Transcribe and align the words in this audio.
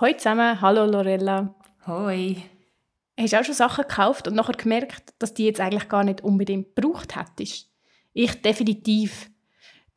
Hallo 0.00 0.16
zusammen, 0.16 0.58
hallo 0.62 0.86
Lorella. 0.86 1.54
Hoi. 1.86 2.36
Hast 3.18 3.34
du 3.34 3.38
auch 3.38 3.44
schon 3.44 3.54
Sachen 3.54 3.84
gekauft 3.86 4.26
und 4.26 4.34
nachher 4.34 4.54
gemerkt, 4.54 5.12
dass 5.18 5.34
die 5.34 5.44
jetzt 5.44 5.60
eigentlich 5.60 5.90
gar 5.90 6.04
nicht 6.04 6.22
unbedingt 6.22 6.74
gebraucht 6.74 7.16
hättest? 7.16 7.68
Ich 8.14 8.40
definitiv. 8.40 9.30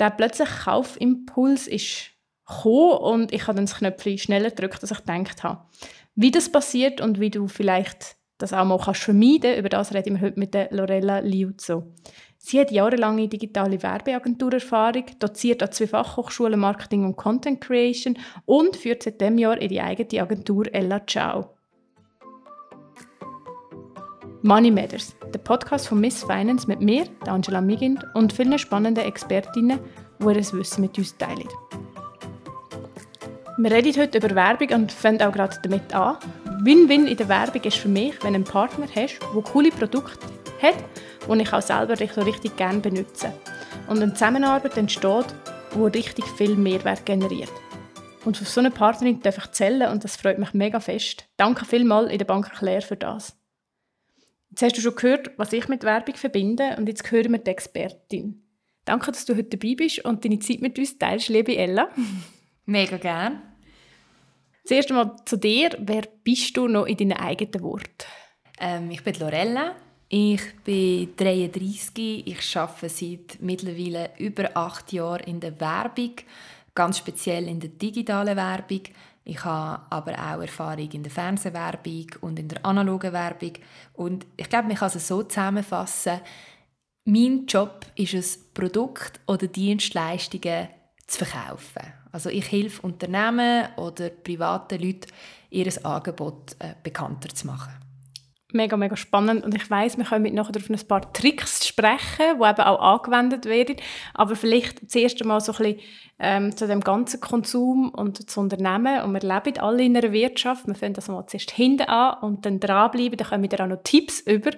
Der 0.02 0.10
plötzliche 0.10 0.52
Kaufimpuls 0.66 1.68
ist 1.68 2.10
gekommen 2.46 2.97
und 2.97 3.34
ich 3.34 3.44
habe 3.44 3.55
dann 3.55 3.66
das 3.66 3.78
Knöpfchen 3.78 4.18
schneller 4.18 4.50
gedrückt, 4.50 4.81
als 4.81 4.92
ich 4.92 4.97
gedacht 4.97 5.42
habe. 5.42 5.63
Wie 6.15 6.31
das 6.31 6.51
passiert 6.51 6.99
und 6.99 7.22
wie 7.22 7.29
du 7.29 7.47
vielleicht 7.47 8.17
das 8.40 8.51
auch 8.51 8.65
mal 8.65 8.79
kannst 8.79 9.04
vermeiden 9.04 9.58
über 9.58 9.70
das 9.70 9.94
reden 9.94 10.15
wir 10.15 10.28
heute 10.28 10.38
mit 10.38 10.54
der 10.54 10.67
Lorella 10.72 11.20
Liuzzo. 11.20 11.94
Sie 12.46 12.60
hat 12.60 12.71
jahrelange 12.71 13.29
digitale 13.29 13.81
Werbeagenturerfahrung, 13.81 15.05
doziert 15.17 15.63
an 15.63 15.71
zwei 15.71 15.87
Fachhochschulen 15.87 16.59
Marketing 16.59 17.05
und 17.05 17.16
Content 17.16 17.62
Creation 17.62 18.17
und 18.44 18.76
führt 18.76 19.03
seit 19.03 19.21
dem 19.21 19.38
Jahr 19.38 19.62
ihre 19.62 19.81
eigene 19.81 20.21
Agentur 20.21 20.66
Ella 20.73 20.99
Ciao. 21.08 21.55
Money 24.41 24.71
Matters, 24.71 25.16
der 25.34 25.40
Podcast 25.40 25.88
von 25.88 26.02
Miss 26.02 26.21
Finance 26.26 26.68
mit 26.68 26.82
mir, 26.82 27.05
Angela 27.27 27.62
Migind, 27.62 28.04
und 28.13 28.34
vielen 28.34 28.60
spannenden 28.60 29.05
Expertinnen, 29.05 29.80
die 30.20 30.26
ihr 30.26 30.35
Wissen 30.35 30.82
mit 30.82 30.98
uns 30.98 31.18
teilen. 31.18 31.48
Wir 33.57 33.71
reden 33.71 34.02
heute 34.02 34.18
über 34.18 34.35
Werbung 34.35 34.82
und 34.82 34.91
fangen 34.91 35.21
auch 35.21 35.32
gerade 35.32 35.57
damit 35.63 35.96
an. 35.96 36.18
Win-Win 36.62 37.07
in 37.07 37.16
der 37.16 37.30
Werbung 37.30 37.63
ist 37.63 37.77
für 37.77 37.88
mich, 37.88 38.21
wenn 38.21 38.34
du 38.34 38.40
einen 38.40 38.44
Partner 38.44 38.88
hast, 38.94 39.20
der 39.34 39.44
coole 39.44 39.70
Produkte 39.70 40.43
hat 40.63 40.84
und 41.27 41.40
ich 41.40 41.53
auch 41.53 41.62
selber 41.62 41.95
so 41.95 42.22
richtig 42.22 42.58
gerne 42.58 42.80
benutze. 42.80 43.34
Und 43.88 44.02
eine 44.02 44.13
Zusammenarbeit 44.13 44.77
entsteht, 44.77 45.27
die 45.76 45.98
richtig 45.98 46.26
viel 46.38 46.55
Mehrwert 46.55 47.05
generiert. 47.05 47.52
Und 48.26 48.38
für 48.38 48.45
so 48.45 48.62
eine 48.62 48.71
Partnerin 48.71 49.21
darf 49.21 49.38
ich 49.38 49.52
zählen 49.52 49.91
und 49.91 50.04
das 50.04 50.16
freut 50.16 50.40
mich 50.40 50.54
mega 50.54 50.80
fest. 50.80 51.26
Danke 51.38 51.66
vielmals 51.66 52.12
in 52.12 52.18
der 52.18 52.26
Bank 52.26 52.52
Claire 52.52 52.81
für 52.81 52.95
das. 52.95 53.38
Jetzt 54.49 54.62
hast 54.62 54.77
du 54.77 54.82
schon 54.82 54.96
gehört, 54.96 55.32
was 55.38 55.51
ich 55.51 55.68
mit 55.68 55.84
Werbung 55.84 56.15
verbinde 56.15 56.76
und 56.77 56.88
jetzt 56.88 57.12
hören 57.12 57.32
wir 57.32 57.40
die 57.40 57.51
Expertin. 57.51 58.43
Danke, 58.85 59.12
dass 59.12 59.26
du 59.26 59.35
heute 59.35 59.57
dabei 59.57 59.76
bist 59.76 60.05
und 60.05 60.23
deine 60.23 60.40
Zeit 60.40 60.62
mit 60.62 60.77
uns 60.77 60.98
teilst, 60.98 61.29
liebe 61.29 61.55
Ella. 61.55 61.90
Mega 62.66 62.98
gern. 62.98 63.41
Zuerst 64.66 64.89
einmal 64.91 65.16
zu 65.25 65.38
dir. 65.38 65.71
Wer 65.79 66.03
bist 66.23 66.55
du 66.55 66.67
noch 66.67 66.85
in 66.85 66.97
deinen 66.97 67.13
eigenen 67.13 67.61
Worten? 67.61 68.05
Ähm, 68.59 68.91
ich 68.91 69.03
bin 69.03 69.16
Lorella. 69.19 69.75
Ich 70.16 70.44
bin 70.64 71.16
33. 71.17 72.28
Ich 72.28 72.56
arbeite 72.56 72.88
seit 72.88 73.42
mittlerweile 73.42 74.11
über 74.19 74.56
acht 74.56 74.94
Jahren 74.94 75.23
in 75.23 75.39
der 75.39 75.59
Werbung, 75.59 76.11
ganz 76.75 77.00
speziell 77.00 77.47
in 77.47 77.59
der 77.59 77.72
digitalen 77.72 78.38
Werbung. 78.38 78.81
Ich 79.23 79.44
habe 79.44 79.81
aber 79.89 80.11
auch 80.11 80.39
Erfahrung 80.39 80.91
in 80.91 81.02
der 81.02 81.11
Fernsehwerbung 81.11 82.06
und 82.22 82.38
in 82.38 82.47
der 82.47 82.64
analogen 82.64 83.11
Werbung. 83.11 83.53
Und 83.94 84.28
ich 84.38 84.47
glaube, 84.50 84.67
man 84.67 84.78
kann 84.78 84.91
es 84.94 85.08
so 85.08 85.23
zusammenfassen. 85.23 86.22
Mein 87.06 87.47
Job 87.47 87.84
ist 87.95 88.14
es, 88.14 88.38
Produkte 88.53 89.19
oder 89.25 89.47
Dienstleistungen 89.47 90.67
zu 91.08 91.25
verkaufen. 91.25 91.91
Also 92.11 92.30
ich 92.30 92.52
helfe 92.52 92.84
Unternehmen 92.84 93.67
oder 93.78 94.11
privaten 94.11 94.80
Leuten, 94.80 95.11
ihr 95.50 95.73
Angebot 95.84 96.56
äh, 96.59 96.75
bekannter 96.84 97.30
zu 97.30 97.47
machen 97.47 97.82
mega, 98.53 98.77
mega 98.77 98.95
spannend. 98.95 99.43
Und 99.43 99.55
ich 99.55 99.69
weiß, 99.69 99.97
wir 99.97 100.05
können 100.05 100.33
nachher 100.33 100.55
auf 100.55 100.69
ein 100.69 100.87
paar 100.87 101.13
Tricks 101.13 101.67
sprechen, 101.67 102.39
die 102.39 102.45
eben 102.45 102.61
auch 102.61 102.79
angewendet 102.79 103.45
werden, 103.45 103.77
aber 104.13 104.35
vielleicht 104.35 104.89
zuerst 104.89 105.21
einmal 105.21 105.41
so 105.41 105.51
ein 105.53 105.57
bisschen 105.57 105.79
ähm, 106.19 106.55
zu 106.55 106.67
dem 106.67 106.81
ganzen 106.81 107.19
Konsum 107.19 107.89
und 107.89 108.29
zu 108.29 108.39
Unternehmen. 108.39 109.01
Und 109.01 109.13
wir 109.13 109.21
leben 109.21 109.59
alle 109.59 109.83
in 109.83 109.97
einer 109.97 110.11
Wirtschaft, 110.11 110.67
wir 110.67 110.75
fangen 110.75 110.93
das 110.93 111.07
mal 111.07 111.25
zuerst 111.27 111.51
hinten 111.51 111.83
an 111.83 112.21
und 112.21 112.45
dann 112.45 112.59
dranbleiben, 112.59 113.17
dann 113.17 113.27
kommen 113.27 113.51
wir 113.51 113.59
auch 113.59 113.67
noch 113.67 113.83
Tipps 113.83 114.21
über, 114.21 114.51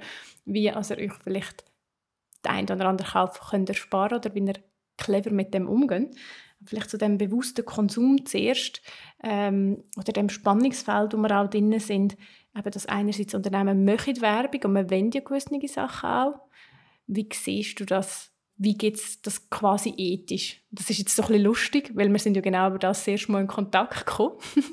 wie 0.46 0.70
also 0.70 0.96
euch 0.96 1.14
vielleicht 1.24 1.64
den 2.46 2.52
einen 2.52 2.72
oder 2.72 2.88
anderen 2.88 3.12
Kauf 3.12 3.40
könnt 3.50 3.70
ersparen 3.70 4.18
oder 4.20 4.34
wie 4.36 4.46
ihr 4.46 4.60
clever 4.98 5.32
mit 5.32 5.54
dem 5.54 5.68
umgehen. 5.68 6.12
Vielleicht 6.64 6.90
zu 6.90 6.98
dem 6.98 7.18
bewussten 7.18 7.66
Konsum 7.66 8.26
zuerst 8.26 8.82
ähm, 9.24 9.84
oder 9.98 10.14
dem 10.14 10.30
Spannungsfeld, 10.30 11.14
wo 11.14 11.18
wir 11.18 11.40
auch 11.40 11.50
drin 11.50 11.80
sind, 11.80 12.16
eben, 12.56 12.72
dass 12.72 12.86
einerseits 12.86 13.34
Unternehmen 13.34 13.86
möchten 13.86 14.22
Werbung 14.22 14.62
und 14.66 14.74
man 14.74 14.90
wendet 14.90 15.16
ja 15.16 15.22
gewisse 15.22 15.68
Sachen 15.68 16.10
auch. 16.10 16.40
Wie 17.08 17.28
siehst 17.32 17.80
du 17.80 17.86
das? 17.86 18.32
Wie 18.58 18.78
geht 18.78 18.96
es 18.96 19.22
das 19.22 19.50
quasi 19.50 19.94
ethisch? 19.98 20.62
Das 20.72 20.90
ist 20.90 21.00
jetzt 21.00 21.16
so 21.16 21.24
ein 21.24 21.28
bisschen 21.28 21.44
lustig, 21.44 21.92
weil 21.94 22.10
wir 22.10 22.20
sind 22.20 22.36
ja 22.36 22.42
genau 22.42 22.70
über 22.70 22.80
das 22.80 23.06
erste 23.06 23.32
Mal 23.32 23.42
in 23.42 23.48
Kontakt 23.48 24.06
gekommen. 24.06 24.38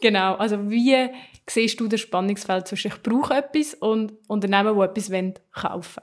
genau, 0.00 0.34
also 0.36 0.70
wie 0.70 1.08
siehst 1.48 1.78
du 1.78 1.88
das 1.88 2.00
Spannungsfeld 2.00 2.66
zwischen 2.66 2.88
ich 2.88 3.02
brauche 3.02 3.34
etwas 3.34 3.74
und 3.74 4.14
Unternehmen, 4.28 4.74
die 4.74 4.82
etwas 4.82 5.10
wollen, 5.10 5.34
kaufen 5.52 6.02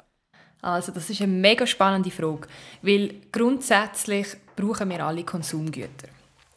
Also 0.61 0.91
das 0.91 1.09
ist 1.09 1.21
eine 1.21 1.31
mega 1.31 1.65
spannende 1.65 2.11
Frage, 2.11 2.47
weil 2.83 3.15
grundsätzlich 3.31 4.27
brauchen 4.55 4.89
wir 4.89 5.03
alle 5.03 5.23
Konsumgüter. 5.23 6.09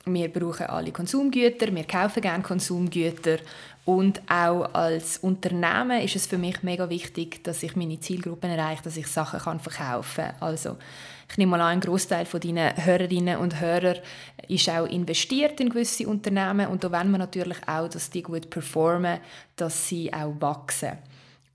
Wir 0.06 0.32
brauchen 0.32 0.66
alle 0.66 0.92
Konsumgüter, 0.92 1.74
wir 1.74 1.84
kaufen 1.84 2.22
gerne 2.22 2.42
Konsumgüter 2.42 3.36
und 3.84 4.22
auch 4.30 4.72
als 4.72 5.18
Unternehmen 5.18 6.00
ist 6.00 6.16
es 6.16 6.26
für 6.26 6.38
mich 6.38 6.62
mega 6.62 6.88
wichtig, 6.88 7.44
dass 7.44 7.62
ich 7.62 7.76
meine 7.76 8.00
Zielgruppen 8.00 8.50
erreiche, 8.50 8.82
dass 8.82 8.96
ich 8.96 9.06
Sachen 9.06 9.40
kann 9.40 9.60
verkaufen 9.60 10.24
kann. 10.24 10.34
Also 10.40 10.76
ich 11.30 11.36
nehme 11.36 11.50
mal 11.50 11.60
an, 11.60 11.68
ein 11.72 11.80
Großteil 11.80 12.24
von 12.24 12.40
deinen 12.40 12.74
Hörerinnen 12.82 13.38
und 13.38 13.60
Hörern 13.60 13.98
ist 14.48 14.70
auch 14.70 14.86
investiert 14.86 15.60
in 15.60 15.68
gewisse 15.68 16.08
Unternehmen 16.08 16.68
und 16.68 16.82
da 16.82 16.90
wollen 16.90 17.10
wir 17.10 17.18
natürlich 17.18 17.58
auch, 17.68 17.88
dass 17.88 18.10
die 18.10 18.22
gut 18.22 18.48
performen, 18.48 19.20
dass 19.56 19.88
sie 19.88 20.12
auch 20.12 20.34
wachsen. 20.40 20.98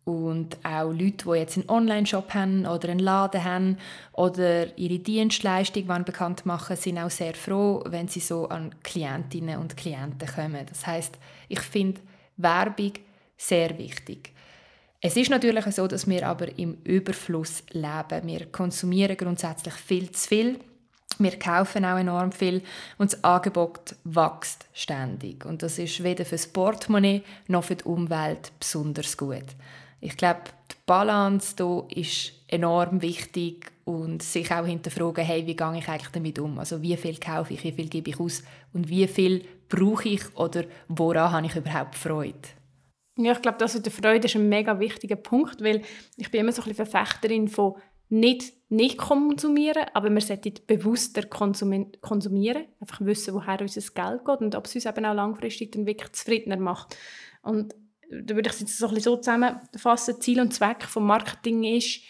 Und 0.05 0.57
auch 0.63 0.91
Leute, 0.91 1.25
die 1.25 1.39
jetzt 1.39 1.57
einen 1.57 1.67
Online-Shop 1.67 2.31
haben 2.35 2.67
oder 2.67 2.89
einen 2.89 2.99
Laden 2.99 3.43
haben 3.43 3.77
oder 4.13 4.77
ihre 4.77 4.99
Dienstleistung 4.99 5.87
bekannt 6.05 6.45
machen, 6.45 6.77
sind 6.77 6.99
auch 6.99 7.09
sehr 7.09 7.33
froh, 7.33 7.83
wenn 7.87 8.07
sie 8.07 8.19
so 8.19 8.47
an 8.47 8.75
Klientinnen 8.83 9.57
und 9.57 9.75
Klienten 9.75 10.27
kommen. 10.27 10.63
Das 10.69 10.85
heißt, 10.85 11.17
ich 11.49 11.59
finde 11.61 12.01
Werbung 12.37 12.93
sehr 13.35 13.77
wichtig. 13.79 14.31
Es 15.01 15.17
ist 15.17 15.29
natürlich 15.29 15.65
so, 15.65 15.87
dass 15.87 16.07
wir 16.07 16.27
aber 16.27 16.57
im 16.57 16.77
Überfluss 16.83 17.63
leben. 17.71 18.27
Wir 18.27 18.45
konsumieren 18.47 19.17
grundsätzlich 19.17 19.73
viel 19.73 20.11
zu 20.11 20.27
viel. 20.27 20.59
Wir 21.17 21.39
kaufen 21.39 21.85
auch 21.85 21.97
enorm 21.97 22.31
viel 22.31 22.61
und 22.97 23.13
das 23.13 23.23
Angebot 23.23 23.95
wächst 24.03 24.65
ständig. 24.73 25.45
Und 25.45 25.63
das 25.63 25.79
ist 25.79 26.03
weder 26.03 26.25
für 26.25 26.35
das 26.35 26.47
Portemonnaie 26.47 27.23
noch 27.47 27.63
für 27.63 27.75
die 27.75 27.85
Umwelt 27.85 28.51
besonders 28.59 29.15
gut. 29.15 29.45
Ich 30.05 30.17
glaube, 30.17 30.41
die 30.71 30.75
Balance 30.85 31.55
hier 31.57 31.87
ist 31.89 32.33
enorm 32.47 33.01
wichtig 33.01 33.71
und 33.85 34.21
sich 34.21 34.51
auch 34.51 34.67
hinterfragen, 34.67 35.25
hey, 35.25 35.47
wie 35.47 35.55
gehe 35.55 35.77
ich 35.79 35.89
eigentlich 35.89 36.11
damit 36.11 36.37
um? 36.37 36.59
Also 36.59 36.79
wie 36.83 36.95
viel 36.95 37.17
kaufe 37.17 37.55
ich, 37.55 37.63
wie 37.63 37.71
viel 37.71 37.89
gebe 37.89 38.11
ich 38.11 38.19
aus 38.19 38.43
und 38.71 38.87
wie 38.87 39.07
viel 39.07 39.43
brauche 39.67 40.09
ich 40.09 40.37
oder 40.37 40.65
woran 40.89 41.31
habe 41.31 41.47
ich 41.47 41.55
überhaupt 41.55 41.95
Freude? 41.95 42.37
Ja, 43.17 43.31
ich 43.31 43.41
glaube, 43.41 43.57
das 43.57 43.73
mit 43.73 43.87
der 43.87 43.91
Freude 43.91 44.27
ist 44.27 44.35
ein 44.35 44.47
mega 44.47 44.79
wichtiger 44.79 45.15
Punkt, 45.15 45.63
weil 45.63 45.81
ich 46.17 46.29
bin 46.29 46.41
immer 46.41 46.51
so 46.51 46.61
ein 46.61 46.67
bisschen 46.67 46.85
Verfechterin 46.85 47.47
von 47.47 47.73
nicht 48.09 48.53
nicht 48.69 48.99
konsumieren, 48.99 49.85
aber 49.95 50.11
wir 50.11 50.21
sollten 50.21 50.53
bewusster 50.67 51.23
konsumieren, 51.23 52.67
einfach 52.79 53.01
wissen, 53.01 53.33
woher 53.33 53.59
unser 53.59 53.81
Geld 53.81 54.25
geht 54.25 54.41
und 54.41 54.53
ob 54.53 54.65
es 54.65 54.75
uns 54.75 54.85
eben 54.85 55.05
auch 55.05 55.15
langfristig 55.15 55.71
dann 55.71 55.87
wirklich 55.87 56.11
zufriedener 56.11 56.57
macht. 56.57 56.95
Und 57.41 57.73
da 58.23 58.35
würde 58.35 58.49
ich 58.49 58.55
es 58.55 58.61
jetzt 58.61 58.77
so, 58.77 58.87
ein 58.87 58.93
bisschen 58.93 59.11
so 59.13 59.17
zusammenfassen, 59.17 60.21
Ziel 60.21 60.39
und 60.39 60.53
Zweck 60.53 60.83
vom 60.83 61.05
Marketing 61.05 61.63
ist, 61.63 62.01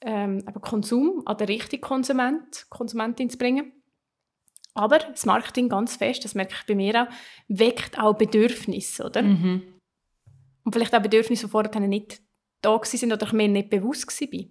ähm, 0.00 0.44
Konsum 0.60 1.22
an 1.24 1.36
den 1.36 1.46
richtigen 1.46 1.82
Konsument, 1.82 2.66
Konsumentin 2.68 3.30
zu 3.30 3.38
bringen. 3.38 3.72
Aber 4.74 4.98
das 4.98 5.24
Marketing 5.24 5.68
ganz 5.68 5.96
fest, 5.96 6.24
das 6.24 6.34
merke 6.34 6.54
ich 6.58 6.66
bei 6.66 6.74
mir 6.74 7.02
auch, 7.02 7.06
weckt 7.48 7.98
auch 7.98 8.14
Bedürfnisse, 8.14 9.06
oder? 9.06 9.22
Mhm. 9.22 9.62
Und 10.64 10.72
vielleicht 10.72 10.94
auch 10.94 11.00
Bedürfnisse, 11.00 11.46
die 11.46 11.50
vorher 11.50 11.80
nicht 11.80 12.20
da 12.60 12.70
waren 12.70 13.12
oder 13.12 13.26
ich 13.26 13.32
mir 13.32 13.48
nicht 13.48 13.70
bewusst 13.70 14.20
war. 14.20 14.44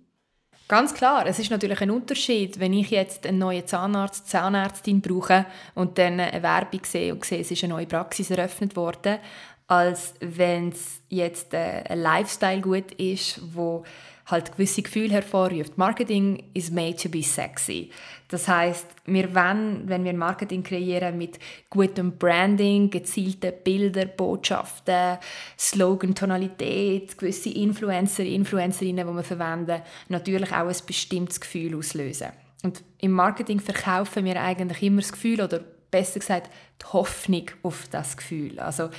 Ganz 0.68 0.96
klar, 0.96 1.28
es 1.28 1.38
ist 1.38 1.52
natürlich 1.52 1.80
ein 1.82 1.92
Unterschied, 1.92 2.60
wenn 2.60 2.74
ich 2.74 2.90
jetzt 2.90 3.28
einen 3.28 3.38
neuen 3.38 3.68
Zahnarzt, 3.68 4.28
Zahnärztin 4.28 5.00
brauche 5.00 5.46
und 5.76 6.00
dann 6.00 6.20
eine 6.20 6.42
Werbung 6.42 6.84
sehe 6.84 7.14
und 7.14 7.24
sehe, 7.24 7.42
es 7.42 7.52
ist 7.52 7.64
eine 7.64 7.74
neue 7.74 7.86
Praxis 7.86 8.32
eröffnet 8.32 8.76
worden, 8.76 9.20
als 9.68 10.14
wenn 10.20 10.70
es 10.70 11.02
jetzt 11.10 11.54
äh, 11.54 11.84
ein 11.90 12.00
Lifestyle 12.00 12.62
gut 12.62 12.92
ist, 12.94 13.42
wo 13.54 13.84
halt 14.28 14.52
gewisse 14.54 14.82
Gefühle 14.82 15.14
hervorruft. 15.14 15.78
Marketing 15.78 16.44
is 16.54 16.72
made 16.72 16.96
to 16.96 17.10
be 17.10 17.22
sexy. 17.22 17.92
Das 18.28 18.48
heißt, 18.48 18.88
wir 19.06 19.36
wollen, 19.36 19.88
wenn 19.88 20.04
wir 20.04 20.14
Marketing 20.14 20.64
kreieren 20.64 21.18
mit 21.18 21.38
gutem 21.70 22.18
Branding, 22.18 22.90
gezielten 22.90 23.54
Bildern, 23.64 24.12
Botschaften, 24.18 25.20
Slogan, 25.60 26.16
Tonalität, 26.16 27.18
gewisse 27.18 27.50
Influencer, 27.50 28.24
Influencerinnen, 28.24 29.08
die 29.08 29.14
wir 29.14 29.24
verwenden, 29.24 29.82
natürlich 30.10 30.52
auch 30.52 30.68
ein 30.68 30.76
bestimmtes 30.88 31.40
Gefühl 31.40 31.76
auslösen. 31.76 32.30
Und 32.64 32.84
im 33.00 33.12
Marketing 33.12 33.60
verkaufen 33.60 34.26
wir 34.26 34.42
eigentlich 34.42 34.82
immer 34.82 35.02
das 35.02 35.12
Gefühl 35.12 35.40
oder 35.42 35.60
besser 35.92 36.20
gesagt 36.20 36.50
die 36.82 36.86
Hoffnung 36.94 37.52
auf 37.62 37.88
das 37.92 38.18
Gefühl. 38.18 38.60
Also 38.60 38.90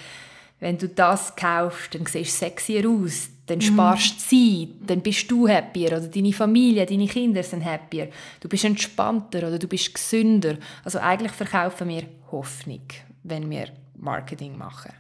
wenn 0.58 0.78
du 0.78 0.88
das 0.88 1.36
kaufst, 1.36 1.94
dann 1.94 2.06
siehst 2.06 2.40
du 2.40 2.46
sexier 2.46 2.88
aus, 2.88 3.28
dann 3.46 3.60
sparst 3.60 4.16
du 4.16 4.36
Zeit, 4.36 4.68
dann 4.86 5.00
bist 5.00 5.30
du 5.30 5.48
happier 5.48 5.88
oder 5.88 6.08
deine 6.08 6.32
Familie, 6.32 6.86
deine 6.86 7.06
Kinder 7.06 7.42
sind 7.42 7.64
happier. 7.64 8.08
Du 8.40 8.48
bist 8.48 8.64
entspannter 8.64 9.46
oder 9.46 9.58
du 9.58 9.68
bist 9.68 9.94
gesünder. 9.94 10.56
Also 10.84 10.98
eigentlich 10.98 11.32
verkaufen 11.32 11.88
wir 11.88 12.04
Hoffnung, 12.32 12.82
wenn 13.22 13.48
wir 13.50 13.68
Marketing 13.94 14.56
machen. 14.56 14.92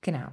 Genau. 0.00 0.28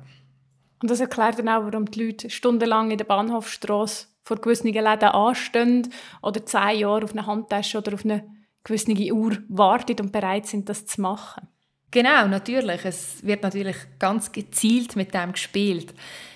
Und 0.81 0.91
das 0.91 0.99
erklärt 0.99 1.39
dann 1.39 1.49
auch, 1.49 1.63
warum 1.63 1.89
die 1.89 2.05
Leute 2.05 2.29
stundenlang 2.29 2.91
in 2.91 2.97
der 2.97 3.05
Bahnhofstrasse 3.05 4.07
vor 4.23 4.37
gewissen 4.37 4.67
Läden 4.67 5.09
anstehen 5.09 5.91
oder 6.21 6.45
zehn 6.45 6.79
Jahre 6.79 7.05
auf 7.05 7.13
eine 7.13 7.25
Handtasche 7.25 7.77
oder 7.77 7.93
auf 7.93 8.03
eine 8.03 8.23
gewisse 8.63 8.91
Uhr 9.13 9.37
warten 9.47 9.99
und 10.01 10.11
bereit 10.11 10.45
sind, 10.45 10.69
das 10.69 10.85
zu 10.85 11.01
machen. 11.01 11.47
Genau, 11.89 12.27
natürlich. 12.27 12.83
Es 12.83 13.25
wird 13.25 13.43
natürlich 13.43 13.77
ganz 13.97 14.31
gezielt 14.31 14.95
mit 14.95 15.13
dem 15.13 15.31
gespielt. 15.31 15.93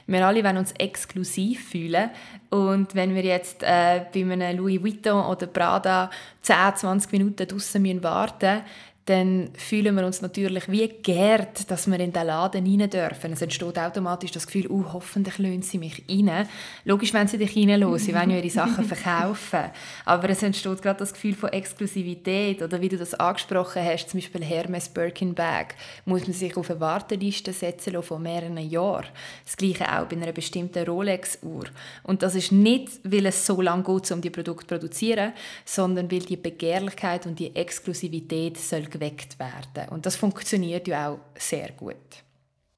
Wir 0.08 0.26
alle 0.26 0.44
wollen 0.44 0.58
uns 0.58 0.72
exklusiv 0.74 1.70
fühlen. 1.70 2.10
Und 2.50 2.96
wenn 2.96 3.14
wir 3.16 3.24
jetzt 3.24 3.62
äh, 3.64 4.06
bei 4.14 4.22
einem 4.22 4.58
Louis 4.58 4.82
Vuitton 4.82 5.26
oder 5.26 5.48
Prada 5.48 6.10
10, 6.42 6.56
20 6.76 7.12
Minuten 7.12 7.48
draussen 7.48 8.04
warten 8.04 8.50
müssen, 8.50 8.66
dann 9.06 9.50
fühlen 9.56 9.96
wir 9.96 10.06
uns 10.06 10.22
natürlich 10.22 10.70
wie 10.70 10.88
geehrt, 10.88 11.72
dass 11.72 11.88
wir 11.88 12.00
in 12.00 12.12
den 12.12 12.28
Laden 12.28 12.66
rein 12.66 12.90
dürfen. 12.90 13.34
Es 13.34 13.42
entsteht 13.42 13.80
automatisch 13.80 14.30
das 14.30 14.46
Gefühl, 14.46 14.68
oh, 14.70 14.86
hoffentlich 14.94 15.40
lösen 15.40 15.64
sie 15.64 15.80
mich 15.80 16.04
rein. 16.08 16.48
Logisch, 16.86 17.12
wenn 17.12 17.28
sie 17.28 17.40
dich 17.40 17.56
reinlassen, 17.56 17.98
sie 17.98 18.14
wollen 18.14 18.30
ja 18.30 18.38
ihre 18.38 18.50
Sachen 18.52 18.86
verkaufen. 18.86 19.72
Aber 20.06 20.30
es 20.30 20.44
entsteht 20.44 20.84
gerade 20.84 21.00
das 21.00 21.14
Gefühl 21.14 21.34
von 21.34 21.52
Exklusivität 21.52 22.62
oder 22.62 22.80
wie 22.80 22.90
du 22.90 22.98
das 22.98 23.16
angesprochen 23.16 23.84
hast, 23.84 24.10
zum 24.10 24.20
Beispiel 24.20 24.44
Hermes 24.44 24.88
Birkin 24.90 25.34
Bag, 25.34 25.76
muss 26.06 26.28
man 26.28 26.34
sich 26.34 26.56
auf 26.56 26.70
eine 26.70 26.80
Warteliste 26.80 27.54
setzen 27.54 28.02
von 28.04 28.22
mehreren 28.22 28.58
Jahren. 28.58 29.08
Das 29.46 29.58
Gleiche 29.58 29.92
auch 29.92 30.06
bei 30.06 30.16
einer 30.16 30.32
bestimmten 30.32 30.86
Rolex-Uhr. 30.86 31.66
Und 32.04 32.22
das 32.22 32.36
ist 32.36 32.52
nicht, 32.52 33.00
weil 33.04 33.26
es 33.26 33.48
so 33.48 33.62
lange 33.62 33.84
geht, 33.84 34.12
um 34.12 34.22
die 34.22 34.30
Produkte 34.30 34.68
zu 34.68 34.76
produzieren, 34.76 35.34
sondern 35.66 36.12
weil 36.12 36.20
die 36.20 36.38
Begehrlichkeit 36.38 37.26
und 37.26 37.40
die 37.40 37.56
Exklusivität 37.56 38.58
soll 38.58 38.91
geweckt 38.92 39.40
werden. 39.40 39.90
Und 39.90 40.06
das 40.06 40.16
funktioniert 40.16 40.88
ja 40.88 41.10
auch 41.10 41.20
sehr 41.38 41.72
gut. 41.72 41.96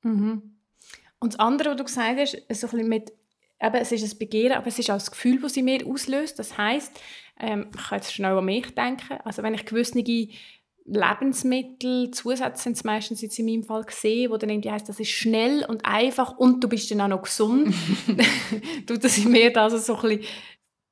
Mhm. 0.04 0.54
Und 1.20 1.34
das 1.34 1.40
andere, 1.40 1.72
was 1.72 1.78
du 1.78 1.84
gesagt 1.84 2.20
hast, 2.20 2.32
so 2.32 2.68
ein 2.68 2.72
bisschen 2.72 2.90
mit, 2.90 3.14
eben, 3.62 3.76
es 3.76 3.92
ist 3.92 4.14
ein 4.14 4.20
Begehren, 4.20 4.58
aber 4.58 4.68
es 4.68 4.80
ist 4.80 4.90
auch 4.90 4.96
das 4.96 5.12
Gefühl, 5.12 5.40
das 5.42 5.54
sie 5.54 5.64
mir 5.64 5.86
auslöst. 5.88 6.38
Das 6.38 6.58
heisst, 6.58 6.92
ähm, 7.40 7.68
ich 7.76 7.84
kann 7.84 7.98
jetzt 8.00 8.14
schnell 8.14 8.38
an 8.38 8.46
mich 8.46 8.74
denken, 8.76 9.20
also 9.24 9.42
wenn 9.42 9.54
ich 9.54 9.66
gewisse 9.66 9.98
Lebensmittel, 10.86 12.12
Zusätze 12.12 12.64
sind 12.64 12.74
es 12.74 12.84
meistens 12.84 13.22
jetzt 13.22 13.40
in 13.40 13.46
meinem 13.46 13.64
Fall 13.64 13.84
gesehen, 13.84 14.32
wo 14.32 14.38
dann 14.38 14.50
irgendwie 14.50 14.72
heisst, 14.72 14.90
das 14.90 15.00
ist 15.00 15.12
schnell 15.12 15.66
und 15.66 15.86
einfach 15.86 16.38
und 16.38 16.62
du 16.62 16.68
bist 16.68 16.92
dann 16.92 17.02
auch 17.02 17.08
noch 17.08 17.22
gesund, 17.22 17.74
tut 18.86 19.04
das 19.04 19.18
in 19.18 19.32
mir 19.32 19.56
also 19.58 19.78
so 19.78 19.96
ein 19.96 20.18
bisschen 20.18 20.26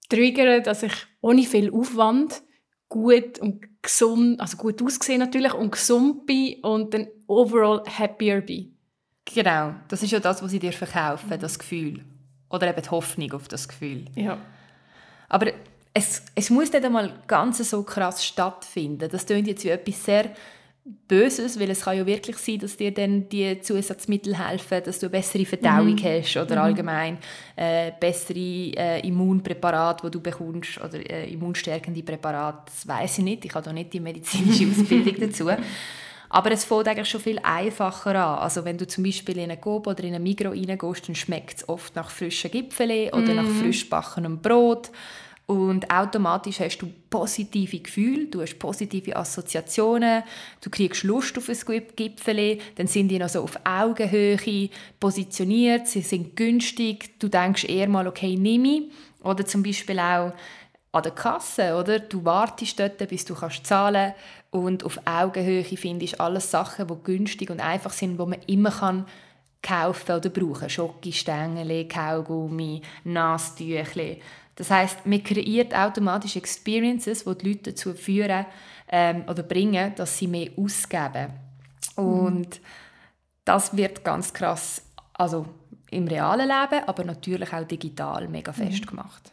triggern, 0.08 0.64
dass 0.64 0.84
ich 0.84 0.94
ohne 1.20 1.44
viel 1.44 1.74
Aufwand 1.74 2.42
gut 2.88 3.40
und 3.40 3.68
gesund, 3.82 4.40
also 4.40 4.58
gut 4.58 4.82
aussehen 4.82 5.20
natürlich 5.20 5.54
und 5.54 5.72
gesund 5.72 6.26
bin 6.26 6.60
und 6.62 6.94
dann 6.94 7.08
overall 7.28 7.84
happier 7.86 8.42
bin. 8.42 8.76
Genau, 9.26 9.76
das 9.88 10.04
ist 10.04 10.12
ja 10.12 10.20
das, 10.20 10.44
was 10.44 10.52
sie 10.52 10.60
dir 10.60 10.74
verkaufen, 10.74 11.40
das 11.40 11.58
Gefühl. 11.58 12.04
Oder 12.50 12.70
eben 12.70 12.82
die 12.82 12.90
Hoffnung 12.90 13.32
auf 13.34 13.48
das 13.48 13.68
Gefühl. 13.68 14.06
Ja. 14.16 14.38
Aber 15.30 15.52
es, 15.94 16.24
es 16.36 16.50
muss 16.50 16.72
nicht 16.72 16.84
einmal 16.84 17.14
ganz 17.28 17.58
so 17.70 17.84
krass 17.84 18.26
stattfinden. 18.26 19.10
Das 19.10 19.26
klingt 19.26 19.48
jetzt 19.48 19.64
wie 19.64 19.70
etwas 19.70 20.04
sehr 20.04 20.32
Böses, 21.08 21.60
weil 21.60 21.70
es 21.70 21.82
kann 21.82 21.98
ja 21.98 22.06
wirklich 22.06 22.38
sein, 22.38 22.60
dass 22.60 22.78
dir 22.78 22.94
dann 22.94 23.28
die 23.30 23.60
Zusatzmittel 23.62 24.38
helfen, 24.38 24.82
dass 24.84 25.00
du 25.00 25.08
eine 25.08 25.12
bessere 25.12 25.46
Verdauung 25.46 25.96
mhm. 25.96 26.04
hast 26.04 26.38
oder 26.38 26.56
mhm. 26.56 26.62
allgemein 26.62 27.18
äh, 27.56 27.92
bessere 28.00 28.38
äh, 28.40 29.08
Immunpräparate, 29.08 30.08
die 30.08 30.12
du 30.12 30.22
bekommst 30.22 30.80
oder 30.80 30.98
äh, 31.10 31.32
immunstärkende 31.32 32.04
Präparate. 32.04 32.64
Das 32.66 32.88
weiß 32.88 33.20
ich 33.20 33.24
nicht, 33.24 33.46
ich 33.46 33.54
habe 33.54 33.66
da 33.66 33.74
nicht 33.74 33.94
die 33.94 34.00
medizinische 34.00 34.68
Ausbildung 34.72 35.16
dazu. 35.20 35.50
Aber 36.34 36.52
es 36.52 36.64
fängt 36.64 36.88
eigentlich 36.88 37.10
schon 37.10 37.20
viel 37.20 37.40
einfacher 37.44 38.16
an. 38.16 38.40
Also 38.40 38.64
wenn 38.64 38.78
du 38.78 38.88
zum 38.88 39.04
Beispiel 39.04 39.38
in 39.38 39.52
einen 39.52 39.60
Coop 39.60 39.88
oder 39.88 40.04
in 40.04 40.16
einen 40.16 40.24
Migros 40.24 40.54
reingehst, 40.54 41.10
dann 41.10 41.16
schmeckt 41.16 41.58
es 41.58 41.70
oft 41.70 41.94
nach 41.96 42.10
frischen 42.10 42.50
Gipfeln 42.50 43.10
oder 43.10 43.34
mm. 43.34 43.36
nach 43.36 43.48
frisch 43.48 43.84
gebackenem 43.84 44.40
Brot 44.40 44.92
und 45.52 45.92
automatisch 45.92 46.62
hast 46.62 46.78
du 46.78 46.90
positive 47.10 47.80
Gefühle, 47.80 48.28
du 48.28 48.42
hast 48.42 48.58
positive 48.58 49.18
Assoziationen, 49.18 50.24
du 50.62 50.70
kriegst 50.70 51.04
Lust 51.04 51.38
auf 51.38 51.50
ein 51.50 51.84
Gipfel, 51.94 52.60
dann 52.76 52.88
sind 52.88 53.10
die 53.10 53.20
noch 53.20 53.28
so 53.28 53.42
auf 53.42 53.60
Augenhöhe 53.66 54.70
positioniert, 54.98 55.90
sie 55.90 56.04
sind 56.04 56.38
günstig, 56.38 57.20
du 57.20 57.28
denkst 57.28 57.66
eher 57.66 57.90
mal, 57.90 58.08
okay, 58.08 58.38
nimm 58.38 58.64
ich. 58.64 58.84
Oder 59.24 59.46
zum 59.46 59.62
Beispiel 59.62 60.00
auch 60.00 60.32
an 60.94 61.04
der 61.04 61.12
Kasse, 61.12 61.76
oder? 61.76 62.00
Du 62.00 62.24
wartest 62.24 62.80
dort, 62.80 63.06
bis 63.10 63.26
du 63.26 63.36
kannst 63.36 63.68
zahlen 63.68 64.14
und 64.52 64.86
auf 64.86 65.02
Augenhöhe 65.04 65.66
findest 65.66 66.14
du 66.14 66.22
alles 66.22 66.50
Sachen, 66.50 66.88
die 66.88 67.04
günstig 67.04 67.50
und 67.50 67.60
einfach 67.60 67.92
sind, 67.92 68.18
wo 68.18 68.26
man 68.26 68.40
immer 68.48 68.72
kann 68.72 69.06
kaufen 69.62 70.16
oder 70.16 70.30
brauchen. 70.30 70.70
Schokostängel, 70.70 71.88
Kaugummi, 71.90 72.82
Nasstücher. 73.04 74.16
Das 74.56 74.70
heißt, 74.70 75.06
man 75.06 75.24
kreiert 75.24 75.74
automatisch 75.74 76.36
Experiences, 76.36 77.24
die 77.24 77.38
die 77.38 77.48
Leute 77.50 77.72
dazu 77.72 77.94
führen 77.94 78.46
ähm, 78.90 79.24
oder 79.28 79.44
bringen, 79.44 79.94
dass 79.96 80.18
sie 80.18 80.28
mehr 80.28 80.50
ausgeben. 80.58 81.34
Und 81.96 82.60
mhm. 82.60 82.66
das 83.46 83.76
wird 83.76 84.04
ganz 84.04 84.34
krass, 84.34 84.84
also 85.14 85.46
im 85.90 86.08
realen 86.08 86.48
Leben, 86.48 86.88
aber 86.88 87.04
natürlich 87.04 87.54
auch 87.54 87.66
digital 87.66 88.28
mega 88.28 88.54
fest 88.54 88.86
mhm. 88.86 88.90
gemacht. 88.90 89.32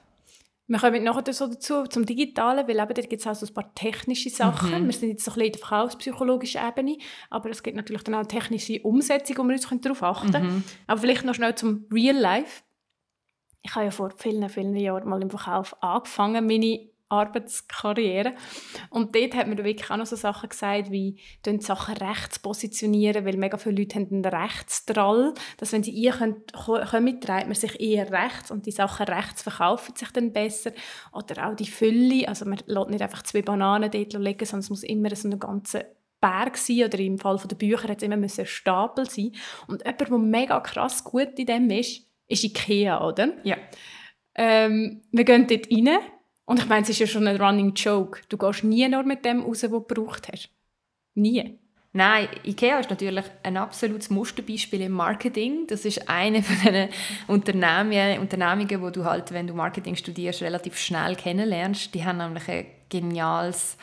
Wir 0.71 0.79
kommen 0.79 1.03
nachher 1.03 1.33
so 1.33 1.47
dazu, 1.47 1.85
zum 1.85 2.05
Digitalen, 2.05 2.69
weil 2.69 2.79
eben 2.79 2.95
dort 2.95 3.09
gibt 3.09 3.23
es 3.23 3.27
auch 3.27 3.35
so 3.35 3.47
ein 3.47 3.55
paar 3.55 3.75
technische 3.75 4.29
Sachen. 4.29 4.83
Mhm. 4.83 4.87
Wir 4.87 4.93
sind 4.93 5.09
jetzt 5.09 5.25
so 5.25 5.31
ein 5.31 5.35
bisschen 5.37 5.47
in 5.47 5.53
der 5.53 5.61
verkaufspsychologischen 5.61 6.61
Ebene, 6.69 6.99
aber 7.31 7.49
es 7.49 7.63
gibt 7.63 7.77
natürlich 7.77 8.03
dann 8.03 8.15
auch 8.15 8.27
technische 8.27 8.79
Umsetzung, 8.83 9.39
wo 9.39 9.45
wir 9.45 9.55
uns 9.55 9.67
darauf 9.81 10.03
achten 10.03 10.31
können. 10.31 10.57
Mhm. 10.57 10.65
Aber 10.87 11.01
vielleicht 11.01 11.25
noch 11.25 11.35
schnell 11.35 11.55
zum 11.55 11.87
Real 11.91 12.17
Life 12.17 12.65
ich 13.69 13.75
habe 13.75 13.85
ja 13.85 13.91
vor 13.91 14.11
vielen, 14.17 14.49
vielen 14.49 14.75
Jahren 14.77 15.09
mal 15.09 15.21
im 15.21 15.29
Verkauf 15.29 15.77
angefangen, 15.83 16.47
meine 16.47 16.89
Arbeitskarriere. 17.11 18.35
Und 18.91 19.15
dort 19.15 19.35
hat 19.35 19.47
man 19.47 19.63
wirklich 19.63 19.91
auch 19.91 19.97
noch 19.97 20.07
so 20.07 20.17
Sachen 20.17 20.49
gesagt, 20.49 20.91
wie 20.91 21.19
die 21.45 21.61
Sachen 21.61 21.97
rechts 21.97 22.39
positionieren, 22.39 23.25
weil 23.25 23.37
mega 23.37 23.57
viele 23.57 23.77
Leute 23.77 23.97
haben 23.97 24.09
einen 24.11 24.25
Rechtsdrall, 24.25 25.35
dass 25.59 25.73
wenn 25.73 25.83
sie 25.83 26.11
ein 26.11 26.37
kommen, 26.53 27.21
dreht 27.21 27.47
man 27.47 27.55
sich 27.55 27.81
eher 27.81 28.11
rechts 28.11 28.51
und 28.51 28.67
die 28.67 28.73
Sachen 28.73 29.07
rechts 29.07 29.43
verkaufen 29.43 29.97
sich 29.97 30.11
dann 30.13 30.33
besser. 30.33 30.73
Oder 31.13 31.49
auch 31.49 31.55
die 31.55 31.67
Fülle, 31.67 32.29
also 32.29 32.45
man 32.45 32.61
lässt 32.67 32.91
nicht 32.91 33.03
einfach 33.03 33.23
zwei 33.23 33.43
Bananen 33.43 33.91
dort 33.91 34.13
legen, 34.15 34.45
sondern 34.45 34.65
es 34.65 34.71
muss 34.71 34.83
immer 34.83 35.15
so 35.15 35.29
eine 35.29 35.39
ganze 35.39 35.87
Berg 36.21 36.57
sein, 36.57 36.85
oder 36.85 36.99
im 36.99 37.19
Fall 37.19 37.39
der 37.49 37.57
Bücher 37.57 37.89
hat 37.89 37.99
es 37.99 38.03
immer 38.03 38.17
ein 38.17 38.47
Stapel 38.47 39.09
sein. 39.09 39.33
Und 39.67 39.85
jemand, 39.85 40.01
der 40.01 40.19
mega 40.19 40.61
krass 40.61 41.05
gut 41.05 41.39
in 41.39 41.47
dem 41.47 41.71
ist, 41.71 42.08
ist 42.29 42.45
Ikea, 42.45 43.05
oder? 43.07 43.35
Ja. 43.43 43.57
Ähm, 44.35 45.03
wir 45.11 45.25
gehen 45.25 45.47
dort 45.47 45.71
rein 45.71 45.99
und 46.45 46.61
ich 46.61 46.69
meine, 46.69 46.83
es 46.83 46.91
ist 46.91 47.01
ja 47.01 47.07
schon 47.07 47.27
ein 47.27 47.41
Running 47.41 47.75
Joke. 47.75 48.21
Du 48.29 48.39
gehst 48.39 48.65
nie 48.65 48.89
nur 48.89 49.03
mit 49.03 49.25
dem 49.25 49.43
raus, 49.43 49.63
was 49.65 49.71
du 49.71 49.83
gebraucht 49.83 50.29
hast. 50.33 50.51
Nie. 51.15 51.59
Nein, 51.93 52.29
IKEA 52.45 52.79
ist 52.79 52.91
natürlich 52.91 53.25
ein 53.43 53.57
absolutes 53.57 54.11
Musterbeispiel 54.11 54.83
im 54.83 54.93
Marketing. 54.93 55.67
Das 55.67 55.85
ist 55.85 56.09
eine 56.09 56.43
von 56.43 56.73
den 56.73 56.91
Unternehmen, 57.27 58.21
Unternehmungen, 58.21 58.83
wo 58.83 58.91
du 58.91 59.05
halt, 59.05 59.33
wenn 59.33 59.47
du 59.47 59.55
Marketing 59.55 59.97
studierst, 59.97 60.43
relativ 60.43 60.79
schnell 60.79 61.17
kennenlernst. 61.17 61.95
Die 61.95 62.05
haben 62.05 62.19
nämlich 62.19 62.49
ein 62.49 62.67
geniales 62.89 63.77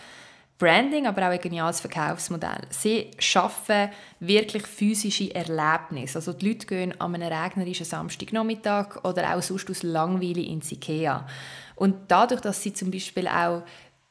Branding, 0.58 1.06
aber 1.06 1.24
auch 1.24 1.32
ein 1.32 1.42
geniales 1.42 1.82
Verkaufsmodell. 1.82 2.62
Sie 2.70 3.12
schaffen 3.20 3.90
wirklich 4.22 4.66
physische 4.66 5.36
Erlebnisse. 5.36 6.20
Also 6.20 6.32
die 6.32 6.48
Leute 6.48 6.66
gehen 6.66 7.00
an 7.02 7.14
einem 7.14 7.32
regnerischen 7.32 7.86
Samstagnachmittag 7.86 9.04
oder 9.04 9.36
auch 9.36 9.42
sonst 9.42 9.70
aus 9.70 9.84
Langweile 9.84 10.42
ins 10.42 10.72
Ikea. 10.72 11.28
Und 11.76 11.96
dadurch, 12.08 12.40
dass 12.40 12.64
sie 12.64 12.72
zum 12.72 12.90
Beispiel 12.90 13.28
auch 13.28 13.64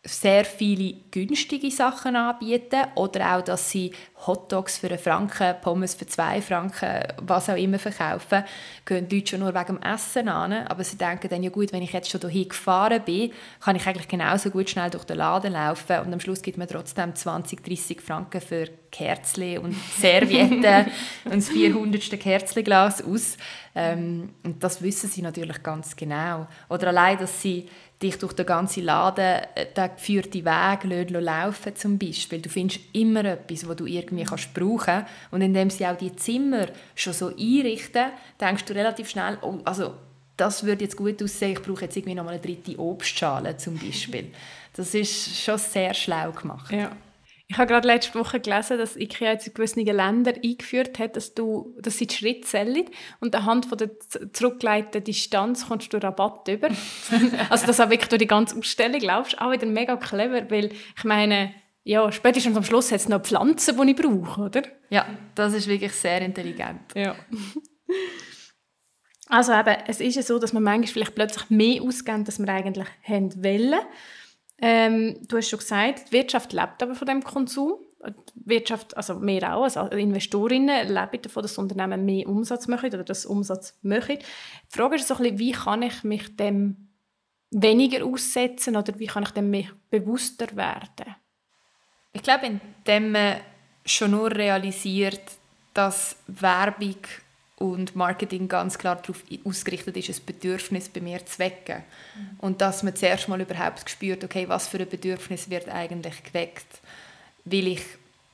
sehr 0.07 0.45
viele 0.45 0.95
günstige 1.11 1.71
Sachen 1.71 2.15
anbieten 2.15 2.83
oder 2.95 3.37
auch, 3.37 3.43
dass 3.43 3.71
sie 3.71 3.93
Hotdogs 4.27 4.79
für 4.79 4.89
einen 4.89 4.99
Franken, 4.99 5.55
Pommes 5.63 5.95
für 5.95 6.07
zwei 6.07 6.43
Franken, 6.43 7.03
was 7.23 7.49
auch 7.49 7.57
immer 7.57 7.79
verkaufen, 7.79 8.45
gehen 8.85 9.09
die 9.09 9.17
Leute 9.17 9.31
schon 9.31 9.41
nur 9.41 9.55
wegen 9.55 9.79
dem 9.79 9.83
Essen 9.83 10.29
an. 10.29 10.53
Aber 10.53 10.85
sie 10.85 10.97
denken 10.97 11.29
dann, 11.29 11.43
ja 11.43 11.51
gut, 11.51 11.73
wenn 11.73 11.83
ich 11.83 11.93
jetzt 11.93 12.11
schon 12.11 12.21
hierhin 12.21 12.49
gefahren 12.49 13.03
bin, 13.05 13.33
kann 13.61 13.77
ich 13.77 13.87
eigentlich 13.87 14.09
genauso 14.09 14.51
gut 14.51 14.69
schnell 14.69 14.91
durch 14.91 15.05
den 15.05 15.19
Laden 15.19 15.53
laufen 15.53 16.01
und 16.01 16.13
am 16.13 16.21
Schluss 16.21 16.43
gibt 16.43 16.59
man 16.59 16.69
trotzdem 16.69 17.15
20, 17.15 17.63
30 17.65 18.01
Franken 18.01 18.41
für 18.41 18.69
Kerzchen 18.91 19.59
und 19.59 19.75
Servietten 19.99 20.87
und 21.25 21.35
das 21.35 21.49
400. 21.49 22.21
Kerzchenglas 22.21 23.03
aus. 23.03 23.37
Ähm, 23.75 24.31
und 24.45 24.63
das 24.63 24.81
wissen 24.83 25.11
sie 25.11 25.21
natürlich 25.21 25.63
ganz 25.63 25.97
genau. 25.97 26.47
Oder 26.69 26.89
allein, 26.89 27.19
dass 27.19 27.43
sie 27.43 27.69
dich 28.03 28.19
durch 28.19 28.33
den 28.33 28.47
ganzen 28.47 28.85
Laden 28.85 29.43
äh, 29.55 29.67
den 29.75 29.91
geführten 29.95 30.45
Weg 30.45 31.11
laufen 31.11 31.77
zum 31.77 31.99
Beispiel. 31.99 32.41
Du 32.41 32.49
findest 32.49 32.81
immer 32.93 33.25
etwas, 33.25 33.69
was 33.69 33.77
du 33.77 33.87
irgendwie 33.87 34.25
kannst 34.25 34.53
brauchen 34.53 35.07
Und 35.31 35.43
indem 35.43 35.71
sie 35.71 35.87
auch 35.87 35.97
die 35.97 36.15
Zimmer 36.15 36.67
schon 36.95 37.13
so 37.13 37.29
einrichten, 37.29 38.11
denkst 38.41 38.65
du 38.65 38.75
relativ 38.75 39.09
schnell, 39.09 39.39
oh, 39.43 39.59
also 39.65 39.95
das 40.37 40.65
würde 40.65 40.85
jetzt 40.85 40.97
gut 40.97 41.23
aussehen, 41.23 41.53
ich 41.53 41.63
brauche 41.63 41.85
jetzt 41.85 41.97
irgendwie 41.97 42.15
noch 42.15 42.25
mal 42.25 42.33
eine 42.33 42.41
dritte 42.41 42.79
Obstschale 42.79 43.57
zum 43.57 43.79
Beispiel. 43.79 44.33
Das 44.77 44.95
ist 44.95 45.37
schon 45.37 45.59
sehr 45.59 45.95
schlau 45.95 46.33
gemacht. 46.33 46.73
Ja. 46.73 46.91
Ich 47.47 47.59
habe 47.59 47.67
gerade 47.67 47.87
letzte 47.87 48.19
Woche 48.19 48.41
gelesen, 48.41 48.79
dass 48.79 48.97
IKEA 48.97 49.33
jetzt 49.33 49.47
in 49.47 49.55
gewissen 49.55 49.85
Ländern 49.85 50.35
eingeführt 50.43 50.99
hat, 50.99 51.15
dass, 51.15 51.35
du, 51.35 51.77
dass 51.79 51.99
sie 51.99 52.07
die 52.07 52.15
Schritte 52.15 52.47
zählen 52.47 52.87
und 53.21 53.37
anhand 53.37 53.67
von 53.67 53.77
der 53.77 53.91
zurückgeleiteten 54.33 55.05
Distanz 55.05 55.69
kommst 55.69 55.93
du 55.93 55.99
Rabatt 55.99 56.49
über. 56.49 56.69
also 57.51 57.67
das 57.67 57.81
auch 57.81 57.91
wirklich 57.91 58.09
durch 58.09 58.21
die 58.21 58.27
ganze 58.27 58.59
Ausstellung 58.59 59.01
laufst. 59.01 59.39
Auch 59.41 59.53
wieder 59.53 59.67
mega 59.67 59.97
clever, 59.97 60.51
weil 60.51 60.73
ich 60.97 61.05
meine, 61.05 61.55
ja, 61.83 62.11
spätestens 62.11 62.57
am 62.57 62.65
Schluss 62.65 62.91
hat 62.91 63.01
es 63.01 63.09
noch 63.11 63.21
Pflanzen, 63.21 63.79
die 63.79 63.91
ich 63.91 63.97
brauche, 63.97 64.41
oder? 64.41 64.63
Ja, 64.89 65.07
das 65.35 65.53
ist 65.53 65.69
wirklich 65.69 65.93
sehr 65.93 66.23
intelligent. 66.23 66.95
Ja. 66.95 67.15
Also 69.29 69.53
eben, 69.53 69.77
es 69.87 70.01
ist 70.01 70.17
ja 70.17 70.23
so, 70.23 70.39
dass 70.39 70.53
man 70.53 70.63
manchmal 70.63 70.87
vielleicht 70.87 71.15
plötzlich 71.15 71.51
mehr 71.51 71.83
ausgeben, 71.83 72.25
als 72.27 72.39
wir 72.39 72.49
eigentlich 72.49 72.89
haben 73.07 73.45
wollen. 73.45 73.81
Ähm, 74.59 75.17
du 75.27 75.37
hast 75.37 75.49
schon 75.49 75.59
gesagt, 75.59 76.09
die 76.09 76.13
Wirtschaft 76.13 76.53
lebt 76.53 76.83
aber 76.83 76.95
von 76.95 77.07
dem 77.07 77.23
Konsum. 77.23 77.75
Die 78.07 78.49
Wirtschaft, 78.51 78.97
also 78.97 79.21
wir 79.23 79.55
auch, 79.55 79.65
also 79.65 79.81
Investorinnen 79.87 80.89
leben 80.89 81.23
davon, 81.23 81.43
dass 81.43 81.59
Unternehmen 81.59 82.05
mehr 82.05 82.29
Umsatz 82.29 82.69
machen 82.69 82.93
oder 82.93 83.03
dass 83.03 83.25
Umsatz 83.25 83.79
machen. 83.83 84.19
Die 84.19 84.77
Frage 84.77 84.97
ist 84.97 85.09
so 85.09 85.15
ein 85.15 85.23
bisschen, 85.23 85.39
wie 85.39 85.53
kann 85.53 85.83
ich 85.83 86.05
mich 86.05 86.37
dem 86.37 86.89
weniger 87.51 88.05
aussetzen 88.05 88.77
oder 88.77 88.99
wie 88.99 89.07
kann 89.07 89.23
ich 89.23 89.31
dem 89.31 89.51
mehr 89.51 89.69
bewusster 89.91 90.55
werden? 90.55 91.15
Ich 92.13 92.23
glaube, 92.23 92.47
indem 92.47 93.13
man 93.13 93.41
schon 93.87 94.13
nur 94.13 94.31
realisiert, 94.31 95.23
dass 95.73 96.17
Werbung 96.27 96.97
und 97.73 97.97
Marketing 97.97 98.47
ganz 98.47 98.77
klar 98.77 98.97
darauf 98.97 99.23
ausgerichtet 99.45 99.97
ist, 99.97 100.11
ein 100.11 100.27
Bedürfnis 100.27 100.89
bei 100.89 101.01
mir 101.01 101.25
zu 101.25 101.39
wecken. 101.39 101.83
Mhm. 102.15 102.31
Und 102.39 102.61
dass 102.61 102.83
man 102.83 102.95
zuerst 102.95 103.29
mal 103.29 103.41
überhaupt 103.41 103.89
spürt, 103.89 104.23
okay, 104.23 104.49
was 104.49 104.69
für 104.69 104.79
ein 104.79 104.89
Bedürfnis 104.89 105.49
wird 105.49 105.69
eigentlich 105.69 106.23
geweckt. 106.23 106.67
Will 107.45 107.69
ich 107.69 107.83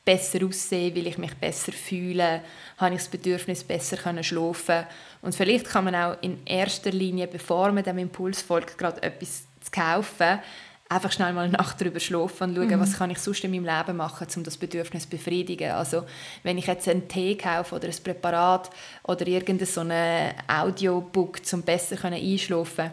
besser 0.04 0.44
aussehen, 0.44 0.94
will 0.96 1.06
ich 1.06 1.18
mich 1.18 1.34
besser 1.34 1.72
fühlen, 1.72 2.40
habe 2.78 2.94
ich 2.94 3.00
das 3.02 3.08
Bedürfnis, 3.08 3.62
besser 3.62 3.96
können 3.96 4.24
schlafen 4.24 4.84
Und 5.22 5.34
vielleicht 5.34 5.66
kann 5.66 5.84
man 5.84 5.94
auch 5.94 6.16
in 6.22 6.44
erster 6.44 6.90
Linie, 6.90 7.28
bevor 7.28 7.70
man 7.70 7.84
dem 7.84 7.98
Impuls 7.98 8.42
folgt, 8.42 8.78
gerade 8.78 9.02
etwas 9.02 9.44
zu 9.60 9.70
kaufen, 9.70 10.40
einfach 10.90 11.12
schnell 11.12 11.32
mal 11.32 11.44
eine 11.44 11.56
Nacht 11.56 11.80
darüber 11.80 12.00
schlafen 12.00 12.50
und 12.50 12.56
schauen, 12.56 12.68
mhm. 12.68 12.80
was 12.80 12.98
kann 12.98 13.10
ich 13.10 13.18
sonst 13.18 13.44
in 13.44 13.52
meinem 13.52 13.64
Leben 13.64 13.96
machen, 13.96 14.26
um 14.36 14.42
das 14.42 14.56
Bedürfnis 14.56 15.04
zu 15.04 15.10
befriedigen. 15.10 15.70
Also 15.70 16.04
wenn 16.42 16.58
ich 16.58 16.66
jetzt 16.66 16.88
einen 16.88 17.08
Tee 17.08 17.36
kaufe 17.36 17.76
oder 17.76 17.88
ein 17.88 18.02
Präparat 18.02 18.70
oder 19.04 19.26
irgendein 19.26 19.66
so 19.66 19.82
ein 19.82 20.34
Audiobook, 20.48 21.38
um 21.52 21.62
besser 21.62 21.96
einschlafen 22.04 22.90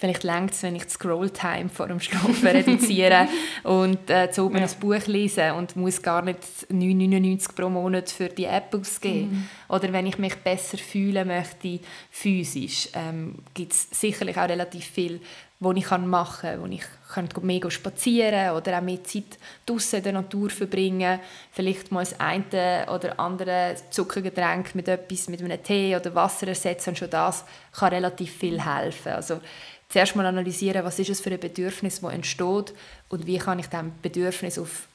Vielleicht 0.00 0.22
längt 0.22 0.52
es, 0.52 0.62
wenn 0.62 0.76
ich 0.76 0.84
die 0.84 0.90
Scrolltime 0.90 1.68
vor 1.68 1.88
dem 1.88 1.98
Schlafen 1.98 2.46
reduziere 2.46 3.26
und 3.64 4.08
äh, 4.08 4.30
zu 4.30 4.44
oben 4.44 4.58
ja. 4.58 4.62
ein 4.62 4.70
Buch 4.78 5.04
lese 5.08 5.54
und 5.54 5.74
muss 5.74 6.00
gar 6.00 6.22
nicht 6.22 6.38
9,99 6.70 7.52
pro 7.52 7.68
Monat 7.68 8.08
für 8.08 8.28
die 8.28 8.44
App 8.44 8.72
ausgeben. 8.72 9.30
Mhm. 9.32 9.48
Oder 9.68 9.92
wenn 9.92 10.06
ich 10.06 10.16
mich 10.18 10.36
besser 10.36 10.78
fühlen 10.78 11.26
möchte, 11.26 11.80
physisch, 12.12 12.90
ähm, 12.94 13.40
gibt 13.54 13.72
es 13.72 13.88
sicherlich 13.90 14.36
auch 14.36 14.48
relativ 14.48 14.84
viel 14.84 15.20
wo 15.60 15.72
ich 15.72 15.90
machen 15.90 16.50
kann, 16.50 16.62
wo 16.62 16.66
ich 16.66 16.84
kann 17.12 17.28
mega 17.42 17.70
spazieren 17.70 18.54
oder 18.54 18.78
auch 18.78 18.82
mehr 18.82 19.02
Zeit 19.02 19.38
draußen 19.66 19.98
in 19.98 20.02
der 20.04 20.12
Natur 20.12 20.50
verbringen, 20.50 21.18
vielleicht 21.50 21.90
mal 21.90 22.04
das 22.04 22.18
eine 22.20 22.86
oder 22.92 23.18
andere 23.18 23.74
Zuckergetränk 23.90 24.74
mit 24.74 24.88
etwas, 24.88 25.28
mit 25.28 25.42
einem 25.42 25.62
Tee 25.62 25.96
oder 25.96 26.14
Wasser 26.14 26.48
ersetzen 26.48 26.90
und 26.90 26.98
schon 26.98 27.10
das 27.10 27.44
kann 27.72 27.92
relativ 27.92 28.32
viel 28.36 28.64
helfen. 28.64 29.12
Also 29.12 29.40
zuerst 29.88 30.14
mal 30.14 30.26
analysieren, 30.26 30.84
was 30.84 30.98
ist 30.98 31.10
es 31.10 31.20
für 31.20 31.30
ein 31.30 31.40
Bedürfnis, 31.40 32.00
das 32.00 32.12
entsteht 32.12 32.74
und 33.08 33.26
wie 33.26 33.38
kann 33.38 33.58
ich 33.58 33.66
diesem 33.66 33.92
Bedürfnis 34.00 34.58
auf 34.58 34.86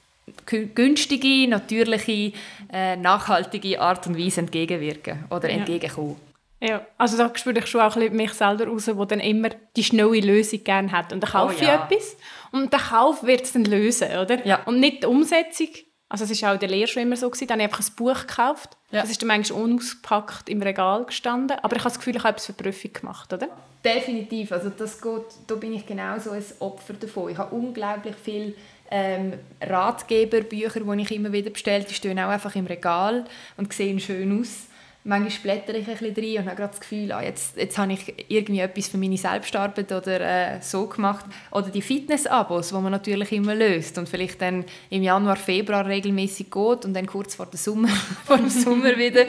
günstige, 0.46 1.50
natürliche, 1.50 2.32
äh, 2.72 2.96
nachhaltige 2.96 3.82
Art 3.82 4.08
und 4.08 4.18
Weise 4.18 4.42
entgegenwirken 4.42 5.26
oder 5.30 5.50
ja. 5.50 5.58
entgegenkommen. 5.58 6.33
Ja, 6.66 6.86
also 6.98 7.18
da 7.18 7.30
spüre 7.36 7.60
ich 7.60 7.68
schon 7.68 7.82
auch 7.82 7.98
ein 7.98 8.16
mich 8.16 8.32
selber 8.32 8.68
raus, 8.68 8.90
wo 8.94 9.04
dann 9.04 9.20
immer 9.20 9.50
die 9.76 9.84
schnelle 9.84 10.22
Lösung 10.22 10.64
gerne 10.64 10.94
hat. 10.94 11.12
Und 11.12 11.22
dann 11.22 11.30
kaufe 11.30 11.56
oh, 11.60 11.62
ja. 11.62 11.86
ich 11.90 11.98
etwas 11.98 12.16
und 12.54 12.72
der 12.72 12.80
Kauf 12.80 13.24
wird 13.24 13.42
es 13.42 13.52
dann 13.52 13.66
lösen, 13.66 14.08
oder? 14.18 14.46
Ja. 14.48 14.64
Und 14.64 14.80
nicht 14.80 15.04
die 15.04 15.08
Umsetzung. 15.08 15.68
Also 16.08 16.24
es 16.24 16.42
war 16.42 16.52
auch 16.52 16.54
in 16.54 16.62
der 16.62 16.70
Lehre 16.70 16.88
schon 16.88 17.04
immer 17.04 17.18
so, 17.18 17.30
gewesen. 17.30 17.48
dann 17.48 17.60
habe 17.60 17.70
ich 17.70 17.78
einfach 17.78 17.92
ein 17.92 17.96
Buch 17.98 18.28
gekauft. 18.28 18.78
Ja. 18.92 19.02
Das 19.02 19.10
ist 19.10 19.22
dann 19.22 19.28
manchmal 19.28 19.62
unausgepackt 19.62 20.48
im 20.48 20.62
Regal 20.62 21.04
gestanden. 21.04 21.58
Aber 21.62 21.76
ich 21.76 21.82
habe 21.82 21.90
das 21.90 21.98
Gefühl, 21.98 22.16
ich 22.16 22.24
habe 22.24 22.30
etwas 22.30 22.46
für 22.46 22.54
Prüfung 22.54 22.94
gemacht, 22.94 23.34
oder? 23.34 23.50
Definitiv. 23.84 24.54
Also 24.54 24.70
das 24.70 25.02
geht, 25.02 25.26
da 25.48 25.56
bin 25.56 25.74
ich 25.74 25.86
genau 25.86 26.18
so 26.20 26.32
ein 26.32 26.46
Opfer 26.60 26.94
davon. 26.94 27.30
Ich 27.30 27.38
habe 27.38 27.54
unglaublich 27.54 28.16
viele 28.24 28.54
ähm, 28.90 29.34
Ratgeberbücher, 29.62 30.80
die 30.80 31.02
ich 31.02 31.12
immer 31.12 31.34
wieder 31.34 31.50
bestelle. 31.50 31.84
Die 31.84 31.94
stehen 31.94 32.20
auch 32.20 32.30
einfach 32.30 32.56
im 32.56 32.68
Regal 32.68 33.26
und 33.58 33.74
sehen 33.74 34.00
schön 34.00 34.40
aus 34.40 34.68
manchmal 35.04 35.56
blättere 35.56 35.78
ich 35.78 35.88
ein 35.88 35.98
bisschen 35.98 36.16
rein 36.16 36.44
und 36.44 36.46
habe 36.46 36.56
gerade 36.56 36.72
das 36.72 36.80
Gefühl, 36.80 37.12
ah, 37.12 37.22
jetzt, 37.22 37.58
jetzt 37.58 37.78
habe 37.78 37.94
ich 37.94 38.14
irgendwie 38.30 38.62
etwas 38.62 38.88
für 38.88 38.98
meine 38.98 39.18
Selbstarbeit 39.18 39.92
oder 39.92 40.22
äh, 40.22 40.62
so 40.62 40.88
gemacht. 40.88 41.26
Oder 41.52 41.70
die 41.70 41.82
Fitness-Abos, 41.82 42.70
die 42.70 42.76
man 42.76 42.92
natürlich 42.92 43.32
immer 43.32 43.54
löst 43.54 43.98
und 43.98 44.08
vielleicht 44.08 44.42
dann 44.42 44.66
im 44.90 45.04
Januar, 45.04 45.36
Februar 45.36 45.86
regelmäßig 45.86 46.50
geht 46.50 46.86
und 46.86 46.94
dann 46.94 47.06
kurz 47.06 47.36
vor, 47.36 47.46
der 47.46 47.60
Sommer, 47.60 47.90
vor 48.26 48.38
dem 48.38 48.50
Sommer 48.50 48.98
wieder. 48.98 49.26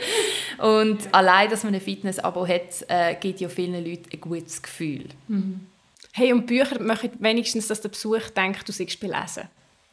Und 0.59 1.13
allein, 1.13 1.51
dass 1.51 1.65
man 1.65 1.75
ein 1.75 1.81
Fitness-Abo 1.81 2.47
hat, 2.47 2.85
äh, 2.89 3.15
gibt 3.17 3.41
ja 3.41 3.49
vielen 3.49 3.85
Leuten 3.85 4.11
ein 4.13 4.21
gutes 4.21 4.63
Gefühl. 4.63 5.07
Mhm. 5.29 5.67
Hey, 6.13 6.33
und 6.33 6.47
Bücher 6.47 6.81
machen 6.81 7.11
wenigstens, 7.19 7.67
dass 7.67 7.81
der 7.81 7.89
Besuch 7.89 8.31
denkt, 8.31 8.69
du 8.69 8.73
seist 8.73 9.01
belesen. 9.01 9.49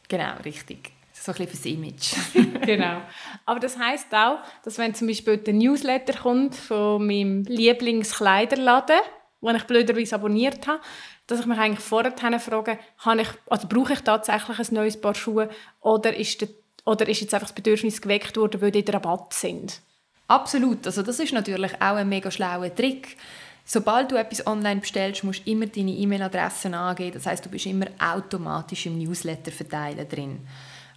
Genau, 0.07 0.33
richtig. 0.45 0.91
So 1.21 1.31
ein 1.31 1.37
bisschen 1.37 1.49
fürs 1.49 1.65
Image. 1.65 2.15
genau. 2.65 2.99
Aber 3.45 3.59
das 3.59 3.77
heißt 3.77 4.11
auch, 4.11 4.39
dass 4.63 4.79
wenn 4.79 4.95
zum 4.95 5.05
Beispiel 5.07 5.37
der 5.37 5.53
Newsletter 5.53 6.13
kommt 6.13 6.55
von 6.55 7.05
meinem 7.05 7.43
Lieblingskleiderladen, 7.43 8.97
den 9.43 9.55
ich 9.55 9.63
blöderweise 9.65 10.15
abonniert 10.15 10.65
habe, 10.65 10.81
dass 11.27 11.39
ich 11.39 11.45
mich 11.45 11.59
eigentlich 11.59 11.85
vorher 11.85 12.11
frage, 12.39 12.79
habe 12.97 13.21
ich, 13.21 13.27
also 13.47 13.67
brauche 13.67 13.93
ich 13.93 13.99
tatsächlich 14.01 14.57
ein 14.57 14.73
neues 14.73 14.99
Paar 14.99 15.13
Schuhe 15.13 15.49
oder 15.79 16.15
ist, 16.17 16.41
der, 16.41 16.49
oder 16.85 17.07
ist 17.07 17.21
jetzt 17.21 17.35
einfach 17.35 17.49
das 17.49 17.55
Bedürfnis 17.55 18.01
geweckt 18.01 18.35
worden, 18.37 18.59
weil 18.59 18.71
die 18.71 18.89
Rabatt 18.89 19.33
sind? 19.33 19.79
Absolut. 20.27 20.87
Also 20.87 21.03
das 21.03 21.19
ist 21.19 21.33
natürlich 21.33 21.75
auch 21.75 21.97
ein 21.97 22.09
mega 22.09 22.31
schlauer 22.31 22.73
Trick. 22.73 23.15
Sobald 23.63 24.11
du 24.11 24.15
etwas 24.15 24.47
online 24.47 24.81
bestellst, 24.81 25.23
musst 25.23 25.45
du 25.45 25.51
immer 25.51 25.67
deine 25.67 25.91
E-Mail-Adresse 25.91 26.75
angeben. 26.75 27.13
Das 27.13 27.27
heißt, 27.27 27.45
du 27.45 27.49
bist 27.49 27.67
immer 27.67 27.85
automatisch 27.99 28.87
im 28.87 28.97
Newsletter-Verteiler 28.97 30.05
drin. 30.05 30.39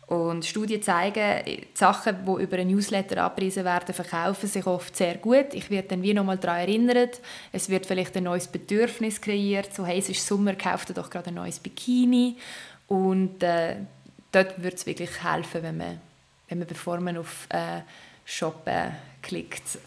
Und 0.06 0.44
Studien 0.44 0.82
zeigen, 0.82 1.44
die 1.46 1.66
Sachen, 1.72 2.26
die 2.26 2.42
über 2.42 2.58
einen 2.58 2.70
Newsletter 2.70 3.24
abgepriesen 3.24 3.64
werden, 3.64 3.94
verkaufen 3.94 4.48
sich 4.48 4.66
oft 4.66 4.94
sehr 4.94 5.14
gut. 5.14 5.54
Ich 5.54 5.70
werde 5.70 5.88
dann 5.88 6.02
wie 6.02 6.12
nochmal 6.12 6.36
daran 6.36 6.60
erinnert. 6.60 7.20
Es 7.52 7.70
wird 7.70 7.86
vielleicht 7.86 8.14
ein 8.16 8.24
neues 8.24 8.46
Bedürfnis 8.46 9.20
kreiert. 9.20 9.74
So, 9.74 9.86
hey, 9.86 9.98
es 9.98 10.10
ist 10.10 10.26
Sommer, 10.26 10.54
kauft 10.56 10.96
doch 10.96 11.08
gerade 11.08 11.28
ein 11.28 11.34
neues 11.34 11.58
Bikini. 11.58 12.36
Und 12.86 13.42
äh, 13.42 13.76
dort 14.30 14.62
würde 14.62 14.76
es 14.76 14.84
wirklich 14.84 15.10
helfen, 15.22 15.62
wenn 15.62 15.76
man, 15.78 16.00
wenn 16.48 16.58
man 16.58 16.68
bevor 16.68 17.00
man 17.00 17.16
auf 17.16 17.46
äh, 17.48 17.80
Shoppen 18.26 18.94
klickt, 19.22 19.78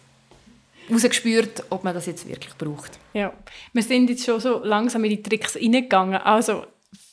rausgespürt, 0.90 1.64
ob 1.70 1.84
man 1.84 1.94
das 1.94 2.06
jetzt 2.06 2.28
wirklich 2.28 2.54
braucht. 2.54 2.98
Ja, 3.12 3.32
wir 3.72 3.82
sind 3.82 4.10
jetzt 4.10 4.24
schon 4.24 4.40
so 4.40 4.64
langsam 4.64 5.04
in 5.04 5.10
die 5.10 5.22
Tricks 5.22 5.54
reingegangen. 5.54 6.20
Also 6.20 6.64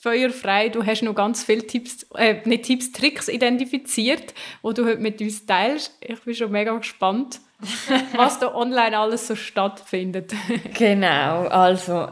feuerfrei. 0.06 0.70
Du 0.70 0.86
hast 0.86 1.02
noch 1.02 1.16
ganz 1.16 1.44
viele 1.44 1.66
Tipps, 1.66 2.04
äh, 2.16 2.36
nicht 2.46 2.66
Tipps, 2.66 2.92
Tricks 2.92 3.28
identifiziert, 3.28 4.34
wo 4.62 4.72
du 4.72 4.86
heute 4.86 5.02
mit 5.02 5.20
uns 5.22 5.46
teilst. 5.46 5.92
Ich 6.02 6.22
bin 6.22 6.36
schon 6.36 6.52
mega 6.52 6.76
gespannt, 6.76 7.40
was 8.16 8.40
da 8.40 8.54
online 8.54 8.98
alles 8.98 9.28
so 9.28 9.36
stattfindet. 9.36 10.34
genau, 10.78 11.48
also 11.48 12.10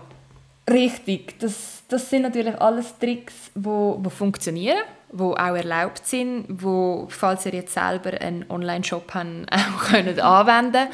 richtig. 0.70 1.40
Das, 1.40 1.84
das 1.88 2.10
sind 2.10 2.24
natürlich 2.24 2.60
alles 2.60 2.98
Tricks, 2.98 3.52
wo, 3.56 4.00
wo 4.02 4.10
funktionieren, 4.10 4.82
wo 5.12 5.34
auch 5.34 5.56
erlaubt 5.56 6.06
sind, 6.08 6.46
wo 6.50 7.08
falls 7.10 7.46
ihr 7.46 7.54
jetzt 7.54 7.76
selber 7.76 8.20
einen 8.20 8.50
Online-Shop 8.50 9.14
habt, 9.14 9.52
auch 9.52 9.84
könnt 9.86 10.20
anwenden. 10.20 10.88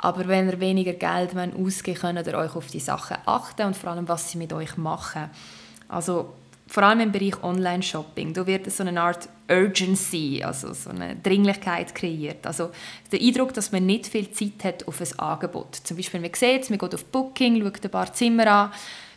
Aber 0.00 0.28
wenn 0.28 0.48
ihr 0.48 0.60
weniger 0.60 0.92
Geld 0.92 1.30
ausgeben 1.34 1.98
könnt 1.98 2.26
ihr 2.26 2.38
euch 2.38 2.54
auf 2.54 2.68
die 2.68 2.78
Sachen 2.78 3.16
achten 3.26 3.66
und 3.66 3.76
vor 3.76 3.90
allem, 3.90 4.06
was 4.06 4.30
sie 4.30 4.38
mit 4.38 4.52
euch 4.52 4.76
machen. 4.76 5.28
Also 5.88 6.34
vor 6.68 6.82
allem 6.82 7.00
im 7.00 7.12
Bereich 7.12 7.42
Online-Shopping, 7.42 8.34
da 8.34 8.46
wird 8.46 8.70
so 8.70 8.84
eine 8.84 9.00
Art 9.00 9.28
Urgency, 9.50 10.42
also 10.44 10.74
so 10.74 10.90
eine 10.90 11.16
Dringlichkeit 11.16 11.94
kreiert. 11.94 12.46
Also 12.46 12.70
der 13.10 13.20
Eindruck, 13.20 13.54
dass 13.54 13.72
man 13.72 13.86
nicht 13.86 14.06
viel 14.06 14.30
Zeit 14.30 14.64
hat 14.64 14.86
auf 14.86 15.00
ein 15.00 15.18
Angebot. 15.18 15.76
Zum 15.76 15.96
Beispiel, 15.96 16.20
man 16.20 16.34
sieht 16.34 16.62
es, 16.62 16.70
man 16.70 16.78
geht 16.78 16.94
auf 16.94 17.06
Booking, 17.06 17.62
schaut 17.62 17.82
ein 17.82 17.90
paar 17.90 18.12
Zimmer 18.12 18.46
an, 18.46 18.72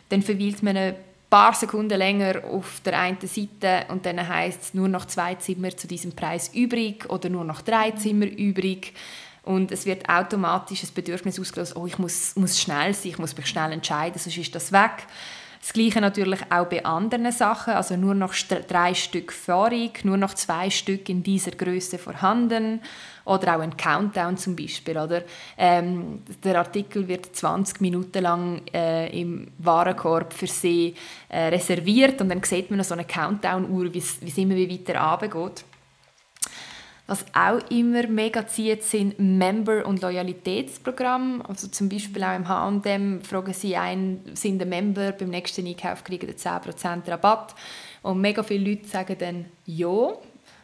dann 0.08 0.22
verweilt 0.22 0.62
man 0.62 0.76
ein 0.76 0.94
paar 1.28 1.54
Sekunden 1.54 1.98
länger 1.98 2.42
auf 2.44 2.80
der 2.84 2.98
einen 2.98 3.18
Seite 3.20 3.86
und 3.88 4.04
dann 4.06 4.26
heißt 4.26 4.62
es 4.62 4.74
nur 4.74 4.88
noch 4.88 5.06
zwei 5.06 5.34
Zimmer 5.34 5.76
zu 5.76 5.86
diesem 5.86 6.12
Preis 6.12 6.50
übrig 6.54 7.08
oder 7.10 7.28
nur 7.28 7.44
noch 7.44 7.60
drei 7.60 7.90
Zimmer 7.92 8.26
übrig. 8.26 8.94
Und 9.42 9.72
es 9.72 9.86
wird 9.86 10.08
automatisch 10.08 10.82
das 10.82 10.90
Bedürfnis 10.90 11.38
ausgelöst, 11.38 11.74
oh, 11.74 11.86
ich 11.86 11.98
muss, 11.98 12.36
muss 12.36 12.60
schnell 12.60 12.94
sein, 12.94 13.10
ich 13.10 13.18
muss 13.18 13.36
mich 13.36 13.46
schnell 13.46 13.72
entscheiden, 13.72 14.18
sonst 14.18 14.38
ist 14.38 14.54
das 14.54 14.72
weg. 14.72 15.06
Das 15.62 15.72
Gleiche 15.72 16.00
natürlich 16.00 16.40
auch 16.50 16.66
bei 16.66 16.84
anderen 16.84 17.30
Sachen, 17.30 17.74
also 17.74 17.96
nur 17.96 18.16
noch 18.16 18.34
drei 18.34 18.94
Stück 18.94 19.32
vorig, 19.32 20.04
nur 20.04 20.16
noch 20.16 20.34
zwei 20.34 20.68
Stück 20.70 21.08
in 21.08 21.22
dieser 21.22 21.52
Größe 21.52 21.98
vorhanden 21.98 22.80
oder 23.24 23.56
auch 23.56 23.60
ein 23.60 23.76
Countdown 23.76 24.36
zum 24.36 24.56
Beispiel. 24.56 24.98
Oder? 24.98 25.22
Ähm, 25.56 26.22
der 26.42 26.58
Artikel 26.58 27.06
wird 27.06 27.36
20 27.36 27.80
Minuten 27.80 28.24
lang 28.24 28.62
äh, 28.74 29.20
im 29.20 29.52
Warenkorb 29.58 30.32
für 30.32 30.48
Sie 30.48 30.96
äh, 31.28 31.44
reserviert 31.44 32.20
und 32.20 32.30
dann 32.30 32.42
sieht 32.42 32.68
man 32.68 32.78
noch 32.78 32.84
so 32.84 32.94
eine 32.94 33.04
Countdown-Uhr, 33.04 33.94
wie 33.94 33.98
es 33.98 34.18
immer 34.36 34.56
weiter 34.56 35.00
runtergeht. 35.00 35.64
Was 37.12 37.26
auch 37.34 37.58
immer 37.70 38.06
mega 38.06 38.46
zieht, 38.46 38.84
sind 38.84 39.18
Member- 39.18 39.84
und 39.84 40.00
Loyalitätsprogramme. 40.00 41.46
Also 41.46 41.68
zum 41.68 41.90
Beispiel 41.90 42.24
auch 42.24 42.34
im 42.34 42.48
H&M 42.48 43.20
fragen 43.20 43.52
sie 43.52 43.76
ein, 43.76 44.22
sind 44.32 44.62
ein 44.62 44.70
Member, 44.70 45.12
beim 45.12 45.28
nächsten 45.28 45.66
Einkauf 45.66 46.04
kriegen 46.04 46.26
sie 46.26 46.48
10% 46.48 47.06
Rabatt. 47.10 47.54
Und 48.00 48.22
mega 48.22 48.42
viele 48.42 48.70
Leute 48.70 48.88
sagen 48.88 49.16
dann 49.18 49.44
«Ja», 49.66 50.14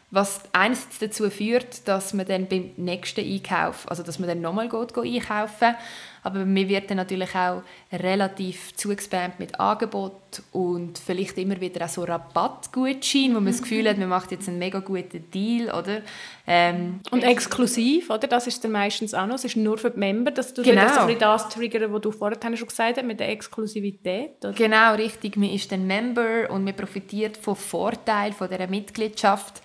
was 0.09 0.41
einerseits 0.51 0.97
dazu 0.97 1.29
führt, 1.29 1.87
dass 1.87 2.15
man 2.15 2.25
dann 2.25 2.47
beim 2.47 2.71
nächsten 2.77 3.23
Einkauf, 3.23 3.87
also 3.87 4.01
dass 4.01 4.17
man 4.17 4.27
dann 4.27 4.41
nochmal 4.41 4.69
geht, 4.69 4.97
einkaufen 4.97 5.75
aber 6.23 6.45
mir 6.45 6.67
wird 6.67 6.89
dann 6.89 6.97
natürlich 6.97 7.33
auch 7.35 7.63
relativ 7.91 8.75
zugespammt 8.75 9.39
mit 9.39 9.59
Angebot 9.59 10.13
und 10.51 10.97
vielleicht 10.97 11.37
immer 11.37 11.59
wieder 11.59 11.85
auch 11.85 11.89
so 11.89 12.03
Rabattgutschein, 12.03 13.31
wo 13.31 13.39
man 13.39 13.47
das 13.47 13.61
Gefühl 13.61 13.89
hat, 13.89 13.97
man 13.97 14.09
macht 14.09 14.31
jetzt 14.31 14.47
einen 14.47 14.59
mega 14.59 14.79
guten 14.79 15.29
Deal, 15.31 15.73
oder? 15.73 16.01
Ähm, 16.45 16.99
und 17.11 17.23
exklusiv, 17.23 18.09
oder? 18.09 18.27
Das 18.27 18.47
ist 18.47 18.63
dann 18.63 18.71
meistens 18.71 19.13
auch 19.13 19.25
noch. 19.25 19.35
Es 19.35 19.45
ist 19.45 19.55
nur 19.55 19.77
für 19.77 19.91
die 19.91 19.99
Member, 19.99 20.31
dass 20.31 20.53
du 20.53 20.63
genau. 20.63 20.81
das, 20.81 21.17
das 21.19 21.49
triggern, 21.49 21.93
was 21.93 22.01
du 22.01 22.11
vorher 22.11 22.39
schon 22.41 22.67
gesagt 22.67 22.97
hast, 22.97 23.05
mit 23.05 23.19
der 23.19 23.29
Exklusivität. 23.29 24.43
Oder? 24.43 24.53
Genau, 24.53 24.95
richtig. 24.95 25.37
Man 25.37 25.49
ist 25.49 25.71
dann 25.71 25.85
Member 25.87 26.49
und 26.49 26.63
man 26.63 26.75
profitiert 26.75 27.37
vom 27.37 27.55
Vorteil 27.55 28.33
von 28.33 28.49
dieser 28.49 28.67
Mitgliedschaft. 28.67 29.61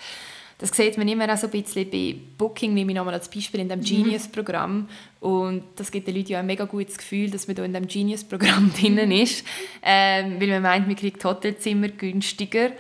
Das 0.59 0.71
sieht 0.71 0.97
man 0.97 1.09
immer 1.09 1.33
auch 1.33 1.37
so 1.37 1.47
ein 1.47 1.51
bisschen 1.51 1.91
bei 1.91 2.17
Booking, 2.39 2.75
nehme 2.75 2.93
ich 2.93 2.97
nochmal 2.97 3.15
als 3.15 3.29
Beispiel 3.29 3.61
in 3.61 3.69
dem 3.69 3.81
mhm. 3.81 3.85
Genius-Programm. 3.85 4.89
Und 5.21 5.65
das 5.77 5.91
gibt 5.91 6.07
den 6.07 6.17
Leuten 6.17 6.33
ja 6.33 6.41
ein 6.41 6.47
mega 6.47 6.65
gutes 6.65 6.97
Gefühl, 6.97 7.31
dass 7.31 7.47
man 7.47 7.57
da 7.57 7.65
in 7.65 7.73
dem 7.73 7.87
Genius-Programm 7.87 8.73
drin 8.81 9.11
ist, 9.11 9.45
ähm, 9.83 10.41
weil 10.41 10.49
man 10.49 10.63
meint, 10.63 10.87
man 10.87 10.97
kriegt 10.97 11.25
Hotelzimmer 11.25 11.89
günstiger. 11.89 12.71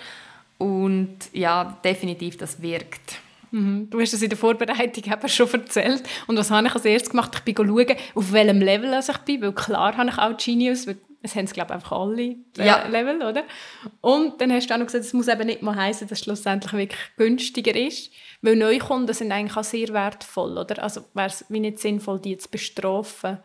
Und 0.58 1.16
ja, 1.32 1.78
definitiv, 1.84 2.36
das 2.36 2.62
wirkt. 2.62 3.18
Mhm. 3.50 3.88
Du 3.90 4.00
hast 4.00 4.12
es 4.12 4.22
in 4.22 4.28
der 4.28 4.38
Vorbereitung 4.38 5.04
eben 5.04 5.28
schon 5.28 5.52
erzählt. 5.52 6.02
Und 6.26 6.36
was 6.36 6.50
habe 6.50 6.66
ich 6.66 6.74
als 6.74 6.84
erstes 6.84 7.10
gemacht? 7.10 7.32
Ich 7.34 7.54
bin 7.54 7.66
schauen, 7.66 7.96
auf 8.14 8.32
welchem 8.32 8.60
Level 8.60 8.98
ich 8.98 9.18
bin, 9.18 9.42
weil 9.42 9.52
klar 9.52 9.96
habe 9.96 10.10
ich 10.10 10.18
auch 10.18 10.36
Genius, 10.36 10.86
weil 10.86 10.96
es 11.24 11.34
haben 11.34 11.46
es, 11.46 11.52
glaube 11.52 11.68
ich, 11.70 11.74
einfach 11.74 11.92
alle 11.92 12.22
äh, 12.22 12.36
ja. 12.66 12.86
Level, 12.86 13.22
oder? 13.22 13.44
Und 14.00 14.40
dann 14.40 14.52
hast 14.52 14.68
du 14.68 14.74
auch 14.74 14.78
noch 14.78 14.86
gesagt, 14.86 15.04
es 15.04 15.12
muss 15.12 15.28
eben 15.28 15.46
nicht 15.46 15.62
mal 15.62 15.74
heißen, 15.74 16.06
dass 16.06 16.18
es 16.18 16.24
schlussendlich 16.24 16.72
wirklich 16.72 17.00
günstiger 17.16 17.74
ist, 17.74 18.12
weil 18.42 18.56
Neukunden 18.56 19.14
sind 19.14 19.32
eigentlich 19.32 19.56
auch 19.56 19.64
sehr 19.64 19.88
wertvoll, 19.88 20.58
oder? 20.58 20.82
Also 20.82 21.02
wäre 21.14 21.28
es 21.28 21.44
wie 21.48 21.60
nicht 21.60 21.78
sinnvoll, 21.78 22.20
die 22.20 22.36
zu 22.36 22.50
bestrafen. 22.50 23.38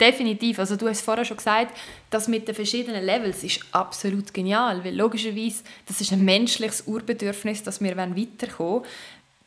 Definitiv. 0.00 0.58
Also 0.58 0.76
du 0.76 0.88
hast 0.88 1.02
vorher 1.02 1.26
schon 1.26 1.36
gesagt, 1.36 1.76
das 2.08 2.26
mit 2.26 2.48
den 2.48 2.54
verschiedenen 2.54 3.04
Levels 3.04 3.44
ist 3.44 3.60
absolut 3.72 4.32
genial, 4.32 4.82
weil 4.82 4.96
logischerweise 4.96 5.62
das 5.86 6.00
ist 6.00 6.12
ein 6.12 6.24
menschliches 6.24 6.84
Urbedürfnis, 6.86 7.62
dass 7.62 7.82
wir 7.82 7.96
weiterkommen 7.96 8.84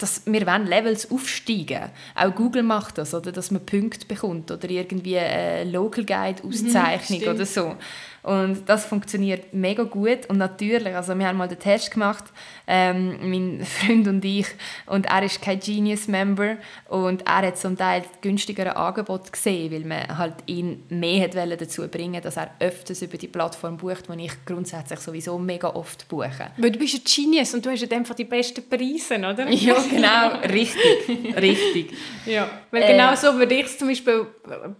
dass 0.03 0.21
wir 0.25 0.45
wollen 0.45 0.67
Levels 0.67 1.09
aufsteigen. 1.09 1.89
Auch 2.13 2.35
Google 2.35 2.61
macht 2.61 2.97
das, 2.97 3.13
oder 3.13 3.31
dass 3.31 3.51
man 3.51 3.65
Punkte 3.65 4.05
bekommt 4.05 4.51
oder 4.51 4.69
irgendwie 4.69 5.17
eine 5.17 5.71
Local 5.71 6.03
Guide 6.03 6.43
Auszeichnung 6.43 7.21
mhm, 7.21 7.27
oder 7.27 7.45
so. 7.45 7.75
Und 8.23 8.67
das 8.67 8.85
funktioniert 8.85 9.53
mega 9.53 9.83
gut. 9.83 10.25
Und 10.29 10.37
natürlich, 10.37 10.95
also 10.95 11.17
wir 11.17 11.27
haben 11.27 11.37
mal 11.37 11.49
den 11.49 11.59
Test 11.59 11.91
gemacht, 11.91 12.23
ähm, 12.67 13.17
mein 13.21 13.65
Freund 13.65 14.07
und 14.07 14.23
ich, 14.23 14.47
und 14.85 15.07
er 15.07 15.23
ist 15.23 15.41
kein 15.41 15.59
Genius-Member 15.59 16.57
und 16.87 17.27
er 17.27 17.47
hat 17.47 17.57
zum 17.57 17.77
Teil 17.77 18.03
günstigere 18.21 18.77
Angebot 18.77 19.31
gesehen, 19.31 19.71
weil 19.73 19.81
man 19.81 20.17
halt 20.17 20.35
ihn 20.45 20.83
mehr 20.89 21.27
dazu 21.27 21.87
bringen 21.87 22.21
dass 22.23 22.37
er 22.37 22.51
öfters 22.59 23.01
über 23.01 23.17
die 23.17 23.27
Plattform 23.27 23.77
bucht, 23.77 24.05
die 24.07 24.25
ich 24.25 24.45
grundsätzlich 24.45 24.99
sowieso 24.99 25.37
mega 25.37 25.69
oft 25.69 26.07
buche. 26.07 26.51
Weil 26.57 26.71
du 26.71 26.79
bist 26.79 26.95
ein 26.95 27.01
Genius 27.03 27.53
und 27.53 27.65
du 27.65 27.71
hast 27.71 27.81
ja 27.81 27.97
einfach 27.97 28.15
die 28.15 28.23
besten 28.23 28.67
Preise, 28.67 29.17
oder? 29.17 29.49
Ja, 29.63 29.75
genau, 29.89 30.53
richtig, 30.53 31.35
richtig. 31.35 31.93
Ja, 32.25 32.49
weil 32.71 32.87
genau 32.87 33.11
äh, 33.11 33.17
so 33.17 33.33
würde 33.37 33.55
ich 33.55 33.65
es 33.65 33.77
zum 33.77 33.89
Beispiel, 33.89 34.25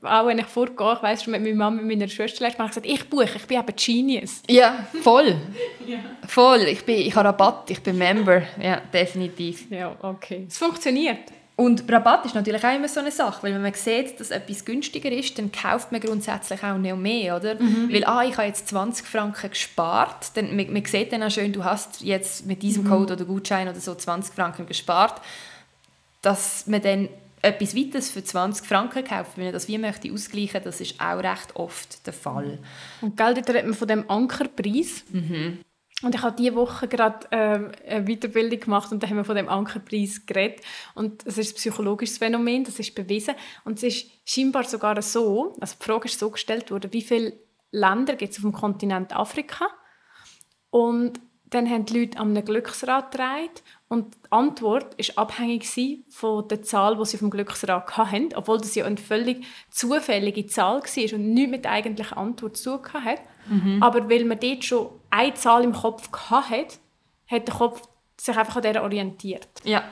auch 0.01 0.27
wenn 0.27 0.39
ich 0.39 0.45
vorgehe, 0.45 0.93
ich 0.93 1.03
weiss 1.03 1.23
schon, 1.23 1.31
mit 1.31 1.43
meiner 1.43 1.55
Mama, 1.55 1.81
mit 1.81 1.97
meiner 1.97 2.07
Schwester, 2.07 2.47
ich 2.47 2.55
gesagt, 2.55 2.85
ich 2.85 3.09
buche 3.09 3.32
ich 3.35 3.45
bin 3.45 3.59
eben 3.59 3.75
Genius. 3.75 4.41
Ja, 4.49 4.87
voll. 5.01 5.35
ja. 5.87 5.99
Voll. 6.27 6.61
Ich, 6.61 6.85
bin, 6.85 6.97
ich 6.97 7.15
habe 7.15 7.29
Rabatt, 7.29 7.69
ich 7.69 7.81
bin 7.81 7.97
Member. 7.97 8.43
Ja, 8.61 8.81
definitiv. 8.93 9.69
Ja, 9.69 9.95
okay. 10.01 10.45
Es 10.47 10.57
funktioniert. 10.57 11.19
Und 11.55 11.89
Rabatt 11.91 12.25
ist 12.25 12.33
natürlich 12.33 12.63
auch 12.63 12.75
immer 12.75 12.87
so 12.87 12.99
eine 12.99 13.11
Sache, 13.11 13.43
weil 13.43 13.53
wenn 13.53 13.61
man 13.61 13.73
sieht, 13.73 14.19
dass 14.19 14.31
etwas 14.31 14.65
günstiger 14.65 15.11
ist, 15.11 15.37
dann 15.37 15.51
kauft 15.51 15.91
man 15.91 16.01
grundsätzlich 16.01 16.63
auch 16.63 16.77
noch 16.77 16.95
mehr, 16.95 17.35
oder? 17.35 17.61
Mhm. 17.61 17.93
Weil, 17.93 18.03
ah, 18.05 18.23
ich 18.23 18.35
habe 18.37 18.47
jetzt 18.47 18.69
20 18.69 19.05
Franken 19.05 19.51
gespart, 19.51 20.35
dann, 20.35 20.55
man, 20.55 20.73
man 20.73 20.83
sieht 20.85 21.13
dann 21.13 21.21
auch 21.21 21.29
schön, 21.29 21.53
du 21.53 21.63
hast 21.63 22.01
jetzt 22.01 22.47
mit 22.47 22.63
diesem 22.63 22.85
mhm. 22.85 22.89
Code 22.89 23.13
oder 23.13 23.25
Gutschein 23.25 23.67
oder 23.67 23.79
so 23.79 23.93
20 23.93 24.33
Franken 24.33 24.65
gespart, 24.65 25.21
dass 26.23 26.65
man 26.65 26.81
dann 26.81 27.09
etwas 27.43 27.75
weiteres 27.75 28.09
für 28.09 28.23
20 28.23 28.65
Franken 28.65 29.03
kaufen, 29.03 29.33
wenn 29.35 29.47
ich 29.47 29.51
das 29.51 29.67
wie 29.67 29.77
möchte 29.77 30.11
ausgleichen, 30.11 30.61
das 30.63 30.79
ist 30.79 30.99
auch 30.99 31.19
recht 31.19 31.55
oft 31.55 32.05
der 32.07 32.13
Fall. 32.13 32.59
Und 33.01 33.17
Geld 33.17 33.37
redet 33.37 33.65
man 33.65 33.73
von 33.73 33.87
dem 33.87 34.09
Ankerpreis. 34.09 35.03
Mhm. 35.11 35.59
Und 36.03 36.15
ich 36.15 36.21
habe 36.21 36.35
diese 36.37 36.55
Woche 36.55 36.87
gerade 36.87 37.27
äh, 37.31 37.91
eine 37.95 38.05
Weiterbildung 38.05 38.59
gemacht 38.59 38.91
und 38.91 39.03
da 39.03 39.07
haben 39.07 39.17
wir 39.17 39.25
von 39.25 39.35
dem 39.35 39.49
Ankerpreis 39.49 40.25
geredet. 40.25 40.61
Und 40.95 41.25
es 41.25 41.37
ist 41.37 41.53
ein 41.53 41.55
psychologisches 41.55 42.17
Phänomen, 42.17 42.63
das 42.63 42.79
ist 42.79 42.95
bewiesen. 42.95 43.35
Und 43.65 43.77
es 43.77 43.83
ist 43.83 44.11
scheinbar 44.25 44.63
sogar 44.63 45.01
so, 45.01 45.53
also 45.59 45.75
die 45.79 45.83
Frage 45.83 46.05
ist 46.05 46.19
so 46.19 46.29
gestellt 46.29 46.71
worden, 46.71 46.91
wie 46.93 47.01
viele 47.01 47.33
Länder 47.71 48.15
gibt 48.15 48.31
es 48.31 48.37
auf 48.37 48.43
dem 48.43 48.53
Kontinent 48.53 49.13
Afrika? 49.13 49.67
Und 50.69 51.19
dann 51.45 51.69
haben 51.69 51.85
die 51.85 51.99
Leute 51.99 52.19
an 52.19 52.29
einem 52.29 52.45
Glücksrad 52.45 53.11
gedreht 53.11 53.63
und 53.93 54.15
die 54.15 54.31
Antwort 54.31 54.97
war 54.97 55.23
abhängig 55.23 55.69
von 56.09 56.47
der 56.47 56.63
Zahl, 56.63 56.97
die 56.97 57.05
sie 57.05 57.17
auf 57.17 57.19
dem 57.19 57.29
Glücksrad 57.29 57.95
hatten, 57.95 58.29
obwohl 58.33 58.57
das 58.57 58.73
ja 58.73 58.85
eine 58.85 58.97
völlig 58.97 59.45
zufällige 59.69 60.47
Zahl 60.47 60.81
war 60.81 61.13
und 61.13 61.33
nichts 61.33 61.51
mit 61.51 61.63
der 61.63 61.73
eigentlichen 61.73 62.17
Antwort 62.17 62.57
zu 62.57 62.77
tun 62.77 63.03
hat. 63.03 63.19
Mhm. 63.47 63.83
Aber 63.83 64.09
weil 64.09 64.25
man 64.25 64.39
dort 64.39 64.65
schon 64.65 64.89
eine 65.11 65.35
Zahl 65.35 65.63
im 65.63 65.73
Kopf 65.73 66.09
hatte, 66.11 66.79
hat 67.27 67.47
der 67.47 67.53
Kopf 67.53 67.87
sich 68.19 68.35
einfach 68.35 68.55
an 68.55 68.63
der 68.63 68.81
orientiert. 68.81 69.47
Ja. 69.63 69.83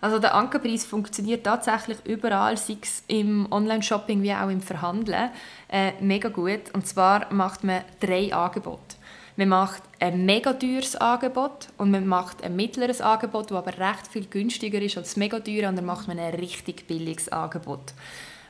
Also 0.00 0.18
der 0.18 0.34
Ankerpreis 0.34 0.86
funktioniert 0.86 1.44
tatsächlich 1.44 1.98
überall, 2.06 2.56
sei 2.56 2.78
es 2.80 3.04
im 3.08 3.46
Online-Shopping 3.50 4.22
wie 4.22 4.32
auch 4.32 4.48
im 4.48 4.62
Verhandeln, 4.62 5.30
äh, 5.68 5.92
mega 6.00 6.30
gut. 6.30 6.72
Und 6.72 6.86
zwar 6.86 7.30
macht 7.30 7.62
man 7.62 7.82
drei 8.00 8.32
Angebote. 8.32 8.96
Man 9.38 9.50
macht 9.50 9.84
ein 10.00 10.26
mega 10.26 10.52
teures 10.52 10.96
Angebot 10.96 11.68
und 11.76 11.92
man 11.92 12.08
macht 12.08 12.42
ein 12.42 12.56
mittleres 12.56 13.00
Angebot, 13.00 13.52
das 13.52 13.58
aber 13.58 13.78
recht 13.78 14.08
viel 14.10 14.26
günstiger 14.26 14.82
ist 14.82 14.96
als 14.96 15.10
das 15.10 15.16
mega 15.16 15.38
teure 15.38 15.68
und 15.68 15.76
dann 15.76 15.84
macht 15.84 16.08
man 16.08 16.18
ein 16.18 16.34
richtig 16.34 16.88
billiges 16.88 17.28
Angebot. 17.28 17.94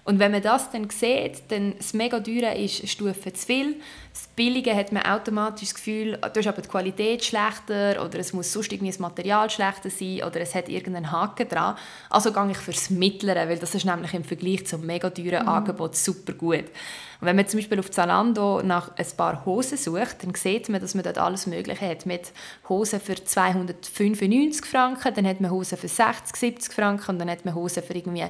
Und 0.08 0.18
wenn 0.20 0.32
man 0.32 0.40
das 0.40 0.70
dann 0.70 0.88
sieht, 0.88 1.42
dann 1.48 1.74
das 1.76 1.92
mega 1.92 2.18
teure 2.18 2.56
ist 2.56 2.80
eine 2.80 2.88
Stufe 2.88 3.30
zu 3.30 3.46
viel. 3.46 3.76
Das 4.10 4.26
billige 4.34 4.74
hat 4.74 4.90
man 4.90 5.02
automatisch 5.02 5.68
das 5.68 5.74
Gefühl, 5.74 6.12
du 6.12 6.40
hast 6.40 6.46
aber 6.46 6.62
die 6.62 6.68
Qualität 6.68 7.22
schlechter 7.22 8.02
oder 8.02 8.18
es 8.18 8.32
muss 8.32 8.50
sonst 8.50 8.72
irgendwie 8.72 8.90
das 8.90 9.00
Material 9.00 9.50
schlechter 9.50 9.90
sein 9.90 10.22
oder 10.22 10.40
es 10.40 10.54
hat 10.54 10.70
irgendeinen 10.70 11.12
Haken 11.12 11.46
dran. 11.46 11.76
Also 12.08 12.32
gehe 12.32 12.52
ich 12.52 12.56
fürs 12.56 12.88
Mittlere, 12.88 13.50
weil 13.50 13.58
das 13.58 13.74
ist 13.74 13.84
nämlich 13.84 14.14
im 14.14 14.24
Vergleich 14.24 14.66
zum 14.66 14.86
mega 14.86 15.10
teuren 15.10 15.42
mhm. 15.42 15.48
Angebot 15.48 15.94
super 15.94 16.32
gut. 16.32 16.64
Und 17.20 17.26
wenn 17.26 17.36
man 17.36 17.46
zum 17.46 17.58
Beispiel 17.58 17.78
auf 17.78 17.90
Zalando 17.90 18.62
nach 18.62 18.96
ein 18.96 19.06
paar 19.14 19.44
Hosen 19.44 19.76
sucht, 19.76 20.24
dann 20.24 20.34
sieht 20.34 20.70
man, 20.70 20.80
dass 20.80 20.94
man 20.94 21.04
dort 21.04 21.18
alles 21.18 21.46
Mögliche 21.46 21.86
hat. 21.86 22.06
Mit 22.06 22.32
Hosen 22.70 22.98
für 22.98 23.22
295 23.22 24.64
Franken, 24.64 25.12
dann 25.14 25.26
hat 25.26 25.42
man 25.42 25.50
Hosen 25.50 25.76
für 25.76 25.88
60, 25.88 26.34
70 26.34 26.72
Franken 26.72 27.10
und 27.10 27.18
dann 27.18 27.28
hat 27.28 27.44
man 27.44 27.54
Hosen 27.54 27.82
für 27.82 27.92
irgendwie 27.92 28.24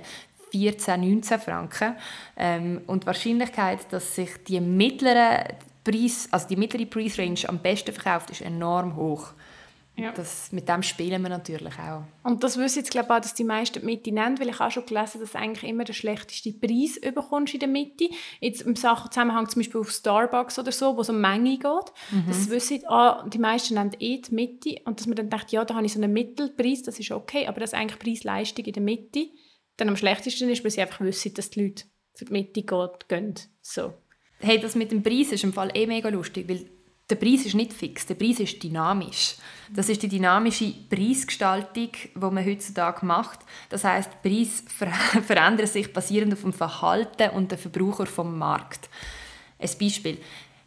14, 0.50 1.00
19 1.00 1.40
Franken. 1.40 1.96
Ähm, 2.37 2.82
und 2.87 3.04
die 3.04 3.06
Wahrscheinlichkeit, 3.06 3.80
dass 3.90 4.14
sich 4.14 4.30
die 4.46 4.61
mittleren 4.61 5.54
Preis, 5.84 6.28
also 6.30 6.48
die 6.48 6.56
mittlere 6.56 6.87
Preisrange 6.87 7.48
am 7.48 7.58
besten 7.58 7.92
verkauft, 7.92 8.30
ist 8.30 8.42
enorm 8.42 8.96
hoch. 8.96 9.32
Ja. 9.98 10.12
Das, 10.12 10.52
mit 10.52 10.68
dem 10.68 10.84
spielen 10.84 11.20
wir 11.22 11.28
natürlich 11.28 11.74
auch. 11.76 12.04
Und 12.22 12.44
das 12.44 12.56
wissen 12.56 12.78
jetzt 12.78 12.92
glaube 12.92 13.08
ich 13.08 13.12
auch, 13.14 13.20
dass 13.20 13.34
die 13.34 13.42
meisten 13.42 13.80
die 13.80 13.84
Mitte 13.84 14.12
nennen, 14.12 14.38
weil 14.38 14.48
ich 14.48 14.61
auch 14.61 14.70
schon 14.70 14.87
gelesen 14.87 15.20
dass 15.20 15.32
du 15.32 15.38
eigentlich 15.38 15.68
immer 15.68 15.82
den 15.82 15.94
schlechtesten 15.94 16.61
Preis 16.61 17.00
bekommst 17.00 17.54
in 17.54 17.61
der 17.61 17.68
Mitte. 17.68 18.08
Jetzt 18.38 18.62
im 18.62 18.76
Zusammenhang 18.76 19.48
zum 19.48 19.61
Beispiel 19.61 19.80
auf 19.80 19.90
Starbucks 19.90 20.56
oder 20.61 20.70
so, 20.70 20.96
wo 20.96 21.00
es 21.00 21.11
um 21.11 21.20
Menge 21.20 21.58
geht. 21.58 21.92
Mhm. 22.12 22.24
Das 22.28 22.48
wissen 22.48 22.80
ah, 22.87 23.26
die 23.26 23.38
meisten 23.38 23.74
nennen 23.74 23.96
eh 23.98 24.18
die 24.18 24.34
Mitte 24.34 24.76
und 24.84 25.00
dass 25.00 25.08
man 25.08 25.16
dann 25.16 25.30
denkt, 25.30 25.50
ja, 25.50 25.64
da 25.64 25.74
habe 25.74 25.84
ich 25.84 25.92
so 25.92 26.00
einen 26.00 26.12
Mittelpreis, 26.12 26.82
das 26.82 27.00
ist 27.00 27.11
okay, 27.11 27.48
aber 27.48 27.58
dass 27.58 27.74
eigentlich 27.74 27.98
Preis-Leistung 27.98 28.66
in 28.66 28.72
der 28.72 28.82
Mitte 28.82 29.30
dann 29.78 29.88
am 29.88 29.96
schlechtesten 29.96 30.50
ist, 30.50 30.62
weil 30.62 30.70
sie 30.70 30.82
einfach 30.82 31.00
wissen, 31.00 31.32
dass 31.34 31.50
die 31.50 31.62
Leute 31.62 31.84
für 32.14 32.26
die 32.26 32.32
Mitte 32.32 32.62
gehen. 32.62 33.34
So. 33.62 33.94
Hey, 34.40 34.60
das 34.60 34.74
mit 34.74 34.92
dem 34.92 35.02
Preis 35.02 35.32
ist 35.32 35.44
im 35.44 35.52
Fall 35.52 35.70
eh 35.74 35.86
mega 35.86 36.10
lustig, 36.10 36.48
weil 36.48 36.66
der 37.08 37.16
Preis 37.16 37.46
ist 37.46 37.54
nicht 37.54 37.72
fix, 37.72 38.04
der 38.04 38.16
Preis 38.16 38.38
ist 38.38 38.62
dynamisch. 38.62 39.36
Das 39.74 39.88
ist 39.88 40.02
die 40.02 40.08
dynamische 40.08 40.74
Preisgestaltung, 40.90 41.90
die 42.14 42.18
man 42.18 42.44
heutzutage 42.44 43.06
macht. 43.06 43.40
Das 43.70 43.84
heißt, 43.84 44.22
Preise 44.22 44.64
ver 44.68 44.92
verändern 45.26 45.66
sich 45.66 45.92
basierend 45.92 46.34
auf 46.34 46.42
dem 46.42 46.52
Verhalten 46.52 47.30
und 47.30 47.50
den 47.50 47.58
Verbraucher 47.58 48.06
vom 48.06 48.36
Markt. 48.36 48.90
Ein 49.58 49.70
Beispiel 49.80 50.18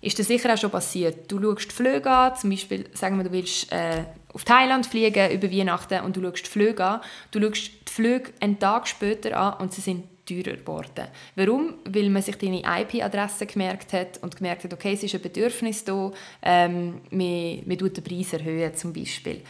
ist 0.01 0.17
dir 0.17 0.23
sicher 0.23 0.53
auch 0.53 0.57
schon 0.57 0.71
passiert. 0.71 1.31
Du 1.31 1.41
schaust 1.41 1.71
Flüge 1.71 2.09
an, 2.09 2.35
zum 2.35 2.49
Beispiel, 2.49 2.89
sagen 2.93 3.17
wir, 3.17 3.23
du 3.23 3.31
willst 3.31 3.71
äh, 3.71 4.03
auf 4.33 4.43
Thailand 4.43 4.85
fliegen 4.85 5.31
über 5.31 5.51
Weihnachten 5.51 6.03
und 6.03 6.15
du 6.15 6.21
schaust 6.21 6.47
Flüge 6.47 6.83
an. 6.83 7.01
Du 7.31 7.39
schaust 7.39 7.71
die 7.87 7.91
Flüge 7.91 8.31
einen 8.39 8.59
Tag 8.59 8.87
später 8.87 9.37
an 9.37 9.61
und 9.61 9.73
sie 9.73 9.81
sind 9.81 10.05
teurer 10.25 10.57
geworden. 10.57 11.07
Warum? 11.35 11.75
Weil 11.85 12.09
man 12.09 12.21
sich 12.21 12.37
deine 12.37 12.61
IP-Adresse 12.61 13.45
gemerkt 13.45 13.93
hat 13.93 14.19
und 14.21 14.35
gemerkt 14.35 14.63
hat, 14.63 14.73
okay, 14.73 14.93
es 14.93 15.03
ist 15.03 15.15
ein 15.15 15.21
Bedürfnis 15.21 15.83
da, 15.83 16.11
ähm, 16.41 17.01
man, 17.09 17.63
man 17.65 17.77
den 17.77 18.03
Preis 18.03 18.33
erhöhen 18.33 18.73
zum 18.75 18.93
Beispiel. 18.93 19.41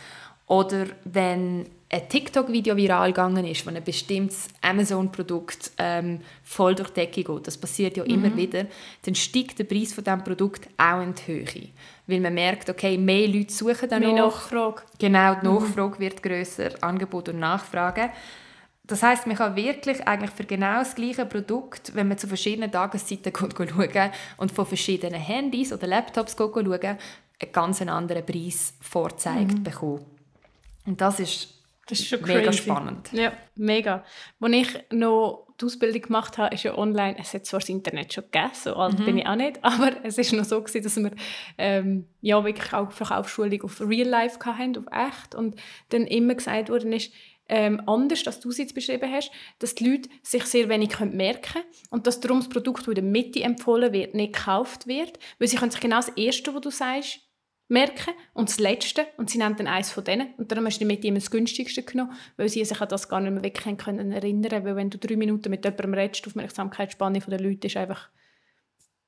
Oder 0.52 0.88
wenn 1.06 1.66
ein 1.90 2.10
TikTok-Video 2.10 2.76
viral 2.76 3.14
gegangen 3.14 3.46
ist, 3.46 3.66
wo 3.66 3.70
ein 3.70 3.82
bestimmtes 3.82 4.50
Amazon-Produkt 4.60 5.72
ähm, 5.78 6.20
voll 6.44 6.76
durch 6.76 6.90
die 6.90 6.96
Decke 6.96 7.24
geht, 7.24 7.48
das 7.48 7.58
passiert 7.58 7.96
ja 7.96 8.04
mhm. 8.04 8.10
immer 8.10 8.36
wieder, 8.36 8.66
dann 9.04 9.16
steigt 9.16 9.60
der 9.60 9.64
Preis 9.64 9.94
von 9.94 10.04
diesem 10.04 10.26
Produkt 10.26 10.68
auch 10.76 11.02
in 11.02 11.16
die 11.16 11.28
Höhe. 11.28 11.70
Weil 12.06 12.20
man 12.20 12.34
merkt, 12.34 12.70
okay, 12.70 12.98
mehr 12.98 13.30
Leute 13.30 13.54
suchen 13.54 13.88
danach. 13.90 14.12
Mehr 14.12 14.26
Nachfrage. 14.26 14.82
Genau, 15.00 15.36
die 15.36 15.48
mhm. 15.48 15.54
Nachfrage 15.54 15.96
mhm. 15.96 16.00
wird 16.00 16.22
grösser, 16.22 16.72
Angebot 16.82 17.30
und 17.30 17.40
Nachfrage. 17.40 18.10
Das 18.84 19.04
heißt, 19.04 19.28
man 19.28 19.38
kann 19.38 19.56
wirklich 19.56 20.06
eigentlich 20.06 20.32
für 20.32 20.44
genau 20.44 20.80
das 20.80 20.96
gleiche 20.96 21.26
Produkt, 21.26 21.96
wenn 21.96 22.10
man 22.10 22.18
zu 22.18 22.28
verschiedenen 22.28 22.70
Tageszeiten 22.70 23.32
schaut 23.34 24.12
und 24.36 24.52
von 24.52 24.66
verschiedenen 24.66 25.22
Handys 25.22 25.72
oder 25.72 25.88
Laptops 25.88 26.36
schaut, 26.38 26.58
einen 26.58 26.98
ganz 27.54 27.82
anderen 27.82 28.26
Preis 28.26 28.74
vorzeigt 28.82 29.60
mhm. 29.60 29.64
bekommen. 29.64 30.21
Und 30.86 31.02
das 31.02 31.20
ist, 31.20 31.62
das 31.88 32.00
ist 32.00 32.08
schon 32.08 32.22
mega 32.22 32.42
crazy. 32.42 32.64
spannend. 32.64 33.12
Ja, 33.12 33.34
mega. 33.56 34.04
Als 34.40 34.54
ich 34.54 34.68
noch 34.92 35.48
die 35.60 35.66
Ausbildung 35.66 36.02
gemacht 36.02 36.38
habe, 36.38 36.54
ist 36.56 36.64
ja 36.64 36.78
online, 36.78 37.18
es 37.20 37.34
hat 37.34 37.46
zwar 37.46 37.60
das 37.60 37.70
Internet 37.70 38.14
schon 38.14 38.24
gegeben, 38.32 38.52
so 38.54 38.76
alt 38.76 39.00
mhm. 39.00 39.06
bin 39.06 39.18
ich 39.20 39.28
auch 39.28 39.36
nicht, 39.36 39.60
aber 39.64 40.04
es 40.04 40.18
ist 40.18 40.34
noch 40.34 40.46
so 40.46 40.62
gewesen, 40.62 40.84
dass 40.84 40.98
wir 40.98 41.12
ähm, 41.58 42.08
ja 42.22 42.44
wirklich 42.44 42.74
auch 42.74 42.92
Verkaufsschulung 42.92 43.62
auf 43.64 43.82
Real 43.82 44.08
Life 44.08 44.40
hatten, 44.44 44.78
auf 44.78 44.86
echt 44.92 45.36
und 45.36 45.56
dann 45.90 46.08
immer 46.08 46.36
gesagt 46.36 46.70
worden 46.70 46.94
ist, 46.94 47.12
ähm, 47.52 47.82
anders, 47.86 48.26
als 48.26 48.40
du 48.40 48.50
es 48.50 48.60
jetzt 48.60 48.74
beschrieben 48.74 49.12
hast, 49.12 49.30
dass 49.60 49.76
die 49.76 49.90
Leute 49.90 50.10
sich 50.24 50.46
sehr 50.46 50.70
wenig 50.70 50.98
merken 51.00 51.42
können 51.42 51.66
und 51.90 52.08
dass 52.08 52.22
darum 52.22 52.40
das 52.40 52.48
Produkt, 52.48 52.82
das 52.82 52.88
in 52.88 52.96
der 52.96 53.04
Mitte 53.04 53.44
empfohlen 53.44 53.92
wird, 53.92 54.16
nicht 54.16 54.34
gekauft 54.34 54.88
wird, 54.88 55.20
weil 55.38 55.50
sie 55.50 55.58
können 55.58 55.72
sich 55.72 55.82
genau 55.82 55.98
das 55.98 56.10
Erste, 56.10 56.54
was 56.56 56.62
du 56.62 56.70
sagst, 56.70 57.20
merken 57.72 58.14
und 58.34 58.50
das 58.50 58.60
Letzte 58.60 59.08
und 59.18 59.30
sie 59.30 59.38
nennen 59.38 59.56
dann 59.56 59.68
eines 59.68 59.92
von 59.92 60.04
denen 60.04 60.34
und 60.38 60.52
darum 60.52 60.66
hast 60.66 60.80
du 60.80 60.86
mit 60.86 61.04
ihm 61.04 61.16
das 61.16 61.32
günstigste 61.32 61.84
genommen, 61.84 62.12
weil 62.38 62.50
sie 62.50 62.64
sich 62.64 62.80
an 62.82 62.90
das 62.90 63.10
gar 63.10 63.22
nicht 63.22 63.32
mehr 63.32 63.44
wirklich 63.44 63.78
können 63.78 64.12
erinnern 64.12 64.64
weil 64.64 64.76
wenn 64.76 64.90
du 64.90 64.98
drei 64.98 65.16
Minuten 65.16 65.50
mit 65.50 65.64
jemandem 65.64 65.94
redest, 65.94 66.26
die 66.26 66.30
Aufmerksamkeitsspanne 66.30 67.20
der 67.20 67.40
Leute 67.40 67.68
ist 67.68 67.78
einfach 67.78 68.10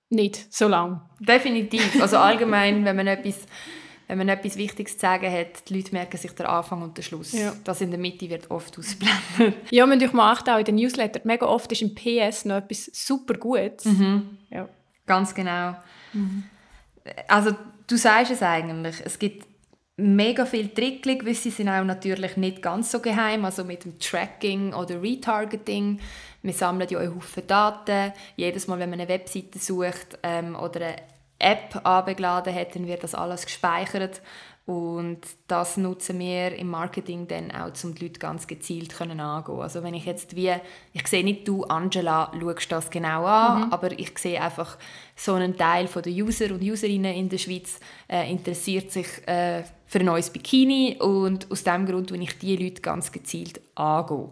nicht 0.09 0.53
so 0.53 0.67
lang. 0.67 1.01
Definitiv, 1.19 2.01
also 2.01 2.17
allgemein, 2.19 2.85
wenn 2.85 2.95
man 2.95 3.07
etwas 3.07 3.45
wenn 4.07 4.17
man 4.17 4.29
etwas 4.29 4.57
Wichtiges 4.57 4.93
zu 4.93 4.99
sagen 4.99 5.31
hat, 5.31 5.69
die 5.69 5.75
Leute 5.75 5.93
merken 5.93 6.17
sich 6.17 6.31
den 6.31 6.45
Anfang 6.45 6.81
und 6.81 6.97
den 6.97 7.03
Schluss. 7.03 7.31
Ja. 7.31 7.53
Das 7.63 7.81
in 7.81 7.89
der 7.89 7.99
Mitte 7.99 8.29
wird 8.29 8.51
oft 8.51 8.77
ausblendet. 8.77 9.55
Ja, 9.71 9.85
man 9.85 9.99
macht 10.13 10.49
auch 10.49 10.59
in 10.59 10.65
den 10.65 10.75
Newsletter, 10.75 11.21
mega 11.23 11.45
oft 11.45 11.71
ist 11.71 11.81
im 11.81 11.95
PS 11.95 12.45
noch 12.45 12.57
etwas 12.57 12.89
super 12.93 13.35
Gutes. 13.35 13.85
Mhm. 13.85 14.37
Ja. 14.49 14.67
Ganz 15.05 15.33
genau. 15.33 15.75
Mhm. 16.11 16.43
Also 17.27 17.55
du 17.87 17.97
sagst 17.97 18.31
es 18.31 18.41
eigentlich, 18.41 19.01
es 19.03 19.19
gibt 19.19 19.47
mega 19.97 20.45
viel 20.45 20.69
Trickli, 20.69 21.17
gewisse 21.17 21.51
sind 21.51 21.69
auch 21.69 21.83
natürlich 21.83 22.35
nicht 22.37 22.61
ganz 22.61 22.91
so 22.91 22.99
geheim, 22.99 23.45
also 23.45 23.63
mit 23.63 23.85
dem 23.85 23.99
Tracking 23.99 24.73
oder 24.73 25.01
Retargeting. 25.01 25.99
Wir 26.41 26.53
sammeln 26.53 26.89
ja 26.89 26.99
auch 26.99 27.15
Haufen 27.15 27.45
Daten. 27.47 28.11
Jedes 28.35 28.67
Mal, 28.67 28.79
wenn 28.79 28.89
man 28.89 28.99
eine 28.99 29.09
Webseite 29.09 29.59
sucht 29.59 30.17
ähm, 30.23 30.55
oder 30.55 30.81
eine 30.81 30.95
App 31.39 31.79
abgeladen 31.83 32.53
hat, 32.55 32.75
dann 32.75 32.87
wird 32.87 33.03
das 33.03 33.15
alles 33.15 33.45
gespeichert 33.45 34.21
und 34.65 35.19
das 35.47 35.75
nutzen 35.75 36.19
wir 36.19 36.55
im 36.55 36.69
Marketing 36.69 37.27
dann 37.27 37.51
auch, 37.51 37.71
um 37.83 37.93
die 37.95 38.05
Leute 38.05 38.19
ganz 38.19 38.47
gezielt 38.47 38.95
können 38.95 39.19
angehen 39.19 39.59
Also 39.59 39.83
wenn 39.83 39.93
ich 39.93 40.05
jetzt 40.05 40.37
wie, 40.37 40.53
ich 40.93 41.07
sehe 41.07 41.23
nicht 41.23 41.45
du, 41.45 41.65
Angela, 41.65 42.31
schaust 42.39 42.71
das 42.71 42.89
genau 42.89 43.25
an, 43.25 43.67
mhm. 43.67 43.73
aber 43.73 43.91
ich 43.99 44.17
sehe 44.17 44.41
einfach, 44.41 44.77
so 45.17 45.33
einen 45.33 45.57
Teil 45.57 45.87
der 45.87 46.13
User 46.13 46.45
und 46.45 46.63
Userinnen 46.63 47.13
in 47.13 47.27
der 47.27 47.39
Schweiz 47.39 47.79
äh, 48.09 48.31
interessiert 48.31 48.89
sich 48.91 49.07
äh, 49.27 49.63
für 49.85 49.99
ein 49.99 50.05
neues 50.05 50.29
Bikini 50.29 50.97
und 50.97 51.51
aus 51.51 51.63
diesem 51.63 51.85
Grund 51.85 52.11
will 52.11 52.21
ich 52.21 52.37
diese 52.39 52.63
Leute 52.63 52.81
ganz 52.81 53.11
gezielt 53.11 53.59
angehen. 53.75 54.29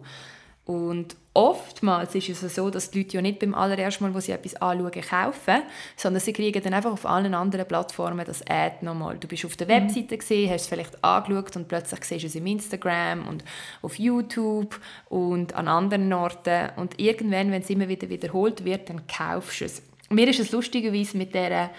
Und 0.64 1.14
oftmals 1.34 2.14
ist 2.14 2.28
es 2.28 2.54
so, 2.54 2.68
dass 2.68 2.90
die 2.90 2.98
Leute 2.98 3.16
ja 3.16 3.22
nicht 3.22 3.38
beim 3.38 3.54
allerersten 3.54 4.04
Mal, 4.04 4.14
wo 4.14 4.20
sie 4.20 4.32
etwas 4.32 4.54
anschauen, 4.56 4.92
kaufen, 4.92 5.62
sondern 5.96 6.20
sie 6.20 6.32
kriegen 6.32 6.62
dann 6.62 6.74
einfach 6.74 6.92
auf 6.92 7.06
allen 7.06 7.34
anderen 7.34 7.66
Plattformen 7.66 8.24
das 8.26 8.46
Ad 8.46 8.76
nochmal. 8.82 9.16
Du 9.18 9.28
bist 9.28 9.44
auf 9.44 9.56
der 9.56 9.66
mhm. 9.66 9.84
Webseite 9.84 10.18
gesehen, 10.18 10.50
hast 10.50 10.62
es 10.62 10.68
vielleicht 10.68 11.02
angeschaut 11.02 11.56
und 11.56 11.68
plötzlich 11.68 12.04
siehst 12.04 12.24
du 12.24 12.26
es 12.26 12.34
im 12.34 12.46
Instagram 12.46 13.26
und 13.26 13.44
auf 13.80 13.98
YouTube 13.98 14.78
und 15.08 15.54
an 15.54 15.68
anderen 15.68 16.12
Orten 16.12 16.70
und 16.76 17.00
irgendwann, 17.00 17.50
wenn 17.50 17.62
es 17.62 17.70
immer 17.70 17.88
wieder 17.88 18.08
wiederholt 18.10 18.64
wird, 18.64 18.90
dann 18.90 19.06
kaufst 19.06 19.60
du 19.60 19.64
es. 19.64 19.82
Mir 20.10 20.28
ist 20.28 20.40
es 20.40 20.52
lustigerweise 20.52 21.16
mit 21.16 21.34
der, 21.34 21.70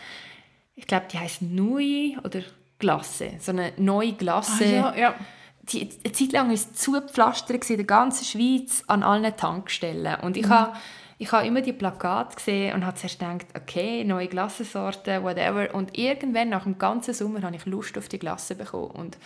ich 0.76 0.88
glaube, 0.88 1.06
die 1.12 1.20
heißt 1.20 1.44
Nui 1.44 2.18
oder 2.24 2.42
Glasse, 2.80 3.34
so 3.40 3.52
eine 3.52 3.72
neue 3.78 4.14
Glasse. 4.14 4.64
Ah, 4.64 4.94
ja, 4.96 4.98
ja 4.98 5.16
die, 5.64 5.90
eine 6.04 6.14
Zeit 6.14 6.32
lang 6.32 6.48
war 6.48 6.54
es 6.54 6.74
zugepflastert 6.74 7.70
in 7.70 7.78
der 7.78 7.86
ganzen 7.86 8.26
Schweiz 8.26 8.84
an 8.88 9.04
allen 9.04 9.36
Tankstellen. 9.36 10.20
Und 10.22 10.38
ich 10.38 10.46
mhm. 10.46 10.50
habe 10.50 10.74
ich 11.20 11.32
habe 11.32 11.48
immer 11.48 11.62
die 11.62 11.72
Plakate 11.74 12.36
gesehen 12.36 12.76
und 12.76 12.86
habe 12.86 12.98
zuerst 12.98 13.20
gedacht, 13.20 13.46
okay, 13.56 14.04
neue 14.04 14.28
Glassensorten, 14.28 15.24
whatever. 15.24 15.74
Und 15.74 15.98
irgendwann, 15.98 16.50
nach 16.50 16.64
dem 16.64 16.78
ganzen 16.78 17.14
Sommer, 17.14 17.42
habe 17.44 17.56
ich 17.56 17.66
Lust 17.66 17.98
auf 17.98 18.10
die 18.10 18.20
Glasse 18.20 18.56
bekommen 18.56 18.92
und 18.92 19.18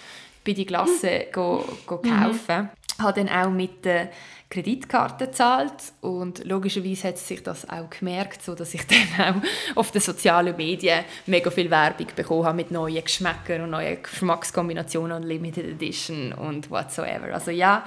bin 0.43 0.53
die 0.53 0.65
Glasse 0.65 1.25
mhm. 1.27 1.31
go, 1.31 1.65
go 1.87 1.97
kaufen. 1.97 2.69
Habe 2.99 3.23
dann 3.23 3.29
auch 3.29 3.51
mit 3.51 3.85
der 3.85 4.09
Kreditkarte 4.49 5.25
gezahlt 5.25 5.73
und 5.99 6.45
logischerweise 6.45 7.09
hat 7.09 7.17
sich 7.17 7.43
das 7.43 7.69
auch 7.69 7.89
gemerkt, 7.89 8.41
so 8.41 8.55
dass 8.55 8.73
ich 8.73 8.81
dann 9.17 9.41
auch 9.75 9.77
auf 9.77 9.91
den 9.91 10.01
sozialen 10.01 10.55
Medien 10.55 11.03
mega 11.25 11.51
viel 11.51 11.69
Werbung 11.69 12.07
bekommen 12.15 12.45
habe 12.45 12.55
mit 12.55 12.71
neuen 12.71 13.03
Geschmäckern 13.03 13.61
und 13.63 13.71
neuen 13.71 14.01
Geschmackskombinationen 14.01 15.17
und 15.17 15.23
Limited 15.23 15.65
Edition 15.65 16.31
und 16.31 16.71
whatsoever. 16.71 17.33
Also 17.33 17.51
ja, 17.51 17.85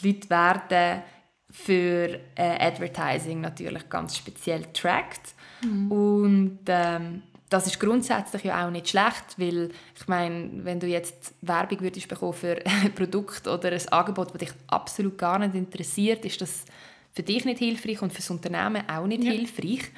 die 0.00 0.12
Leute 0.12 0.30
werden 0.30 1.02
für 1.50 2.20
äh, 2.34 2.66
Advertising 2.66 3.40
natürlich 3.40 3.88
ganz 3.88 4.16
speziell 4.16 4.64
tracked 4.74 5.34
mhm. 5.62 5.90
und 5.90 6.58
ähm, 6.66 7.22
das 7.56 7.66
ist 7.66 7.80
grundsätzlich 7.80 8.44
ja 8.44 8.66
auch 8.66 8.70
nicht 8.70 8.88
schlecht, 8.88 9.38
weil 9.38 9.70
ich 9.98 10.08
meine, 10.08 10.50
wenn 10.64 10.78
du 10.78 10.86
jetzt 10.86 11.34
Werbung 11.40 11.80
würdest 11.80 12.06
bekommen 12.06 12.34
für 12.34 12.58
ein 12.82 12.94
Produkt 12.94 13.48
oder 13.48 13.72
ein 13.72 13.88
Angebot, 13.88 14.34
das 14.34 14.40
dich 14.40 14.52
absolut 14.66 15.16
gar 15.16 15.38
nicht 15.38 15.54
interessiert, 15.54 16.24
ist 16.24 16.40
das 16.40 16.64
für 17.12 17.22
dich 17.22 17.46
nicht 17.46 17.58
hilfreich 17.58 18.02
und 18.02 18.12
für 18.12 18.18
das 18.18 18.30
Unternehmen 18.30 18.86
auch 18.88 19.06
nicht 19.06 19.24
ja. 19.24 19.32
hilfreich. 19.32 19.90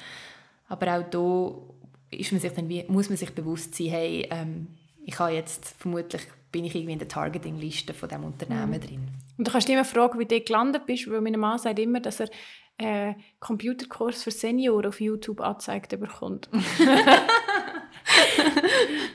Aber 0.69 0.97
auch 0.97 1.03
da 1.09 2.17
ist 2.17 2.31
man 2.31 2.39
sich 2.39 2.53
dann 2.53 2.69
wie, 2.69 2.85
muss 2.87 3.09
man 3.09 3.17
sich 3.17 3.31
bewusst 3.31 3.75
sein, 3.75 3.87
hey, 3.87 4.27
ähm, 4.31 4.67
ich 5.05 5.19
habe 5.19 5.33
jetzt 5.33 5.75
vermutlich 5.77 6.21
bin 6.51 6.65
ich 6.65 6.73
irgendwie 6.73 6.93
in 6.93 6.99
der 6.99 7.07
Targeting-Liste 7.07 7.93
von 7.93 8.09
dem 8.09 8.23
Unternehmen 8.23 8.71
mhm. 8.71 8.81
drin. 8.81 9.07
Und 9.37 9.47
du 9.47 9.51
kannst 9.51 9.67
dich 9.67 9.75
immer 9.75 9.85
fragen, 9.85 10.17
wie 10.17 10.25
du 10.25 10.39
gelandet 10.39 10.85
bist, 10.85 11.09
weil 11.09 11.21
mein 11.21 11.39
Mann 11.39 11.59
sagt 11.59 11.77
immer, 11.77 11.99
dass 11.99 12.21
er 12.21 12.29
einen 12.79 13.15
Computerkurs 13.39 14.23
für 14.23 14.31
Senioren 14.31 14.87
auf 14.87 14.99
YouTube 15.01 15.41
angezeigt 15.41 15.99
bekommt. 15.99 16.49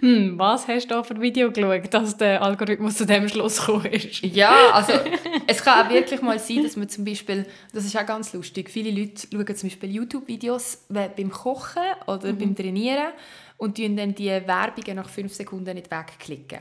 hm, 0.00 0.38
was 0.38 0.68
hast 0.68 0.86
du 0.86 0.94
da 0.94 1.02
für 1.02 1.14
ein 1.14 1.20
Video 1.20 1.50
geschaut, 1.50 1.92
dass 1.92 2.16
der 2.16 2.42
Algorithmus 2.42 2.96
zu 2.96 3.06
dem 3.06 3.28
Schluss 3.28 3.58
gekommen 3.58 3.86
ist? 3.86 4.22
ja, 4.22 4.70
also 4.72 4.92
es 5.46 5.62
kann 5.62 5.86
auch 5.86 5.90
wirklich 5.90 6.22
mal 6.22 6.38
sein, 6.38 6.62
dass 6.62 6.76
man 6.76 6.88
zum 6.88 7.04
Beispiel, 7.04 7.46
das 7.72 7.84
ist 7.84 7.96
auch 7.96 8.06
ganz 8.06 8.32
lustig, 8.32 8.70
viele 8.70 8.90
Leute 8.90 9.26
schauen 9.30 9.56
zum 9.56 9.68
Beispiel 9.68 9.90
YouTube-Videos 9.90 10.86
beim 10.88 11.30
Kochen 11.30 11.82
oder 12.06 12.32
mhm. 12.32 12.38
beim 12.38 12.54
Trainieren 12.54 13.12
und 13.56 13.78
dann 13.78 14.14
die 14.14 14.28
Werbungen 14.28 14.96
nach 14.96 15.08
fünf 15.08 15.32
Sekunden 15.32 15.74
nicht 15.74 15.90
wegklicken. 15.90 16.58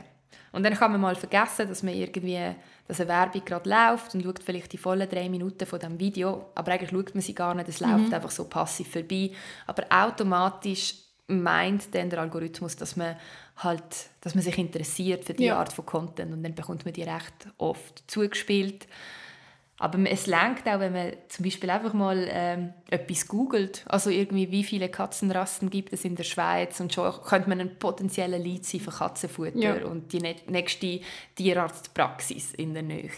Und 0.52 0.62
dann 0.62 0.74
kann 0.74 0.92
man 0.92 1.00
mal 1.00 1.16
vergessen, 1.16 1.68
dass 1.68 1.82
man 1.82 1.94
irgendwie, 1.94 2.38
dass 2.86 3.00
eine 3.00 3.08
Werbung 3.08 3.44
gerade 3.44 3.68
läuft 3.68 4.14
und 4.14 4.22
schaut 4.22 4.42
vielleicht 4.42 4.72
die 4.72 4.78
vollen 4.78 5.08
drei 5.08 5.28
Minuten 5.28 5.66
von 5.66 5.78
dem 5.78 5.98
Video, 5.98 6.50
aber 6.54 6.72
eigentlich 6.72 6.90
schaut 6.90 7.14
man 7.14 7.22
sie 7.22 7.34
gar 7.34 7.54
nicht, 7.54 7.68
es 7.68 7.80
läuft 7.80 8.08
mhm. 8.08 8.14
einfach 8.14 8.30
so 8.30 8.44
passiv 8.44 8.90
vorbei. 8.90 9.30
Aber 9.66 9.84
automatisch 9.88 10.94
meint 11.26 11.94
dann 11.94 12.10
der 12.10 12.20
Algorithmus, 12.20 12.76
dass 12.76 12.96
man 12.96 13.16
halt, 13.56 14.10
dass 14.20 14.34
man 14.34 14.44
sich 14.44 14.58
interessiert 14.58 15.24
für 15.24 15.34
die 15.34 15.44
ja. 15.44 15.58
Art 15.58 15.72
von 15.72 15.86
Content 15.86 16.32
und 16.32 16.42
dann 16.42 16.54
bekommt 16.54 16.84
man 16.84 16.92
die 16.92 17.02
recht 17.02 17.48
oft 17.56 18.04
zugespielt. 18.10 18.86
Aber 19.84 19.98
es 20.10 20.26
lenkt 20.26 20.66
auch, 20.66 20.80
wenn 20.80 20.94
man 20.94 21.12
zum 21.28 21.44
Beispiel 21.44 21.68
einfach 21.68 21.92
mal 21.92 22.26
ähm, 22.30 22.72
etwas 22.88 23.28
googelt, 23.28 23.84
also 23.86 24.08
irgendwie 24.08 24.50
wie 24.50 24.64
viele 24.64 24.88
Katzenrassen 24.88 25.68
gibt 25.68 25.92
es 25.92 26.06
in 26.06 26.16
der 26.16 26.24
Schweiz 26.24 26.80
und 26.80 26.94
schon 26.94 27.12
könnte 27.22 27.50
man 27.50 27.60
ein 27.60 27.78
potenzieller 27.78 28.38
Lead 28.38 28.64
sein 28.64 28.80
für 28.80 28.92
Katzenfutter 28.92 29.58
ja. 29.58 29.84
und 29.84 30.10
die 30.14 30.20
nächste 30.20 31.00
Tierarztpraxis 31.34 32.54
in 32.54 32.72
der 32.72 32.82
Nähe. 32.82 33.10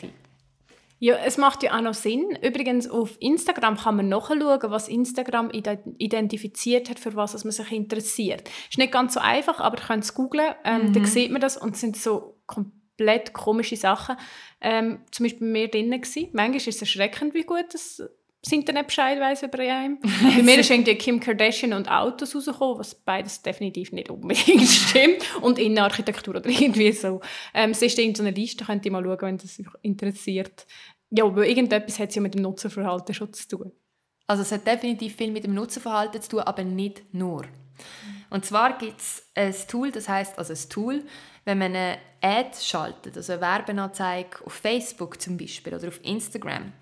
Ja, 0.98 1.14
es 1.24 1.38
macht 1.38 1.62
ja 1.62 1.76
auch 1.76 1.82
noch 1.82 1.94
Sinn. 1.94 2.36
Übrigens, 2.42 2.90
auf 2.90 3.16
Instagram 3.20 3.76
kann 3.76 3.94
man 3.94 4.08
nachschauen, 4.08 4.40
was 4.62 4.88
Instagram 4.88 5.52
identifiziert 5.52 6.90
hat, 6.90 6.98
für 6.98 7.14
was 7.14 7.44
man 7.44 7.52
sich 7.52 7.70
interessiert. 7.70 8.50
Ist 8.68 8.78
nicht 8.78 8.90
ganz 8.90 9.14
so 9.14 9.20
einfach, 9.20 9.60
aber 9.60 9.78
ihr 9.78 9.84
könnt 9.84 10.02
es 10.02 10.14
googlen, 10.14 10.52
ähm, 10.64 10.88
mhm. 10.88 10.92
dann 10.94 11.04
sieht 11.04 11.30
man 11.30 11.40
das 11.40 11.56
und 11.56 11.76
es 11.76 11.80
sind 11.80 11.96
so 11.96 12.40
komplett 12.46 13.32
komische 13.34 13.76
Sachen. 13.76 14.16
Ähm, 14.68 14.98
zum 15.12 15.24
Beispiel 15.24 15.46
bei 15.46 15.52
mir 15.52 15.68
drin 15.68 15.92
gewesen. 15.92 16.28
Manchmal 16.32 16.56
ist 16.56 16.66
es 16.66 16.80
erschreckend, 16.80 17.34
wie 17.34 17.44
gut 17.44 17.66
das, 17.72 18.02
das 18.42 18.52
Internet 18.52 18.88
Bescheid 18.88 19.20
weiss 19.20 19.44
über 19.44 19.60
einen. 19.60 20.00
bei 20.36 20.42
mir 20.42 20.58
ist 20.58 20.70
irgendwie 20.70 20.96
Kim 20.96 21.20
Kardashian 21.20 21.72
und 21.72 21.88
Autos 21.88 22.34
rausgekommen, 22.34 22.80
was 22.80 22.96
beides 22.96 23.40
definitiv 23.40 23.92
nicht 23.92 24.10
unbedingt 24.10 24.62
stimmt. 24.68 25.22
Und 25.40 25.60
Innenarchitektur 25.60 26.34
oder 26.34 26.50
irgendwie 26.50 26.90
so. 26.90 27.20
Ähm, 27.54 27.70
es 27.70 27.82
ist 27.82 27.96
in 28.00 28.12
so 28.16 28.24
einer 28.24 28.32
Liste, 28.32 28.64
könnt 28.64 28.84
ihr 28.84 28.90
mal 28.90 29.04
schauen, 29.04 29.20
wenn 29.20 29.38
das 29.38 29.60
euch 29.60 29.66
interessiert. 29.82 30.66
Ja, 31.10 31.24
aber 31.24 31.46
irgendetwas 31.46 32.00
hat 32.00 32.08
es 32.08 32.16
ja 32.16 32.22
mit 32.22 32.34
dem 32.34 32.42
Nutzerverhalten 32.42 33.14
schon 33.14 33.32
zu 33.32 33.46
tun. 33.46 33.72
Also 34.26 34.42
es 34.42 34.50
hat 34.50 34.66
definitiv 34.66 35.14
viel 35.14 35.30
mit 35.30 35.44
dem 35.44 35.54
Nutzerverhalten 35.54 36.20
zu 36.20 36.30
tun, 36.30 36.40
aber 36.40 36.64
nicht 36.64 37.14
nur. 37.14 37.44
Und 38.30 38.44
zwar 38.44 38.78
gibt 38.78 39.00
es 39.00 39.22
ein 39.34 39.54
Tool, 39.68 39.90
das 39.90 40.08
heißt 40.08 40.38
also 40.38 40.52
ein 40.52 40.68
Tool, 40.68 41.04
wenn 41.44 41.58
man 41.58 41.74
eine 41.74 41.98
Ad 42.20 42.56
schaltet, 42.60 43.16
also 43.16 43.34
eine 43.34 43.42
Werbeanzeige 43.42 44.44
auf 44.44 44.52
Facebook 44.52 45.20
zum 45.20 45.36
Beispiel 45.36 45.74
oder 45.74 45.88
auf 45.88 46.00
Instagram, 46.02 46.72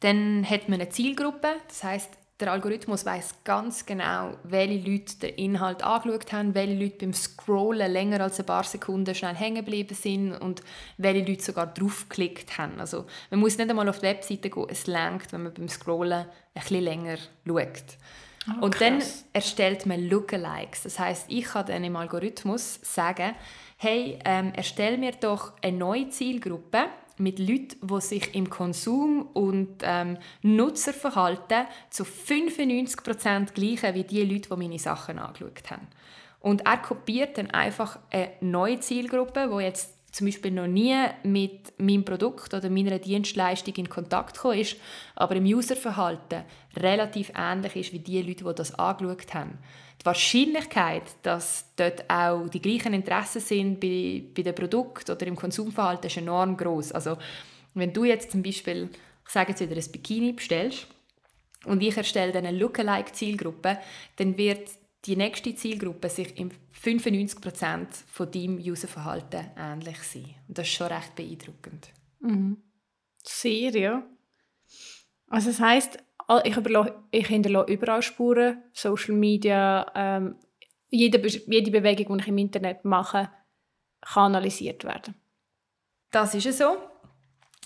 dann 0.00 0.48
hat 0.48 0.68
man 0.68 0.80
eine 0.80 0.90
Zielgruppe. 0.90 1.48
Das 1.68 1.82
heißt, 1.84 2.10
der 2.42 2.50
Algorithmus 2.50 3.06
weiß 3.06 3.44
ganz 3.44 3.86
genau, 3.86 4.36
welche 4.42 4.90
Leute 4.90 5.16
den 5.18 5.34
Inhalt 5.36 5.84
angeschaut 5.84 6.32
haben, 6.32 6.54
welche 6.56 6.74
Leute 6.74 6.96
beim 6.98 7.12
Scrollen 7.12 7.92
länger 7.92 8.20
als 8.20 8.40
ein 8.40 8.46
paar 8.46 8.64
Sekunden 8.64 9.14
schnell 9.14 9.36
hängen 9.36 9.64
geblieben 9.64 9.94
sind 9.94 10.32
und 10.32 10.60
welche 10.98 11.24
Leute 11.24 11.42
sogar 11.42 11.68
draufgeklickt 11.68 12.58
haben. 12.58 12.80
Also 12.80 13.06
man 13.30 13.38
muss 13.38 13.58
nicht 13.58 13.70
einmal 13.70 13.88
auf 13.88 14.00
die 14.00 14.06
Webseite 14.06 14.50
gehen, 14.50 14.66
es 14.68 14.88
lenkt, 14.88 15.32
wenn 15.32 15.44
man 15.44 15.54
beim 15.54 15.68
Scrollen 15.68 16.24
ein 16.24 16.26
bisschen 16.54 16.82
länger 16.82 17.16
schaut. 17.46 17.96
Oh, 18.48 18.64
und 18.64 18.80
dann 18.80 19.02
erstellt 19.32 19.86
man 19.86 20.08
Lookalikes. 20.08 20.82
Das 20.82 20.98
heißt, 20.98 21.26
ich 21.28 21.44
kann 21.44 21.66
dann 21.66 21.84
im 21.84 21.96
Algorithmus 21.96 22.80
sagen, 22.82 23.34
hey, 23.76 24.18
ähm, 24.24 24.52
erstell 24.54 24.98
mir 24.98 25.12
doch 25.12 25.52
eine 25.62 25.76
neue 25.76 26.08
Zielgruppe 26.08 26.86
mit 27.18 27.38
Leuten, 27.38 27.86
die 27.86 28.00
sich 28.00 28.34
im 28.34 28.50
Konsum 28.50 29.28
und 29.32 29.82
ähm, 29.82 30.18
Nutzerverhalten 30.42 31.66
zu 31.90 32.04
95% 32.04 33.52
gleichen 33.52 33.94
wie 33.94 34.04
die 34.04 34.24
Leute, 34.24 34.48
die 34.48 34.56
meine 34.56 34.78
Sachen 34.78 35.18
angeschaut 35.18 35.70
haben. 35.70 35.86
Und 36.40 36.66
er 36.66 36.78
kopiert 36.78 37.38
dann 37.38 37.50
einfach 37.52 38.00
eine 38.10 38.32
neue 38.40 38.80
Zielgruppe, 38.80 39.48
die 39.52 39.62
jetzt 39.62 39.91
zum 40.12 40.26
Beispiel 40.26 40.50
noch 40.50 40.66
nie 40.66 40.94
mit 41.22 41.72
meinem 41.78 42.04
Produkt 42.04 42.52
oder 42.52 42.68
meiner 42.68 42.98
Dienstleistung 42.98 43.74
in 43.76 43.88
Kontakt 43.88 44.34
gekommen 44.34 44.58
ist, 44.58 44.76
aber 45.16 45.36
im 45.36 45.44
Userverhalten 45.44 46.44
relativ 46.76 47.32
ähnlich 47.34 47.76
ist 47.76 47.92
wie 47.92 47.98
die 47.98 48.20
Leute, 48.20 48.44
die 48.44 48.54
das 48.54 48.74
angeschaut 48.78 49.32
haben. 49.32 49.58
Die 50.00 50.06
Wahrscheinlichkeit, 50.06 51.04
dass 51.22 51.64
dort 51.76 52.10
auch 52.10 52.46
die 52.48 52.60
gleichen 52.60 52.92
Interessen 52.92 53.40
sind 53.40 53.80
bei, 53.80 54.22
bei 54.36 54.42
dem 54.42 54.54
Produkt 54.54 55.08
oder 55.08 55.26
im 55.26 55.36
Konsumverhalten, 55.36 56.08
ist 56.08 56.16
enorm 56.18 56.58
groß. 56.58 56.92
Also 56.92 57.16
wenn 57.72 57.92
du 57.92 58.04
jetzt 58.04 58.32
zum 58.32 58.42
Beispiel, 58.42 58.90
ich 59.24 59.32
sage 59.32 59.52
jetzt 59.52 59.60
wieder, 59.60 59.76
ein 59.76 59.92
Bikini 59.92 60.32
bestellst 60.32 60.88
und 61.64 61.82
ich 61.82 61.96
erstelle 61.96 62.32
dann 62.32 62.44
eine 62.44 62.58
Lookalike-Zielgruppe, 62.58 63.78
dann 64.16 64.36
wird 64.36 64.68
die 65.04 65.16
nächste 65.16 65.54
Zielgruppe 65.54 66.08
sich 66.08 66.38
im 66.38 66.50
95% 66.80 67.86
von 68.06 68.30
deinem 68.30 68.58
Userverhalten 68.58 69.50
ähnlich 69.56 69.98
sein. 70.02 70.34
Und 70.46 70.58
das 70.58 70.68
ist 70.68 70.74
schon 70.74 70.86
recht 70.88 71.14
beeindruckend. 71.16 71.88
Mhm. 72.20 72.62
Sehr, 73.24 73.76
ja. 73.76 74.06
Also 75.28 75.50
das 75.50 75.60
heisst, 75.60 75.98
ich, 76.44 76.56
ich 77.10 77.26
hinterlasse 77.26 77.72
überall 77.72 78.02
Spuren, 78.02 78.62
Social 78.72 79.14
Media, 79.14 79.90
ähm, 79.94 80.36
jede, 80.88 81.26
jede 81.26 81.70
Bewegung, 81.70 82.18
die 82.18 82.22
ich 82.22 82.28
im 82.28 82.38
Internet 82.38 82.84
mache, 82.84 83.30
kann 84.00 84.34
analysiert 84.34 84.84
werden. 84.84 85.14
Das 86.10 86.34
ist 86.34 86.58
so 86.58 86.76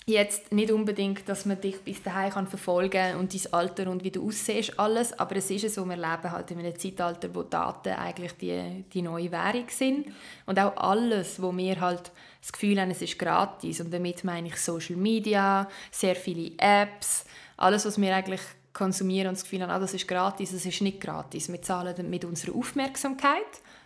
jetzt 0.07 0.53
nicht 0.53 0.71
unbedingt, 0.71 1.27
dass 1.27 1.45
man 1.45 1.59
dich 1.59 1.81
bis 1.81 2.01
daheim 2.01 2.31
kann 2.31 2.47
verfolgen 2.47 3.17
und 3.17 3.33
dein 3.33 3.53
Alter 3.53 3.91
und 3.91 4.05
wie 4.05 4.11
du 4.11 4.25
aussiehst, 4.25 4.79
alles, 4.79 5.17
aber 5.19 5.35
es 5.35 5.51
ist 5.51 5.75
so, 5.75 5.85
wir 5.85 5.97
leben 5.97 6.31
halt 6.31 6.49
in 6.49 6.59
einem 6.59 6.79
Zeitalter, 6.79 7.35
wo 7.35 7.43
Daten 7.43 7.89
eigentlich 7.89 8.31
die, 8.37 8.85
die 8.93 9.01
neue 9.01 9.29
Währung 9.29 9.65
sind 9.69 10.07
und 10.45 10.57
auch 10.59 10.77
alles, 10.77 11.41
wo 11.41 11.55
wir 11.55 11.81
halt 11.81 12.11
das 12.41 12.53
Gefühl 12.53 12.79
haben, 12.79 12.91
es 12.91 13.01
ist 13.01 13.19
gratis 13.19 13.81
und 13.81 13.93
damit 13.93 14.23
meine 14.23 14.47
ich 14.47 14.55
Social 14.55 14.95
Media, 14.95 15.67
sehr 15.91 16.15
viele 16.15 16.51
Apps, 16.57 17.25
alles, 17.57 17.85
was 17.85 17.99
wir 17.99 18.15
eigentlich 18.15 18.41
konsumieren 18.71 19.27
und 19.27 19.35
das 19.35 19.43
Gefühl 19.43 19.63
haben, 19.63 19.71
ah, 19.71 19.79
das 19.79 19.93
ist 19.93 20.07
gratis, 20.07 20.53
es 20.53 20.65
ist 20.65 20.81
nicht 20.81 21.01
gratis. 21.01 21.51
Wir 21.51 21.61
zahlen 21.61 22.09
mit 22.09 22.23
unserer 22.23 22.55
Aufmerksamkeit 22.55 23.41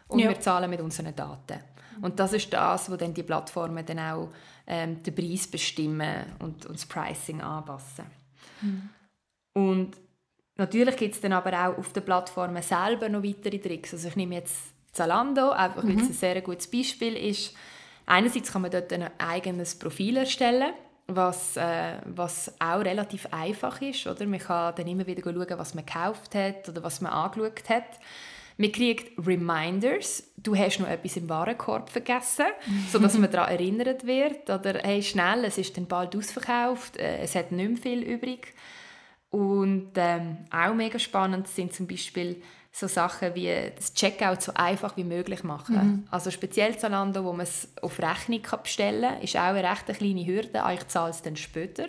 und 0.07 0.19
ja. 0.19 0.29
wir 0.29 0.39
zahlen 0.39 0.69
mit 0.69 0.81
unseren 0.81 1.15
Daten. 1.15 1.59
Und 2.01 2.19
das 2.19 2.33
ist 2.33 2.51
das, 2.53 2.91
was 2.91 2.97
dann 2.97 3.13
die 3.13 3.23
Plattformen 3.23 3.85
dann 3.85 3.99
auch 3.99 4.29
ähm, 4.67 5.01
den 5.03 5.15
Preis 5.15 5.47
bestimmen 5.47 6.25
und, 6.39 6.65
und 6.65 6.75
das 6.75 6.85
Pricing 6.85 7.41
anpassen. 7.41 8.05
Mhm. 8.61 8.89
Und 9.53 9.97
natürlich 10.55 10.95
gibt 10.97 11.15
es 11.15 11.21
dann 11.21 11.33
aber 11.33 11.51
auch 11.53 11.77
auf 11.77 11.93
den 11.93 12.05
Plattformen 12.05 12.61
selber 12.61 13.09
noch 13.09 13.23
weitere 13.23 13.59
Tricks. 13.59 13.93
Also 13.93 14.07
ich 14.07 14.15
nehme 14.15 14.35
jetzt 14.35 14.57
Zalando, 14.91 15.51
einfach 15.51 15.83
weil 15.83 15.97
es 15.97 16.03
mhm. 16.03 16.09
ein 16.09 16.13
sehr 16.13 16.41
gutes 16.41 16.69
Beispiel 16.69 17.15
ist. 17.15 17.55
Einerseits 18.05 18.51
kann 18.51 18.61
man 18.61 18.71
dort 18.71 18.91
ein 18.91 19.09
eigenes 19.19 19.77
Profil 19.77 20.17
erstellen, 20.17 20.73
was, 21.07 21.55
äh, 21.57 21.97
was 22.05 22.53
auch 22.59 22.79
relativ 22.79 23.27
einfach 23.31 23.81
ist. 23.81 24.07
Oder? 24.07 24.25
Man 24.25 24.39
kann 24.39 24.75
dann 24.75 24.87
immer 24.87 25.07
wieder 25.07 25.23
schauen, 25.23 25.59
was 25.59 25.73
man 25.73 25.85
gekauft 25.85 26.35
hat 26.35 26.67
oder 26.67 26.83
was 26.83 27.01
man 27.01 27.11
angeschaut 27.11 27.69
hat. 27.69 27.99
Man 28.61 28.71
kriegt 28.71 29.17
Reminders, 29.17 30.23
du 30.37 30.55
hast 30.55 30.79
noch 30.79 30.87
etwas 30.87 31.17
im 31.17 31.27
Warenkorb 31.27 31.89
vergessen, 31.89 32.45
sodass 32.91 33.17
man 33.17 33.31
daran 33.31 33.49
erinnert 33.49 34.05
wird. 34.05 34.51
Oder 34.51 34.81
hey, 34.83 35.01
schnell, 35.01 35.45
es 35.45 35.57
ist 35.57 35.75
dann 35.77 35.87
bald 35.87 36.15
ausverkauft, 36.15 36.95
äh, 36.97 37.17
es 37.17 37.33
hat 37.33 37.51
nicht 37.51 37.67
mehr 37.67 37.77
viel 37.77 38.03
übrig. 38.03 38.53
Und 39.31 39.93
ähm, 39.95 40.45
auch 40.51 40.75
mega 40.75 40.99
spannend 40.99 41.47
sind 41.47 41.73
zum 41.73 41.87
Beispiel 41.87 42.39
so 42.71 42.85
Sachen 42.85 43.33
wie 43.33 43.51
das 43.75 43.95
Checkout 43.95 44.43
so 44.43 44.53
einfach 44.53 44.95
wie 44.95 45.05
möglich 45.05 45.43
machen. 45.43 45.75
Mhm. 45.75 46.07
Also 46.11 46.29
speziell 46.29 46.77
Zalando, 46.77 47.23
wo 47.23 47.31
man 47.31 47.47
es 47.47 47.67
auf 47.81 47.97
Rechnung 47.97 48.43
bestellen 48.61 49.01
kann, 49.13 49.21
ist 49.23 49.37
auch 49.37 49.55
eine 49.55 49.67
recht 49.67 49.87
kleine 49.87 50.23
Hürde. 50.23 50.61
Ich 50.75 50.87
zahle 50.87 51.09
es 51.09 51.23
dann 51.23 51.35
später. 51.35 51.87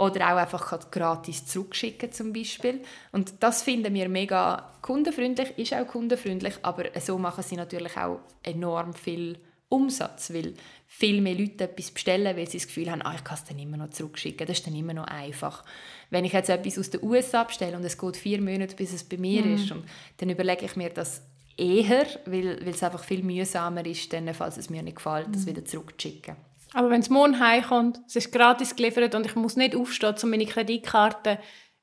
Oder 0.00 0.32
auch 0.32 0.38
einfach 0.38 0.90
gratis 0.90 1.44
zurückschicken 1.44 2.10
zum 2.10 2.32
Beispiel. 2.32 2.80
Und 3.12 3.34
das 3.40 3.62
finden 3.62 3.92
wir 3.92 4.08
mega 4.08 4.72
kundenfreundlich, 4.80 5.58
ist 5.58 5.74
auch 5.74 5.86
kundenfreundlich, 5.86 6.54
aber 6.62 6.84
so 6.98 7.18
machen 7.18 7.44
sie 7.44 7.56
natürlich 7.56 7.98
auch 7.98 8.20
enorm 8.42 8.94
viel 8.94 9.38
Umsatz, 9.68 10.32
weil 10.32 10.54
viel 10.88 11.20
mehr 11.20 11.34
Leute 11.34 11.64
etwas 11.64 11.90
bestellen, 11.90 12.34
weil 12.34 12.48
sie 12.48 12.56
das 12.56 12.66
Gefühl 12.66 12.90
haben, 12.90 13.02
ah, 13.02 13.14
ich 13.14 13.24
kann 13.24 13.36
es 13.36 13.44
dann 13.44 13.58
immer 13.58 13.76
noch 13.76 13.90
zurückschicken. 13.90 14.46
Das 14.46 14.58
ist 14.58 14.66
dann 14.66 14.74
immer 14.74 14.94
noch 14.94 15.06
einfach. 15.06 15.64
Wenn 16.08 16.24
ich 16.24 16.32
jetzt 16.32 16.48
etwas 16.48 16.78
aus 16.78 16.88
den 16.88 17.02
USA 17.02 17.44
bestelle 17.44 17.76
und 17.76 17.84
es 17.84 17.98
geht 17.98 18.16
vier 18.16 18.40
Monate, 18.40 18.76
bis 18.76 18.94
es 18.94 19.04
bei 19.04 19.18
mir 19.18 19.42
mhm. 19.42 19.54
ist, 19.54 19.70
und 19.70 19.84
dann 20.16 20.30
überlege 20.30 20.64
ich 20.64 20.76
mir 20.76 20.88
das 20.88 21.22
eher, 21.58 22.06
weil, 22.24 22.64
weil 22.64 22.72
es 22.72 22.82
einfach 22.82 23.04
viel 23.04 23.22
mühsamer 23.22 23.84
ist, 23.84 24.10
dann, 24.14 24.32
falls 24.32 24.56
es 24.56 24.70
mir 24.70 24.82
nicht 24.82 24.96
gefällt, 24.96 25.28
mhm. 25.28 25.32
das 25.32 25.46
wieder 25.46 25.64
zurückzuschicken. 25.64 26.36
Aber 26.72 26.90
wenn 26.90 27.00
es 27.00 27.10
morgen 27.10 27.40
heimkommt, 27.40 28.00
es 28.06 28.16
ist 28.16 28.32
gratis 28.32 28.76
geliefert 28.76 29.14
und 29.14 29.26
ich 29.26 29.34
muss 29.34 29.56
nicht 29.56 29.74
aufstehen, 29.74 30.14
um 30.22 30.30
meine 30.30 30.46
Kreditkarte 30.46 31.38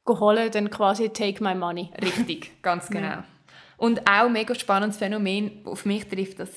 zu 0.05 0.19
holen, 0.19 0.49
dann 0.51 0.69
quasi 0.69 1.09
take 1.09 1.43
my 1.43 1.53
money. 1.53 1.91
Richtig, 2.01 2.51
ganz 2.61 2.87
genau. 2.87 3.07
Ja. 3.07 3.23
Und 3.77 4.01
auch 4.01 4.25
ein 4.25 4.33
mega 4.33 4.55
spannendes 4.55 4.97
Phänomen, 4.97 5.61
auf 5.65 5.85
mich 5.85 6.07
trifft 6.07 6.39
das 6.39 6.49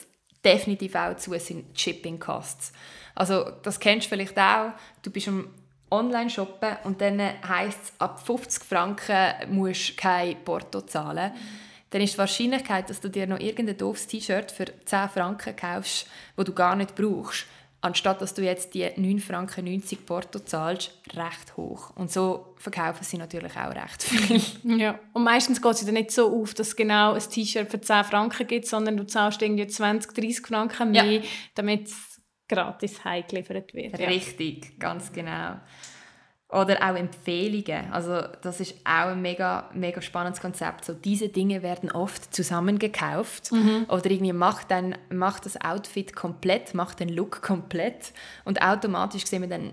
definitiv 0.45 0.95
auch 0.95 1.16
zu, 1.16 1.38
sind 1.38 1.79
Shipping 1.79 2.19
Costs. 2.19 2.73
Also 3.14 3.51
das 3.62 3.79
kennst 3.79 4.07
du 4.07 4.11
vielleicht 4.11 4.38
auch. 4.38 4.73
Du 5.03 5.11
bist 5.11 5.29
am 5.29 5.49
online 5.90 6.31
shoppen 6.31 6.77
und 6.85 7.01
dann 7.01 7.21
heisst 7.47 7.79
es, 7.83 7.93
ab 7.99 8.25
50 8.25 8.62
Franken 8.64 9.35
musst 9.51 9.90
du 9.90 9.95
kein 9.97 10.43
Porto 10.45 10.81
zahlen. 10.83 11.33
Dann 11.90 12.03
ist 12.03 12.14
die 12.14 12.19
Wahrscheinlichkeit, 12.19 12.88
dass 12.88 13.01
du 13.01 13.09
dir 13.09 13.27
noch 13.27 13.40
irgendein 13.40 13.77
doofes 13.77 14.07
T-Shirt 14.07 14.53
für 14.53 14.66
10 14.85 15.09
Franken 15.09 15.57
kaufst, 15.57 16.07
das 16.37 16.45
du 16.45 16.53
gar 16.53 16.77
nicht 16.77 16.95
brauchst, 16.95 17.47
anstatt 17.81 18.21
dass 18.21 18.35
du 18.35 18.43
jetzt 18.43 18.75
die 18.75 18.85
9,90 18.85 19.21
Franken 19.21 19.81
Porto 20.07 20.38
zahlst, 20.40 20.99
recht 21.14 21.57
hoch. 21.57 21.90
Und 21.97 22.11
so 22.11 22.55
verkaufen 22.57 23.05
sie 23.05 23.19
natürlich 23.19 23.57
auch 23.57 23.75
recht 23.75 24.03
viel. 24.03 24.40
Ja, 24.81 24.99
und 25.12 25.25
meistens 25.25 25.61
geht 25.61 25.73
es 25.73 25.85
dann 25.85 25.95
nicht 25.95 26.11
so 26.11 26.31
auf, 26.40 26.55
dass 26.55 26.69
es 26.69 26.77
genau 26.77 27.14
ein 27.14 27.21
T-Shirt 27.21 27.71
für 27.71 27.81
10 27.81 28.05
Franken 28.05 28.47
gibt, 28.47 28.66
sondern 28.66 28.97
du 28.97 29.07
zahlst 29.07 29.40
irgendwie 29.43 29.66
20, 29.66 30.12
30 30.12 30.47
Franken 30.47 30.90
mehr, 30.93 31.05
ja. 31.05 31.23
damit 31.55 31.87
es 31.87 32.21
gratis 32.49 33.05
heimgeliefert 33.05 33.73
wird. 33.75 33.99
Richtig, 33.99 34.64
ja. 34.64 34.71
ganz 34.79 35.12
genau. 35.12 35.61
Oder 36.53 36.79
auch 36.79 36.97
Empfehlungen. 36.97 37.93
Also 37.93 38.23
das 38.43 38.59
ist 38.59 38.75
auch 38.85 39.11
ein 39.11 39.23
mega, 39.23 39.71
mega 39.73 40.03
spannendes 40.03 40.41
Konzept. 40.41 40.85
So, 40.85 40.95
diese 40.95 41.29
Dinge 41.29 41.63
werden 41.63 41.93
oft 41.93 42.35
zusammengekauft 42.35 43.53
mhm. 43.53 43.87
oder 43.89 44.11
irgendwie 44.11 44.33
macht, 44.33 44.71
dann, 44.73 44.97
macht 45.11 45.47
das 45.47 45.61
Outfit 45.61 46.17
komplett, 46.17 46.75
macht 46.75 46.99
den 46.99 47.09
Look 47.09 47.41
komplett 47.41 48.13
und 48.45 48.63
automatisch 48.63 49.27
sehen 49.27 49.43
wir 49.43 49.49
dann 49.49 49.73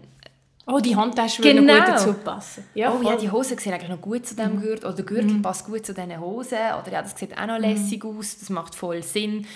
Oh, 0.70 0.80
die 0.80 0.98
Handtasche 0.98 1.42
würde 1.42 1.62
genau. 1.62 1.78
gut 1.78 1.88
dazu 1.88 2.14
passen. 2.14 2.66
Ja, 2.76 2.92
oh 2.92 2.98
voll. 2.98 3.06
ja, 3.06 3.16
die 3.16 3.32
Hosen 3.32 3.58
sehen 3.58 3.72
eigentlich 3.72 3.90
noch 3.90 4.02
gut 4.02 4.26
zu 4.26 4.36
dem 4.36 4.56
mhm. 4.56 4.62
Gürtel 4.62 4.86
oder 4.88 4.96
der 4.98 5.06
Gürtel 5.06 5.32
mhm. 5.32 5.42
passt 5.42 5.66
gut 5.66 5.86
zu 5.86 5.94
diesen 5.94 6.20
Hosen 6.20 6.58
oder 6.82 6.92
ja, 6.92 7.02
das 7.02 7.18
sieht 7.18 7.38
auch 7.38 7.48
noch 7.48 7.58
mhm. 7.58 7.64
lässig 7.64 8.04
aus, 8.04 8.38
das 8.38 8.50
macht 8.50 8.76
voll 8.76 9.02
Sinn. 9.02 9.48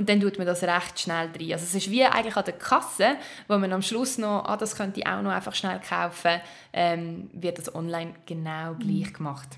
Und 0.00 0.08
dann 0.08 0.18
tut 0.18 0.38
man 0.38 0.46
das 0.46 0.62
recht 0.62 0.98
schnell 0.98 1.28
rein. 1.28 1.52
Also 1.52 1.64
es 1.64 1.74
ist 1.74 1.90
wie 1.90 2.02
eigentlich 2.02 2.34
an 2.34 2.46
der 2.46 2.54
Kasse, 2.54 3.16
wo 3.48 3.58
man 3.58 3.70
am 3.70 3.82
Schluss 3.82 4.16
noch, 4.16 4.46
ah, 4.46 4.56
das 4.56 4.74
könnte 4.74 4.98
ich 4.98 5.06
auch 5.06 5.20
noch 5.20 5.30
einfach 5.30 5.54
schnell 5.54 5.78
kaufen, 5.78 6.40
ähm, 6.72 7.28
wird 7.34 7.58
das 7.58 7.74
online 7.74 8.14
genau 8.24 8.76
gleich 8.78 9.10
mhm. 9.10 9.12
gemacht. 9.12 9.48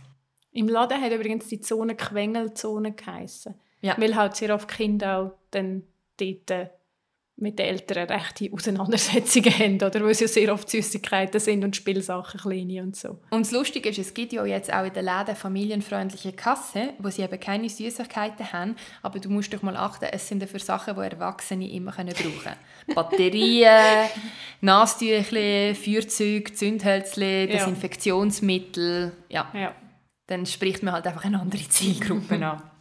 Im 0.51 0.67
Laden 0.67 1.01
hat 1.01 1.13
übrigens 1.13 1.47
die 1.47 1.61
Zone 1.61 1.95
Quengelzone 1.95 2.91
geheissen. 2.91 3.55
Ja. 3.83 3.95
Weil 3.99 4.17
halt 4.17 4.35
sehr 4.35 4.53
oft 4.53 4.67
Kinder 4.67 5.19
auch 5.19 5.33
dann 5.53 5.85
dort 6.17 6.71
mit 7.43 7.59
den 7.59 7.67
Eltern 7.67 8.09
rechte 8.09 8.51
Auseinandersetzungen 8.53 9.53
haben, 9.59 9.75
oder? 9.77 10.03
weil 10.03 10.11
es 10.11 10.21
ja 10.21 10.29
sehr 10.29 10.53
oft 10.53 10.71
Süßigkeiten 10.71 11.41
sind 11.41 11.65
und 11.65 11.77
Spielsachen 11.77 12.41
kleine 12.41 12.83
und 12.83 12.97
so. 12.97 13.19
Und 13.31 13.45
das 13.45 13.51
Lustige 13.51 13.89
ist, 13.89 13.99
es 13.99 14.15
gibt 14.15 14.33
ja 14.33 14.45
jetzt 14.45 14.73
auch 14.73 14.85
in 14.85 14.93
den 14.93 15.05
Läden 15.05 15.35
familienfreundliche 15.35 16.33
Kassen, 16.33 16.91
wo 16.99 17.11
sie 17.11 17.23
eben 17.23 17.39
keine 17.39 17.69
Süßigkeiten 17.69 18.53
haben, 18.53 18.77
aber 19.03 19.19
du 19.19 19.29
musst 19.29 19.53
doch 19.53 19.63
mal 19.63 19.77
achten, 19.77 20.07
es 20.11 20.29
sind 20.29 20.41
dafür 20.43 20.61
Sachen, 20.61 20.95
die 20.95 21.01
Erwachsene 21.01 21.71
immer 21.71 21.93
können 21.93 22.15
brauchen 22.15 22.57
können. 22.87 22.95
Batterien, 22.95 24.09
Nastüchle, 24.61 25.75
Feuerzeug, 25.75 26.57
Zündhölzle, 26.57 27.49
Desinfektionsmittel, 27.49 29.13
ja. 29.29 29.51
ja. 29.53 29.75
Dann 30.29 30.47
spricht 30.47 30.83
man 30.83 30.95
halt 30.95 31.07
einfach 31.07 31.25
eine 31.25 31.41
andere 31.41 31.69
Zielgruppe 31.69 32.35
an. 32.45 32.63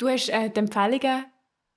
Du 0.00 0.08
hast 0.08 0.28
äh, 0.28 0.48
die 0.48 0.60
Empfehlungen 0.60 1.24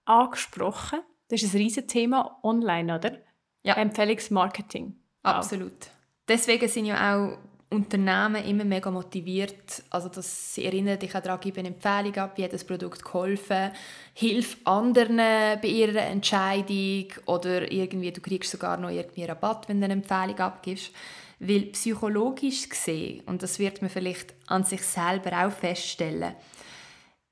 angesprochen. 0.05 0.99
Das 1.31 1.41
ist 1.41 1.53
ein 1.55 1.61
riesiges 1.61 1.87
Thema 1.87 2.39
online, 2.43 2.93
oder? 2.93 3.17
Ja. 3.63 3.75
Empfehlungsmarketing. 3.75 4.95
Absolut. 5.23 5.87
Deswegen 6.27 6.67
sind 6.67 6.87
ja 6.87 7.15
auch 7.15 7.37
Unternehmen 7.69 8.43
immer 8.43 8.65
mega 8.65 8.91
motiviert. 8.91 9.81
Also 9.91 10.09
das, 10.09 10.55
sie 10.55 10.65
erinnern 10.65 10.99
dich 10.99 11.15
auch 11.15 11.21
daran, 11.21 11.39
gib 11.41 11.57
eine 11.57 11.69
Empfehlung 11.69 12.17
ab, 12.17 12.33
wie 12.35 12.43
hat 12.43 12.51
das 12.51 12.65
Produkt 12.65 13.05
geholfen, 13.05 13.71
hilf 14.13 14.57
anderen 14.65 15.15
bei 15.17 15.67
ihrer 15.67 16.01
Entscheidung 16.01 17.05
oder 17.27 17.71
irgendwie, 17.71 18.11
du 18.11 18.19
kriegst 18.19 18.51
sogar 18.51 18.75
noch 18.75 18.89
irgendwie 18.89 19.23
Rabatt, 19.23 19.69
wenn 19.69 19.79
du 19.79 19.85
eine 19.85 19.93
Empfehlung 19.93 20.37
abgibst. 20.37 20.91
Weil 21.39 21.67
psychologisch 21.67 22.67
gesehen, 22.67 23.21
und 23.25 23.41
das 23.41 23.57
wird 23.57 23.81
man 23.81 23.89
vielleicht 23.89 24.33
an 24.47 24.65
sich 24.65 24.83
selber 24.83 25.47
auch 25.47 25.51
feststellen, 25.51 26.35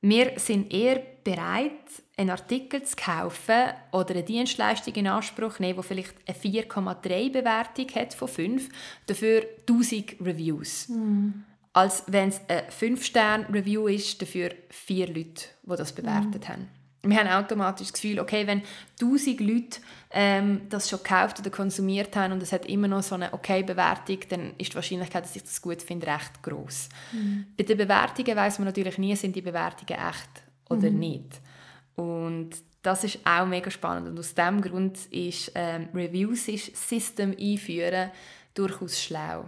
wir 0.01 0.33
sind 0.37 0.73
eher 0.73 1.01
bereit, 1.23 1.71
einen 2.15 2.29
Artikel 2.29 2.83
zu 2.83 2.95
kaufen 2.95 3.73
oder 3.91 4.11
eine 4.11 4.23
Dienstleistung 4.23 4.93
in 4.95 5.07
Anspruch 5.07 5.59
nehmen, 5.59 5.81
die 5.81 5.87
vielleicht 5.87 6.15
eine 6.27 6.37
4,3 6.37 7.31
Bewertung 7.31 7.87
hat 7.95 8.13
von 8.13 8.27
5, 8.27 8.69
dafür 9.07 9.43
1000 9.67 10.21
Reviews. 10.21 10.89
Mm. 10.89 11.29
Als 11.73 12.03
wenn 12.07 12.29
es 12.29 12.41
eine 12.47 12.63
5-Sterne-Review 12.69 13.87
ist, 13.87 14.21
dafür 14.21 14.51
vier 14.69 15.07
Leute, 15.07 15.45
die 15.63 15.75
das 15.75 15.93
bewertet 15.93 16.47
mm. 16.47 16.51
haben. 16.51 16.78
Wir 17.01 17.17
haben 17.17 17.29
automatisch 17.29 17.87
das 17.87 17.93
Gefühl, 17.93 18.19
okay, 18.19 18.45
wenn 18.45 18.61
1000 19.01 19.39
Leute 19.39 19.79
ähm, 20.11 20.61
das 20.69 20.89
schon 20.89 20.99
gekauft 20.99 21.39
oder 21.39 21.49
konsumiert 21.49 22.15
haben 22.15 22.33
und 22.33 22.43
es 22.43 22.51
hat 22.51 22.65
immer 22.65 22.87
noch 22.87 23.03
so 23.03 23.15
eine 23.15 23.33
okay 23.33 23.63
Bewertung, 23.63 24.19
dann 24.29 24.53
ist 24.57 24.71
die 24.71 24.75
Wahrscheinlichkeit, 24.75 25.23
dass 25.23 25.35
ich 25.35 25.43
das 25.43 25.61
gut 25.61 25.81
finde, 25.81 26.07
recht 26.07 26.43
groß. 26.43 26.89
Mhm. 27.13 27.45
Bei 27.57 27.63
den 27.63 27.77
Bewertungen 27.77 28.35
weiß 28.35 28.59
man 28.59 28.65
natürlich 28.67 28.97
nie, 28.97 29.15
sind 29.15 29.35
die 29.35 29.41
Bewertungen 29.41 29.99
echt 29.99 30.29
oder 30.69 30.89
mhm. 30.89 30.99
nicht. 30.99 31.41
Und 31.95 32.51
das 32.81 33.03
ist 33.03 33.19
auch 33.25 33.45
mega 33.45 33.69
spannend 33.71 34.09
und 34.09 34.19
aus 34.19 34.33
diesem 34.33 34.61
Grund 34.61 34.97
ist 35.11 35.51
ähm, 35.55 35.89
Reviews 35.93 36.45
System 36.45 37.35
einführen 37.37 38.11
durchaus 38.53 39.01
schlau. 39.01 39.45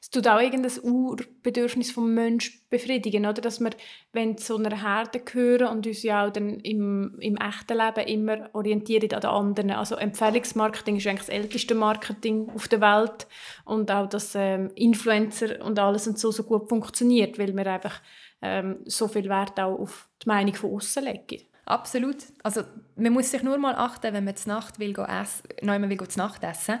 Es 0.00 0.10
tut 0.10 0.26
auch 0.26 0.40
irgendein 0.40 0.80
Urbedürfnis 0.82 1.90
vom 1.90 2.14
Menschen 2.14 2.60
befriedigen, 2.70 3.26
oder? 3.26 3.42
Dass 3.42 3.60
wir, 3.60 3.70
wenn 4.12 4.38
zu 4.38 4.56
einer 4.56 4.82
Herde 4.82 5.20
gehören 5.20 5.68
und 5.68 5.86
uns 5.86 6.02
ja 6.02 6.26
auch 6.26 6.30
dann 6.30 6.60
im, 6.60 7.18
im 7.20 7.36
echten 7.36 7.76
Leben 7.76 8.08
immer 8.08 8.50
orientieren 8.54 9.12
an 9.12 9.20
den 9.20 9.30
anderen. 9.30 9.70
Also 9.72 9.96
Empfehlungsmarketing 9.96 10.96
ist 10.96 11.06
eigentlich 11.06 11.26
das 11.26 11.28
älteste 11.28 11.74
Marketing 11.74 12.48
auf 12.54 12.68
der 12.68 12.80
Welt 12.80 13.26
und 13.64 13.90
auch, 13.90 14.08
dass 14.08 14.34
ähm, 14.34 14.70
Influencer 14.74 15.64
und 15.64 15.78
alles 15.78 16.06
und 16.06 16.18
so, 16.18 16.30
so 16.30 16.44
gut 16.44 16.68
funktioniert, 16.68 17.38
weil 17.38 17.54
wir 17.54 17.66
einfach 17.66 18.00
ähm, 18.40 18.78
so 18.86 19.08
viel 19.08 19.28
Wert 19.28 19.60
auch 19.60 19.78
auf 19.78 20.08
die 20.22 20.28
Meinung 20.28 20.54
von 20.54 20.74
außen 20.74 21.04
legen. 21.04 21.44
Absolut. 21.66 22.18
Also 22.42 22.62
man 22.94 23.12
muss 23.12 23.30
sich 23.30 23.42
nur 23.42 23.58
mal 23.58 23.74
achten, 23.74 24.14
wenn 24.14 24.24
man 24.24 24.36
zur 24.36 24.54
Nacht 24.54 24.78
will, 24.78 24.94
essen, 24.96 25.48
nein, 25.62 25.88
will 25.90 26.08
zu 26.08 26.18
Nacht 26.18 26.42
essen 26.44 26.78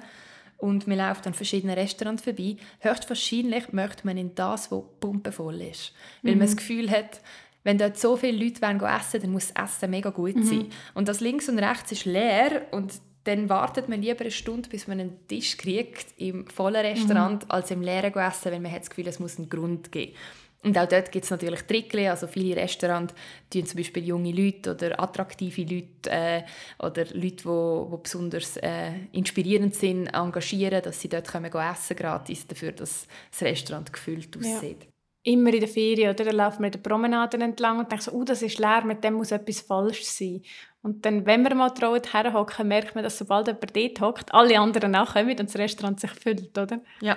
und 0.58 0.86
man 0.86 0.98
läuft 0.98 1.26
an 1.26 1.34
verschiedenen 1.34 1.76
Restaurants 1.76 2.22
vorbei, 2.22 2.56
höchstwahrscheinlich 2.80 3.72
möchte 3.72 4.06
man 4.06 4.16
in 4.16 4.34
das, 4.34 4.70
wo 4.70 4.82
pumpenvoll 5.00 5.60
ist. 5.60 5.92
Weil 6.22 6.32
mhm. 6.32 6.38
man 6.38 6.46
das 6.48 6.56
Gefühl 6.56 6.90
hat, 6.90 7.20
wenn 7.64 7.78
dort 7.78 7.98
so 7.98 8.16
viele 8.16 8.42
Leute 8.44 8.62
wollen 8.62 8.80
essen 8.80 9.20
dann 9.22 9.32
muss 9.32 9.52
das 9.52 9.64
Essen 9.64 9.90
mega 9.90 10.10
gut 10.10 10.36
mhm. 10.36 10.44
sein. 10.44 10.66
Und 10.94 11.08
das 11.08 11.20
links 11.20 11.48
und 11.48 11.58
rechts 11.58 11.92
ist 11.92 12.04
leer 12.04 12.66
und 12.70 12.94
dann 13.24 13.48
wartet 13.48 13.88
man 13.88 14.00
lieber 14.00 14.20
eine 14.20 14.30
Stunde, 14.30 14.68
bis 14.68 14.86
man 14.86 15.00
einen 15.00 15.26
Tisch 15.26 15.56
kriegt 15.56 16.06
im 16.16 16.46
vollen 16.46 16.76
Restaurant, 16.76 17.44
mhm. 17.44 17.50
als 17.50 17.72
im 17.72 17.82
leeren 17.82 18.14
essen, 18.14 18.52
weil 18.52 18.60
man 18.60 18.70
hat 18.70 18.82
das 18.82 18.90
Gefühl, 18.90 19.08
es 19.08 19.18
muss 19.18 19.36
einen 19.36 19.48
Grund 19.48 19.90
geben. 19.90 20.12
Und 20.66 20.76
auch 20.76 20.88
dort 20.88 21.12
gibt 21.12 21.24
es 21.24 21.30
natürlich 21.30 21.62
Tricks. 21.62 21.94
Also 21.94 22.26
viele 22.26 22.56
Restaurants 22.56 23.14
tun 23.48 23.66
zum 23.66 23.76
Beispiel 23.76 24.04
junge 24.04 24.32
Leute 24.32 24.72
oder 24.72 24.98
attraktive 24.98 25.62
Leute 25.62 26.10
äh, 26.10 26.42
oder 26.80 27.04
Leute, 27.12 27.44
die, 27.44 27.90
die 27.92 28.02
besonders 28.02 28.56
äh, 28.56 28.90
inspirierend 29.12 29.76
sind, 29.76 30.08
engagieren, 30.08 30.82
dass 30.82 31.00
sie 31.00 31.08
dort 31.08 31.28
können 31.28 31.52
essen 31.54 31.96
gratis, 31.96 32.48
dafür, 32.48 32.72
dass 32.72 33.06
das 33.30 33.42
Restaurant 33.42 33.92
gefüllt 33.92 34.36
aussieht. 34.36 34.82
Ja. 34.82 35.32
Immer 35.32 35.54
in 35.54 35.60
der 35.60 35.68
Ferien, 35.68 36.10
oder? 36.10 36.24
Dann 36.24 36.34
laufen 36.34 36.64
wir 36.64 36.70
den 36.70 36.82
Promenaden 36.82 37.42
entlang 37.42 37.78
und 37.78 37.90
denken 37.90 38.02
so, 38.02 38.10
oh, 38.12 38.24
das 38.24 38.42
ist 38.42 38.58
leer, 38.58 38.82
mit 38.84 39.04
dem 39.04 39.14
muss 39.14 39.30
etwas 39.30 39.60
falsch 39.60 40.04
sein. 40.04 40.42
Und 40.82 41.06
dann, 41.06 41.26
wenn 41.26 41.44
wir 41.44 41.54
mal 41.54 41.70
trauen, 41.70 42.02
herhocken, 42.12 42.66
merkt 42.66 42.96
man, 42.96 43.04
dass 43.04 43.18
sobald 43.18 43.46
jemand 43.46 43.76
dort 43.76 44.00
hockt, 44.00 44.34
alle 44.34 44.58
anderen 44.58 44.90
nachkommen 44.90 45.30
und 45.30 45.48
das 45.48 45.56
Restaurant 45.56 46.00
sich 46.00 46.10
füllt, 46.10 46.58
oder? 46.58 46.80
Ja. 47.00 47.16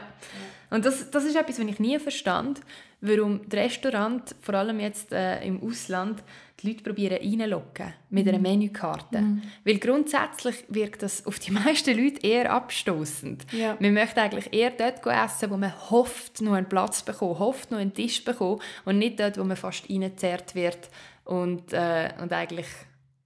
Und 0.70 0.86
das, 0.86 1.10
das 1.10 1.26
ist 1.26 1.36
etwas, 1.36 1.60
was 1.60 1.66
ich 1.66 1.80
nie 1.80 1.98
verstand, 2.00 2.62
warum 3.02 3.42
das 3.48 3.60
Restaurant, 3.60 4.36
vor 4.42 4.56
allem 4.56 4.80
jetzt 4.80 5.12
äh, 5.12 5.44
im 5.46 5.64
Ausland, 5.64 6.24
die 6.62 6.68
Leute 6.68 6.84
probieren 6.84 7.18
reinlocken 7.18 7.94
mit 8.10 8.28
einer 8.28 8.38
mhm. 8.38 8.44
Menükarte. 8.44 9.22
Mm. 9.22 9.42
Weil 9.64 9.80
grundsätzlich 9.80 10.66
wirkt 10.68 11.04
das 11.04 11.26
auf 11.26 11.40
die 11.40 11.52
meisten 11.54 11.98
Leute 11.98 12.26
eher 12.28 12.52
abstoßend. 12.52 13.46
Ja. 13.54 13.78
Man 13.80 13.94
möchte 13.94 14.22
eigentlich 14.22 14.54
eher 14.54 14.72
dort 14.72 15.06
essen, 15.06 15.50
wo 15.52 15.58
man 15.58 15.74
hofft, 15.90 16.42
noch 16.42 16.54
einen 16.54 16.68
Platz 16.68 17.02
bekommen, 17.04 17.40
hofft, 17.40 17.72
noch 17.72 17.78
einen 17.78 17.94
Tisch 17.94 18.24
bekommen 18.26 18.60
und 18.86 18.98
nicht 18.98 19.20
dort, 19.20 19.38
wo 19.38 19.44
man 19.44 19.56
fast 19.56 19.90
reingezerrt 19.90 20.54
wird 20.54 20.90
und, 21.24 21.72
äh, 21.72 22.10
und 22.22 22.34
eigentlich 22.34 22.68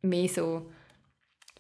mehr 0.01 0.29
so 0.29 0.69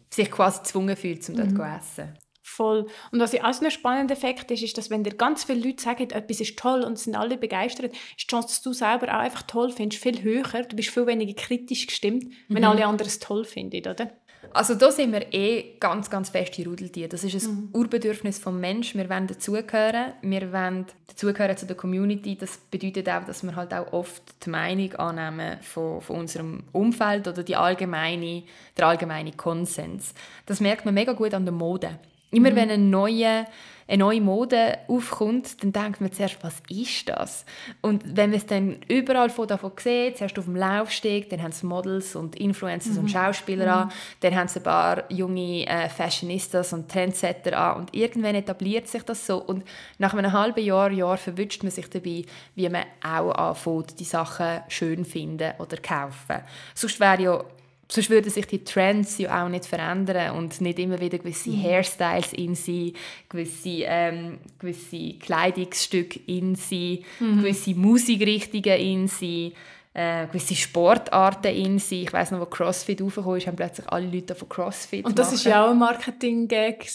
sich 0.09 0.29
quasi 0.29 0.59
gezwungen 0.59 0.95
fühlt, 0.95 1.27
um 1.29 1.35
dort 1.35 1.51
mm. 1.51 1.55
zu 1.55 1.63
essen. 1.63 2.22
Voll. 2.55 2.85
Und 3.11 3.19
was 3.19 3.33
auch 3.33 3.53
so 3.53 3.65
ein 3.65 3.71
spannender 3.71 4.13
Effekt 4.13 4.51
ist, 4.51 4.61
ist, 4.61 4.77
dass 4.77 4.91
wenn 4.91 5.03
dir 5.03 5.15
ganz 5.15 5.43
viele 5.43 5.65
Leute 5.65 5.81
sagen, 5.81 6.09
etwas 6.11 6.39
ist 6.39 6.57
toll 6.57 6.83
und 6.83 6.99
sind 6.99 7.15
alle 7.15 7.35
begeistert, 7.35 7.93
ist 7.93 8.21
die 8.21 8.27
Chance, 8.27 8.49
dass 8.49 8.61
du 8.61 8.73
selber 8.73 9.07
auch 9.07 9.21
einfach 9.21 9.41
toll 9.43 9.71
findest, 9.71 10.03
viel 10.03 10.21
höher. 10.21 10.63
Du 10.63 10.75
bist 10.75 10.89
viel 10.89 11.07
weniger 11.07 11.33
kritisch 11.33 11.87
gestimmt, 11.87 12.31
wenn 12.49 12.61
mhm. 12.61 12.67
alle 12.67 12.85
anderen 12.85 13.09
es 13.09 13.17
toll 13.17 13.43
finden, 13.43 13.87
oder? 13.87 14.11
Also 14.53 14.75
da 14.75 14.91
sind 14.91 15.13
wir 15.13 15.33
eh 15.33 15.77
ganz, 15.79 16.11
ganz 16.11 16.29
feste 16.29 16.63
Rudeltiere. 16.63 17.09
Das 17.09 17.23
ist 17.23 17.43
ein 17.43 17.55
mhm. 17.55 17.69
Urbedürfnis 17.73 18.37
vom 18.37 18.59
Menschen. 18.59 18.99
Wir 18.99 19.09
wollen 19.09 19.25
dazugehören. 19.25 20.13
Wir 20.21 20.53
wollen 20.53 20.85
dazugehören 21.07 21.57
zu 21.57 21.65
der 21.65 21.75
Community. 21.75 22.37
Das 22.37 22.57
bedeutet 22.57 23.09
auch, 23.09 23.23
dass 23.25 23.41
wir 23.43 23.55
halt 23.55 23.73
auch 23.73 23.91
oft 23.93 24.21
die 24.45 24.51
Meinung 24.51 24.93
annehmen 24.95 25.57
von, 25.61 26.01
von 26.01 26.19
unserem 26.19 26.63
Umfeld 26.71 27.27
oder 27.27 27.41
die 27.41 27.55
allgemeine, 27.55 28.43
der 28.77 28.87
allgemeine 28.87 29.31
Konsens. 29.31 30.13
Das 30.45 30.59
merkt 30.59 30.85
man 30.85 30.93
mega 30.93 31.13
gut 31.13 31.33
an 31.33 31.45
der 31.45 31.53
Mode. 31.53 31.97
Immer 32.33 32.51
mhm. 32.51 32.55
wenn 32.55 32.69
ein 32.71 32.89
neuer 32.89 33.45
eine 33.87 33.97
neue 33.97 34.21
Mode 34.21 34.77
aufkommt, 34.87 35.61
dann 35.61 35.73
denkt 35.73 36.01
man 36.01 36.11
zuerst, 36.11 36.37
was 36.41 36.61
ist 36.69 37.09
das? 37.09 37.45
Und 37.81 38.03
wenn 38.17 38.29
man 38.29 38.39
es 38.39 38.45
dann 38.45 38.77
überall 38.87 39.29
von 39.29 39.47
davon 39.47 39.71
sieht, 39.77 40.17
zuerst 40.17 40.37
auf 40.39 40.45
dem 40.45 40.55
Laufsteg, 40.55 41.29
dann 41.29 41.41
haben 41.41 41.51
es 41.51 41.63
Models 41.63 42.15
und 42.15 42.35
Influencers 42.35 42.93
mhm. 42.93 42.99
und 42.99 43.11
Schauspieler 43.11 43.65
mhm. 43.65 43.71
an, 43.71 43.91
dann 44.21 44.35
haben 44.35 44.47
sie 44.47 44.59
ein 44.59 44.63
paar 44.63 45.11
junge 45.11 45.67
äh, 45.67 45.89
Fashionistas 45.89 46.73
und 46.73 46.89
Trendsetter 46.89 47.57
an 47.57 47.81
und 47.81 47.93
irgendwann 47.93 48.35
etabliert 48.35 48.87
sich 48.87 49.03
das 49.03 49.25
so 49.25 49.37
und 49.37 49.63
nach 49.97 50.13
einem 50.13 50.31
halben 50.31 50.63
Jahr, 50.63 50.91
Jahr 50.91 51.17
verwünscht 51.17 51.63
man 51.63 51.71
sich 51.71 51.89
dabei, 51.89 52.23
wie 52.55 52.69
man 52.69 52.85
auch 53.03 53.31
anfängt, 53.31 53.99
die 53.99 54.05
Sachen 54.05 54.61
schön 54.69 55.05
finden 55.05 55.53
oder 55.59 55.77
kaufen. 55.77 56.41
Sonst 56.73 56.99
wäre 56.99 57.21
ja 57.21 57.43
sonst 57.87 58.09
würden 58.09 58.29
sich 58.29 58.45
die 58.47 58.63
Trends 58.63 59.17
ja 59.17 59.43
auch 59.43 59.49
nicht 59.49 59.65
verändern 59.65 60.37
und 60.37 60.61
nicht 60.61 60.79
immer 60.79 60.99
wieder 60.99 61.17
gewisse 61.17 61.51
mhm. 61.51 61.61
Hairstyles 61.61 62.33
in 62.33 62.55
sie, 62.55 62.93
gewisse, 63.29 63.83
ähm, 63.85 64.39
gewisse 64.59 65.13
Kleidungsstücke 65.19 66.19
in 66.27 66.55
sie, 66.55 67.03
mhm. 67.19 67.39
gewisse 67.39 67.75
Musikrichtungen 67.75 68.79
in 68.79 69.07
sie 69.07 69.53
äh, 69.93 70.25
gewisse 70.27 70.55
Sportarten 70.55 71.53
in 71.53 71.77
sich. 71.77 72.03
Ich 72.03 72.13
weiß 72.13 72.31
noch, 72.31 72.39
wo 72.39 72.45
CrossFit 72.45 73.01
aufgekommen 73.01 73.37
ist, 73.37 73.47
haben 73.47 73.55
plötzlich 73.55 73.87
alle 73.89 74.07
Leute 74.07 74.33
von 74.33 74.49
CrossFit 74.49 75.05
Und 75.05 75.19
das 75.19 75.27
machen. 75.27 75.35
ist 75.35 75.45
ja 75.45 75.65
auch 75.65 75.71
ein 75.71 75.77
Marketing-Gag 75.77 76.89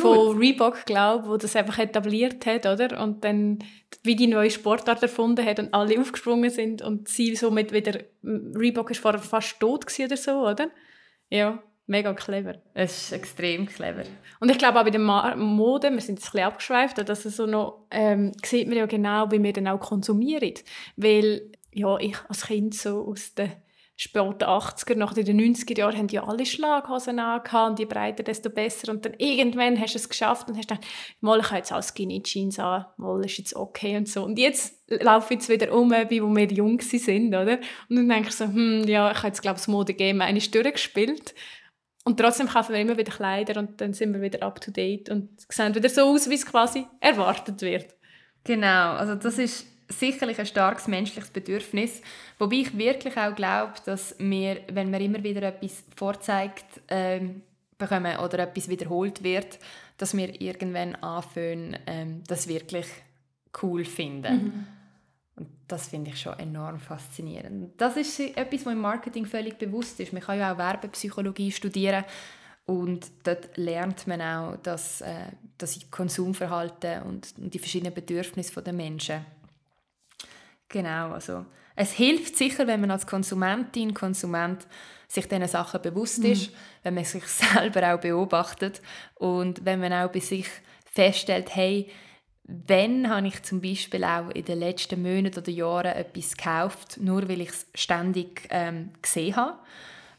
von 0.00 0.38
Reebok, 0.38 0.84
glaube 0.84 1.24
ich, 1.24 1.30
wo 1.30 1.36
das 1.36 1.56
einfach 1.56 1.78
etabliert 1.78 2.44
hat, 2.44 2.66
oder? 2.66 3.02
Und 3.02 3.24
dann 3.24 3.58
wie 4.02 4.16
die 4.16 4.26
neue 4.26 4.50
Sportart 4.50 5.02
erfunden 5.02 5.44
hat 5.44 5.58
und 5.58 5.72
alle 5.72 5.98
aufgesprungen 5.98 6.50
sind 6.50 6.82
und 6.82 7.08
sie 7.08 7.34
somit 7.36 7.72
wieder... 7.72 8.00
Reebok 8.22 8.90
war 8.90 8.96
vorher 8.96 9.20
fast 9.20 9.58
tot 9.60 9.86
oder 9.98 10.16
so, 10.16 10.46
oder? 10.46 10.68
Ja. 11.30 11.62
Mega 11.86 12.14
clever. 12.14 12.54
Es 12.72 13.02
ist 13.02 13.12
extrem 13.12 13.66
clever. 13.66 14.04
Und 14.40 14.50
ich 14.50 14.56
glaube 14.56 14.80
auch 14.80 14.84
bei 14.84 14.90
der 14.90 15.00
Mode, 15.00 15.90
wir 15.90 16.00
sind 16.00 16.18
jetzt 16.18 16.28
ein 16.28 16.32
bisschen 16.32 16.46
abgeschweift, 16.46 17.08
dass 17.08 17.26
es 17.26 17.36
so 17.36 17.44
noch, 17.44 17.86
ähm, 17.90 18.32
sieht 18.42 18.68
man 18.68 18.78
ja 18.78 18.86
genau, 18.86 19.30
wie 19.30 19.42
wir 19.42 19.52
dann 19.52 19.68
auch 19.68 19.80
konsumieren. 19.80 20.54
Weil 20.96 21.42
ja, 21.74 21.98
ich 21.98 22.16
als 22.28 22.46
Kind 22.46 22.74
so 22.74 23.06
aus 23.06 23.34
den 23.34 23.52
späten 23.96 24.42
80er, 24.42 24.96
nach 24.96 25.14
den 25.14 25.40
90er 25.40 25.78
Jahren, 25.78 25.96
haben 25.96 26.08
ja 26.08 26.24
alle 26.26 26.44
Schlaghosen 26.44 27.18
angehabt 27.18 27.70
und 27.70 27.78
je 27.78 27.84
breiter, 27.84 28.24
desto 28.24 28.50
besser. 28.50 28.90
Und 28.90 29.04
dann 29.04 29.14
irgendwann 29.18 29.80
hast 29.80 29.94
du 29.94 29.98
es 29.98 30.08
geschafft 30.08 30.48
und 30.48 30.56
hast 30.56 30.68
gedacht, 30.68 30.86
mal, 31.20 31.38
ich 31.38 31.46
habe 31.46 31.58
jetzt 31.58 31.72
auch 31.72 31.82
Skinny 31.82 32.22
Jeans 32.22 32.58
an, 32.58 32.86
mal 32.96 33.24
ist 33.24 33.38
jetzt 33.38 33.54
okay 33.54 33.96
und 33.96 34.08
so. 34.08 34.24
Und 34.24 34.38
jetzt 34.38 34.82
laufe 34.88 35.32
ich 35.34 35.40
jetzt 35.40 35.48
wieder 35.48 35.72
um, 35.72 35.92
wie 35.92 36.22
wo 36.22 36.34
wir 36.34 36.46
jung 36.46 36.80
sind, 36.80 37.28
oder? 37.28 37.58
Und 37.88 37.96
dann 37.96 38.08
denke 38.08 38.30
ich 38.30 38.34
so, 38.34 38.46
hm, 38.46 38.84
ja, 38.88 39.10
ich 39.12 39.18
habe 39.18 39.28
jetzt, 39.28 39.42
glaube 39.42 39.56
ich, 39.56 39.62
das 39.62 39.68
Modegame 39.68 40.24
eine 40.24 40.40
durchgespielt. 40.40 41.34
Und 42.04 42.20
trotzdem 42.20 42.48
kaufen 42.48 42.74
wir 42.74 42.80
immer 42.80 42.98
wieder 42.98 43.12
Kleider 43.12 43.58
und 43.58 43.80
dann 43.80 43.94
sind 43.94 44.12
wir 44.12 44.20
wieder 44.20 44.42
up 44.42 44.60
to 44.60 44.70
date 44.70 45.08
und 45.08 45.30
sehen 45.48 45.74
wieder 45.74 45.88
so 45.88 46.02
aus, 46.02 46.28
wie 46.28 46.34
es 46.34 46.44
quasi 46.44 46.86
erwartet 47.00 47.62
wird. 47.62 47.94
Genau, 48.44 48.92
also 48.92 49.14
das 49.14 49.38
ist 49.38 49.66
sicherlich 49.88 50.38
ein 50.38 50.46
starkes 50.46 50.88
menschliches 50.88 51.30
Bedürfnis, 51.30 52.00
wobei 52.38 52.56
ich 52.56 52.76
wirklich 52.76 53.16
auch 53.16 53.34
glaube, 53.34 53.74
dass 53.84 54.14
wir, 54.18 54.62
wenn 54.72 54.90
wir 54.92 55.00
immer 55.00 55.22
wieder 55.22 55.42
etwas 55.42 55.84
vorzeigt 55.96 56.80
ähm, 56.88 57.42
bekommen 57.78 58.18
oder 58.18 58.40
etwas 58.40 58.68
wiederholt 58.68 59.22
wird, 59.22 59.58
dass 59.98 60.16
wir 60.16 60.40
irgendwann 60.40 60.94
anfangen, 60.96 61.76
ähm, 61.86 62.22
das 62.26 62.48
wirklich 62.48 62.86
cool 63.62 63.84
finden. 63.84 64.34
Mhm. 64.34 64.66
Und 65.36 65.48
das 65.66 65.88
finde 65.88 66.10
ich 66.10 66.20
schon 66.20 66.38
enorm 66.38 66.78
faszinierend. 66.78 67.72
Das 67.76 67.96
ist 67.96 68.20
etwas, 68.20 68.66
was 68.66 68.72
im 68.72 68.80
Marketing 68.80 69.26
völlig 69.26 69.58
bewusst 69.58 69.98
ist. 70.00 70.12
Man 70.12 70.22
kann 70.22 70.38
ja 70.38 70.52
auch 70.52 70.58
Werbepsychologie 70.58 71.50
studieren 71.50 72.04
und 72.66 73.10
dort 73.24 73.56
lernt 73.56 74.06
man 74.06 74.22
auch 74.22 74.56
das, 74.62 75.00
äh, 75.00 75.26
das 75.58 75.78
Konsumverhalten 75.90 77.02
und, 77.02 77.34
und 77.38 77.52
die 77.52 77.58
verschiedenen 77.58 77.92
Bedürfnisse 77.92 78.62
der 78.62 78.72
Menschen. 78.72 79.24
Genau, 80.74 81.12
also 81.12 81.46
es 81.76 81.92
hilft 81.92 82.36
sicher, 82.36 82.66
wenn 82.66 82.80
man 82.80 82.90
als 82.90 83.06
Konsumentin, 83.06 83.94
Konsument 83.94 84.66
sich 85.06 85.28
diesen 85.28 85.46
Sachen 85.46 85.80
bewusst 85.80 86.18
mhm. 86.18 86.32
ist, 86.32 86.50
wenn 86.82 86.94
man 86.94 87.04
sich 87.04 87.24
selber 87.28 87.94
auch 87.94 88.00
beobachtet 88.00 88.82
und 89.14 89.64
wenn 89.64 89.78
man 89.78 89.92
auch 89.92 90.10
bei 90.10 90.18
sich 90.18 90.48
feststellt, 90.92 91.54
hey, 91.54 91.88
wenn 92.42 93.08
habe 93.08 93.28
ich 93.28 93.40
zum 93.44 93.60
Beispiel 93.60 94.02
auch 94.02 94.30
in 94.30 94.44
den 94.44 94.58
letzten 94.58 95.00
Monaten 95.00 95.38
oder 95.38 95.52
Jahren 95.52 95.92
etwas 95.92 96.36
gekauft, 96.36 96.98
nur 97.00 97.28
weil 97.28 97.42
ich 97.42 97.50
es 97.50 97.66
ständig 97.76 98.48
ähm, 98.50 98.90
gesehen 99.00 99.36
habe 99.36 99.58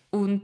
und 0.09 0.41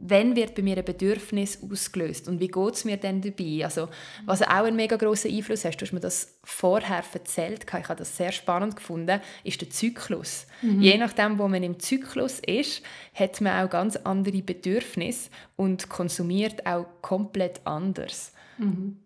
wenn 0.00 0.36
wird 0.36 0.54
bei 0.54 0.62
mir 0.62 0.76
ein 0.76 0.84
Bedürfnis 0.84 1.58
ausgelöst 1.62 2.28
und 2.28 2.40
wie 2.40 2.48
geht 2.48 2.74
es 2.74 2.84
mir 2.84 2.96
denn 2.96 3.22
dabei? 3.22 3.64
Also, 3.64 3.88
was 4.26 4.42
auch 4.42 4.64
einen 4.64 4.76
mega 4.76 4.96
grossen 4.96 5.32
Einfluss 5.32 5.64
hat, 5.64 5.80
du 5.80 5.86
hast 5.86 5.92
mir 5.92 6.00
das 6.00 6.38
vorher 6.44 7.02
erzählt, 7.12 7.64
ich 7.64 7.88
habe 7.88 7.98
das 7.98 8.16
sehr 8.16 8.32
spannend 8.32 8.76
gefunden, 8.76 9.20
ist 9.44 9.60
der 9.60 9.70
Zyklus. 9.70 10.46
Mhm. 10.62 10.82
Je 10.82 10.98
nachdem, 10.98 11.38
wo 11.38 11.48
man 11.48 11.62
im 11.62 11.78
Zyklus 11.80 12.40
ist, 12.40 12.82
hat 13.14 13.40
man 13.40 13.64
auch 13.64 13.70
ganz 13.70 13.96
andere 13.96 14.42
Bedürfnisse 14.42 15.30
und 15.56 15.88
konsumiert 15.88 16.66
auch 16.66 16.86
komplett 17.00 17.60
anders. 17.64 18.32
Mhm. 18.58 18.98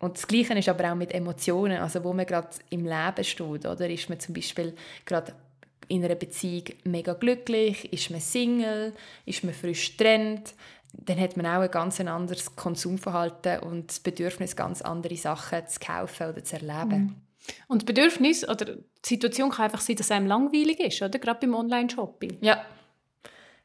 Und 0.00 0.16
das 0.16 0.26
Gleiche 0.26 0.52
ist 0.54 0.68
aber 0.68 0.92
auch 0.92 0.96
mit 0.96 1.14
Emotionen, 1.14 1.78
also 1.78 2.04
wo 2.04 2.12
man 2.12 2.26
gerade 2.26 2.48
im 2.68 2.84
Leben 2.84 3.24
steht, 3.24 3.64
oder 3.64 3.88
ist 3.88 4.10
man 4.10 4.20
zum 4.20 4.34
Beispiel 4.34 4.74
gerade 5.06 5.32
in 5.88 6.04
einer 6.04 6.14
Beziehung 6.14 6.64
mega 6.84 7.14
glücklich? 7.14 7.92
Ist 7.92 8.10
man 8.10 8.20
Single? 8.20 8.92
Ist 9.26 9.44
man 9.44 9.54
frisch 9.54 9.96
getrennt? 9.96 10.54
Dann 10.92 11.18
hat 11.18 11.36
man 11.36 11.46
auch 11.46 11.60
ein 11.60 11.70
ganz 11.70 12.00
anderes 12.00 12.54
Konsumverhalten 12.54 13.60
und 13.60 13.90
das 13.90 14.00
Bedürfnis, 14.00 14.54
ganz 14.54 14.80
andere 14.80 15.16
Sachen 15.16 15.66
zu 15.66 15.80
kaufen 15.80 16.28
oder 16.28 16.44
zu 16.44 16.56
erleben. 16.56 16.98
Mhm. 16.98 17.14
Und 17.68 17.82
das 17.82 17.86
Bedürfnis 17.86 18.48
oder 18.48 18.76
die 18.76 19.08
Situation 19.08 19.50
kann 19.50 19.66
einfach 19.66 19.80
sein, 19.80 19.96
dass 19.96 20.10
einem 20.10 20.26
langweilig 20.26 20.80
ist, 20.80 21.02
oder? 21.02 21.18
Gerade 21.18 21.40
beim 21.40 21.54
Online-Shopping. 21.54 22.38
Ja. 22.40 22.64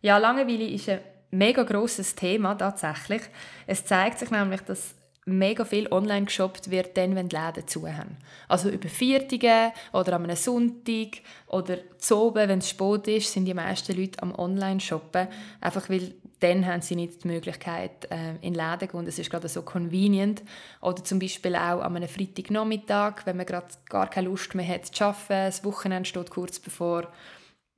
Ja, 0.02 0.18
Langeweile 0.18 0.68
ist 0.68 0.90
ein 0.90 1.00
mega 1.32 1.64
grosses 1.64 2.16
Thema 2.16 2.56
tatsächlich. 2.56 3.22
Es 3.68 3.86
zeigt 3.86 4.20
sich 4.20 4.32
nämlich, 4.32 4.62
dass 4.62 4.96
mega 5.30 5.66
viel 5.66 5.92
online 5.92 6.26
geshoppt 6.26 6.72
wird, 6.72 6.98
dann, 6.98 7.16
wenn 7.16 7.30
die 7.30 7.36
Läden 7.36 7.68
zu 7.68 7.88
haben. 7.88 8.18
Also 8.48 8.70
über 8.70 8.90
Viertige 8.90 9.72
oder 9.94 10.14
am 10.14 10.34
Sonntag 10.36 11.22
oder 11.48 11.78
zu 11.98 12.18
oben, 12.18 12.50
wenn 12.50 12.60
es 12.60 12.70
spät 12.70 13.08
ist, 13.08 13.32
sind 13.32 13.46
die 13.46 13.54
meisten 13.54 13.96
Leute 13.96 14.22
am 14.22 14.34
Online-Shoppen. 14.36 15.28
Einfach 15.62 15.90
weil 15.90 16.14
dann 16.40 16.66
haben 16.66 16.82
sie 16.82 16.96
nicht 16.96 17.24
die 17.24 17.28
Möglichkeit, 17.28 18.10
äh, 18.12 18.36
in 18.42 18.54
Läden 18.54 18.80
zu 18.80 18.88
gehen. 18.88 19.06
Das 19.06 19.20
ist 19.20 19.30
gerade 19.30 19.50
so 19.50 19.62
convenient. 19.62 20.42
Oder 20.82 21.04
zum 21.04 21.20
Beispiel 21.20 21.56
auch 21.56 21.82
am 21.82 21.96
Freitagnachmittag, 22.08 23.26
wenn 23.26 23.38
man 23.38 23.46
gerade 23.46 23.68
gar 23.90 24.10
keine 24.10 24.30
Lust 24.30 24.56
mehr 24.56 24.68
hat 24.68 24.86
zu 24.86 25.04
arbeiten, 25.04 25.26
das 25.30 25.64
Wochenende 25.64 26.08
steht 26.08 26.30
kurz 26.30 26.60
bevor 26.60 27.08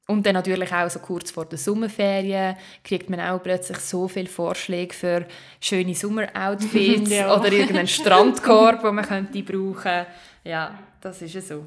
und 0.08 0.26
dann 0.26 0.34
natürlich 0.34 0.72
auch 0.74 0.90
so 0.90 1.00
kurz 1.00 1.32
vor 1.32 1.46
der 1.46 1.58
Sommerferien 1.58 2.58
kriegt 2.84 3.10
man 3.10 3.20
auch 3.20 3.42
plötzlich 3.42 3.78
so 3.78 4.08
viele 4.08 4.28
Vorschläge 4.28 4.94
für 4.94 5.28
schöne 5.60 5.96
Sommeroutfits 5.96 7.10
ja. 7.10 7.38
oder 7.38 7.52
irgendeinen 7.52 7.88
Strandkorb, 7.88 8.82
den 8.82 8.96
man 8.96 9.06
könnte 9.06 9.44
brauchen. 9.44 10.06
Ja, 10.44 10.78
das 11.00 11.22
ist 11.22 11.36
ja 11.36 11.42
so. 11.42 11.66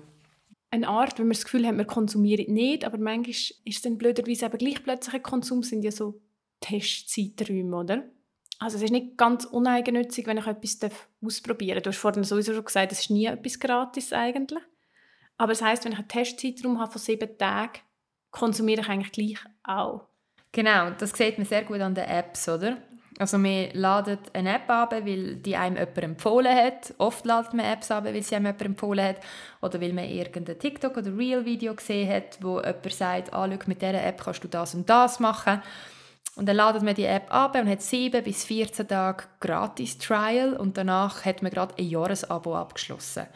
Eine 0.70 0.88
Art, 0.88 1.18
wenn 1.18 1.26
man 1.26 1.34
das 1.34 1.44
Gefühl 1.44 1.66
hat, 1.66 1.76
man 1.76 1.86
konsumiert 1.86 2.48
nicht, 2.48 2.84
aber 2.84 2.98
manchmal 2.98 3.30
ist 3.30 3.54
es 3.64 3.82
dann 3.82 3.96
blöderweise 3.96 4.46
aber 4.46 4.58
gleich 4.58 4.82
plötzlich 4.82 5.14
ein 5.14 5.22
Konsum, 5.22 5.62
sind 5.62 5.84
ja 5.84 5.92
so 5.92 6.20
Testzeiträume, 6.60 7.76
oder? 7.76 8.02
Also 8.58 8.76
es 8.76 8.82
ist 8.82 8.90
nicht 8.90 9.16
ganz 9.16 9.44
uneigennützig, 9.44 10.26
wenn 10.26 10.38
ich 10.38 10.46
etwas 10.46 10.78
ausprobieren 11.24 11.76
darf. 11.76 11.82
Du 11.84 11.90
hast 11.90 11.98
vorhin 11.98 12.24
sowieso 12.24 12.54
schon 12.54 12.64
gesagt, 12.64 12.92
es 12.92 13.00
ist 13.00 13.10
nie 13.10 13.26
etwas 13.26 13.58
gratis 13.60 14.12
eigentlich. 14.12 14.62
Aber 15.36 15.52
das 15.52 15.62
heißt, 15.62 15.84
wenn 15.84 15.92
ich 15.92 15.98
einen 15.98 16.08
Testzeitraum 16.08 16.80
habe 16.80 16.92
von 16.92 17.00
sieben 17.00 17.38
Tagen, 17.38 17.80
konsumiere 18.34 18.82
ich 18.82 18.88
eigentlich 18.88 19.12
gleich 19.12 19.38
auch. 19.62 20.02
Genau, 20.52 20.90
das 20.90 21.10
sieht 21.10 21.38
man 21.38 21.46
sehr 21.46 21.62
gut 21.62 21.80
an 21.80 21.94
den 21.94 22.04
Apps, 22.04 22.48
oder? 22.48 22.76
Also 23.18 23.38
wir 23.42 23.72
laden 23.74 24.18
eine 24.32 24.56
App 24.56 24.68
ab, 24.68 24.92
weil 24.92 25.36
die 25.36 25.54
einem 25.56 25.76
jemand 25.76 25.98
empfohlen 25.98 26.54
hat. 26.54 26.94
Oft 26.98 27.24
ladet 27.24 27.54
man 27.54 27.64
Apps 27.64 27.90
ab, 27.92 28.04
weil 28.04 28.20
sie 28.22 28.34
einem 28.34 28.46
jemand 28.46 28.62
empfohlen 28.62 29.04
hat. 29.04 29.16
Oder 29.62 29.80
weil 29.80 29.92
man 29.92 30.08
irgendein 30.08 30.58
TikTok- 30.58 30.96
oder 30.96 31.16
Reel-Video 31.16 31.74
gesehen 31.74 32.12
hat, 32.12 32.38
wo 32.40 32.58
jemand 32.58 32.92
sagt, 32.92 33.32
ah, 33.32 33.48
schau, 33.48 33.58
mit 33.66 33.82
dieser 33.82 34.04
App 34.04 34.22
kannst 34.24 34.42
du 34.42 34.48
das 34.48 34.74
und 34.74 34.90
das 34.90 35.20
machen. 35.20 35.62
Und 36.34 36.46
dann 36.46 36.56
ladet 36.56 36.82
man 36.82 36.94
die 36.94 37.04
App 37.04 37.32
ab 37.32 37.54
und 37.54 37.68
hat 37.68 37.82
7 37.82 38.24
bis 38.24 38.44
14 38.44 38.88
Tage 38.88 39.24
Gratis-Trial 39.38 40.54
und 40.54 40.76
danach 40.76 41.24
hat 41.24 41.42
man 41.42 41.52
gerade 41.52 41.74
ein 41.78 41.88
Jahresabo 41.88 42.56
abgeschlossen. 42.56 43.26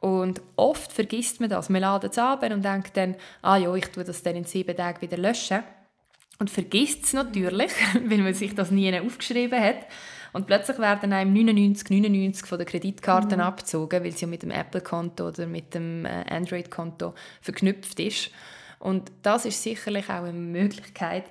Und 0.00 0.40
oft 0.56 0.92
vergisst 0.92 1.40
man 1.40 1.50
das. 1.50 1.68
Man 1.68 1.82
ladet 1.82 2.12
es 2.12 2.18
ab 2.18 2.42
und 2.42 2.64
denkt 2.64 2.96
dann, 2.96 3.16
ah 3.42 3.56
ja, 3.56 3.74
ich 3.74 3.86
tue 3.86 4.02
das 4.02 4.22
dann 4.22 4.36
in 4.36 4.44
sieben 4.44 4.76
Tagen 4.76 5.02
wieder 5.02 5.18
löschen. 5.18 5.62
und 6.38 6.50
vergisst 6.50 7.04
es 7.04 7.12
natürlich, 7.12 7.70
weil 8.06 8.18
man 8.18 8.34
sich 8.34 8.54
das 8.54 8.70
nie 8.70 8.98
aufgeschrieben 8.98 9.62
hat. 9.62 9.86
Und 10.32 10.46
plötzlich 10.46 10.78
werden 10.78 11.12
einem 11.12 11.32
99, 11.32 11.90
99 11.90 12.46
von 12.46 12.58
den 12.58 12.66
Kreditkarten 12.66 13.38
mhm. 13.38 13.44
abgezogen, 13.44 14.02
weil 14.02 14.12
sie 14.12 14.22
ja 14.22 14.26
mit 14.28 14.42
dem 14.42 14.50
Apple-Konto 14.50 15.28
oder 15.28 15.46
mit 15.46 15.74
dem 15.74 16.06
äh, 16.06 16.24
Android-Konto 16.28 17.14
verknüpft 17.40 17.98
ist. 18.00 18.30
Und 18.78 19.12
das 19.22 19.44
ist 19.44 19.62
sicherlich 19.62 20.08
auch 20.08 20.22
eine 20.22 20.32
Möglichkeit, 20.32 21.24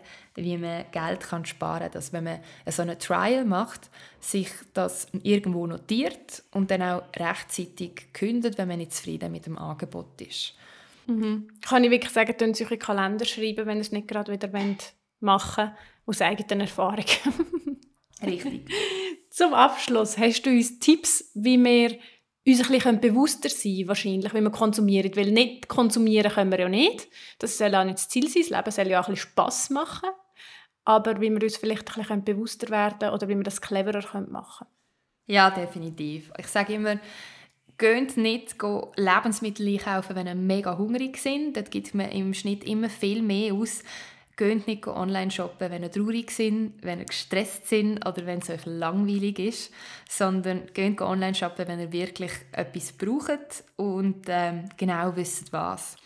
wie 0.44 0.58
man 0.58 0.86
Geld 0.92 1.22
kann 1.22 1.46
sparen 1.46 1.84
kann. 1.84 1.92
Dass 1.92 2.14
wenn 2.14 2.24
man 2.24 2.40
so 2.68 2.82
eine 2.82 2.98
Trial 2.98 3.46
macht, 3.46 3.90
sich 4.20 4.50
das 4.74 5.08
irgendwo 5.24 5.68
notiert 5.68 6.44
und 6.52 6.72
dann 6.72 6.82
auch 6.82 7.04
rechtzeitig 7.16 8.14
kündet, 8.14 8.58
wenn 8.58 8.68
man 8.68 8.80
nicht 8.80 8.94
zufrieden 8.94 9.32
mit 9.32 9.46
dem 9.46 9.58
Angebot 9.58 10.22
ist. 10.22 10.56
Mhm. 11.08 11.48
Kann 11.62 11.84
ich 11.84 11.92
wirklich 11.92 12.14
sagen, 12.14 12.38
tun 12.38 12.54
Sie 12.54 12.66
euch 12.66 12.80
Kalender 12.80 13.26
schreiben, 13.26 13.66
wenn 13.66 13.78
ihr 13.78 13.82
es 13.82 13.92
nicht 13.92 14.08
gerade 14.08 14.32
wieder 14.32 14.50
machen 15.20 15.66
wollt, 15.66 15.74
aus 16.06 16.22
eigener 16.22 16.62
Erfahrung. 16.62 17.06
Richtig. 18.26 18.70
Zum 19.30 19.54
Abschluss, 19.54 20.18
hast 20.18 20.46
du 20.46 20.50
uns 20.50 20.80
Tipps, 20.80 21.32
wie 21.34 21.58
wir 21.58 21.98
uns 22.46 22.62
ein 22.62 22.72
bisschen 22.72 23.00
bewusster 23.00 23.50
sein 23.50 23.74
können, 23.76 23.88
wahrscheinlich, 23.88 24.34
wie 24.34 24.42
wir 24.42 24.50
konsumieren. 24.50 25.16
Weil 25.16 25.32
nicht 25.32 25.68
konsumieren 25.68 26.32
können 26.32 26.52
wir 26.52 26.60
ja 26.60 26.70
nicht. 26.70 27.08
Das 27.40 27.58
soll 27.58 27.74
auch 27.76 27.84
nicht 27.84 27.98
das 27.98 28.10
Ziel 28.10 28.28
sein. 28.28 28.42
Das 28.42 28.50
Leben 28.50 28.72
soll 28.72 28.88
ja 28.88 29.02
auch 29.02 29.08
ein 29.08 29.14
bisschen 29.14 29.30
Spass 29.30 29.70
machen. 29.70 30.10
Aber 30.90 31.22
wie 31.22 31.30
wir 31.30 31.44
uns 31.44 31.56
vielleicht 31.56 31.88
ein 31.96 32.02
bisschen 32.02 32.24
bewusster 32.24 32.70
werden 32.70 33.12
oder 33.12 33.28
wie 33.28 33.36
wir 33.36 33.44
das 33.44 33.62
cleverer 33.62 34.02
machen 34.28 34.66
können. 34.66 34.72
Ja, 35.28 35.52
definitiv. 35.52 36.32
Ich 36.40 36.48
sage 36.48 36.74
immer, 36.74 36.98
geht 37.78 38.18
nicht 38.18 38.56
Lebensmittel 38.96 39.68
einkaufen, 39.68 40.16
wenn 40.16 40.26
ihr 40.26 40.34
mega 40.34 40.80
hungrig 40.80 41.18
sind. 41.18 41.56
Dort 41.56 41.70
gibt 41.70 41.94
man 41.94 42.10
im 42.10 42.34
Schnitt 42.34 42.64
immer 42.64 42.90
viel 42.90 43.22
mehr 43.22 43.54
aus 43.54 43.84
Geht 44.36 44.66
nicht 44.66 44.88
online 44.88 45.30
shoppen, 45.30 45.70
wenn 45.70 45.84
ihr 45.84 45.92
traurig 45.92 46.32
sind, 46.32 46.74
wenn 46.82 47.00
ihr 47.00 47.06
gestresst 47.06 47.68
sind 47.68 48.04
oder 48.08 48.26
wenn 48.26 48.40
es 48.40 48.50
euch 48.50 48.66
langweilig 48.66 49.38
ist, 49.38 49.74
sondern 50.10 50.68
geht 50.74 51.02
online 51.02 51.36
shoppen, 51.36 51.68
wenn 51.68 51.82
ihr 51.82 51.92
wirklich 51.92 52.32
etwas 52.54 52.94
braucht 52.94 53.66
und 53.76 54.26
ähm, 54.28 54.70
genau 54.78 55.16
wisst, 55.16 55.52
was. 55.52 55.98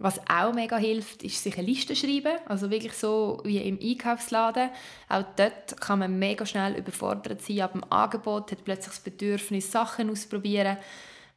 Was 0.00 0.20
auch 0.28 0.54
mega 0.54 0.76
hilft, 0.76 1.24
ist 1.24 1.42
sich 1.42 1.58
eine 1.58 1.66
Liste 1.66 1.96
schreiben, 1.96 2.38
also 2.46 2.70
wirklich 2.70 2.92
so 2.92 3.40
wie 3.44 3.58
im 3.58 3.80
Einkaufsladen. 3.82 4.70
Auch 5.08 5.24
dort 5.34 5.80
kann 5.80 5.98
man 5.98 6.18
mega 6.20 6.46
schnell 6.46 6.76
überfordert 6.76 7.42
sein 7.42 7.60
ab 7.62 7.72
dem 7.72 7.82
Angebot, 7.90 8.52
hat 8.52 8.64
plötzlich 8.64 8.94
das 8.94 9.00
Bedürfnis, 9.00 9.72
Sachen 9.72 10.08
auszuprobieren 10.08 10.78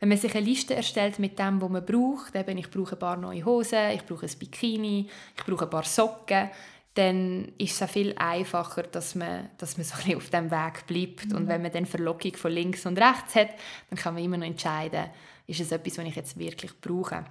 wenn 0.02 0.10
man 0.10 0.18
sich 0.18 0.36
eine 0.36 0.44
Liste 0.44 0.74
erstellt 0.74 1.20
mit 1.20 1.38
dem, 1.38 1.62
was 1.62 1.70
man 1.70 1.86
braucht, 1.86 2.36
eben 2.36 2.58
ich 2.58 2.72
brauche 2.72 2.96
ein 2.96 3.00
paar 3.00 3.18
neue 3.18 3.46
Hosen, 3.46 3.92
ich 3.94 4.04
brauche 4.04 4.26
ein 4.26 4.32
Bikini, 4.40 5.08
ich 5.38 5.46
brauche 5.46 5.66
ein 5.66 5.70
paar 5.70 5.84
Socken, 5.84 6.50
dann 6.96 7.52
ist 7.60 7.74
es 7.74 7.84
auch 7.84 7.92
viel 7.92 8.16
einfacher, 8.18 8.82
dass 8.82 9.14
man, 9.14 9.52
dass 9.60 9.78
man 9.78 9.86
so 9.86 9.94
ein 10.04 10.16
auf 10.16 10.32
dem 10.32 10.50
Weg 10.50 10.88
bleibt. 10.88 11.28
Mhm. 11.28 11.36
Und 11.36 11.48
wenn 11.48 11.62
man 11.62 11.72
dann 11.72 11.86
Verlockung 11.86 12.36
von 12.36 12.52
links 12.52 12.88
und 12.88 13.00
rechts 13.00 13.36
hat, 13.36 13.50
dann 13.92 14.00
kann 14.00 14.16
man 14.16 14.24
immer 14.24 14.38
noch 14.38 14.48
entscheiden, 14.48 15.06
ist 15.46 15.60
es 15.60 15.72
etwas, 15.72 16.00
was 16.00 16.06
ich 16.06 16.16
jetzt 16.16 16.40
wirklich 16.40 16.72
brauche 16.82 17.24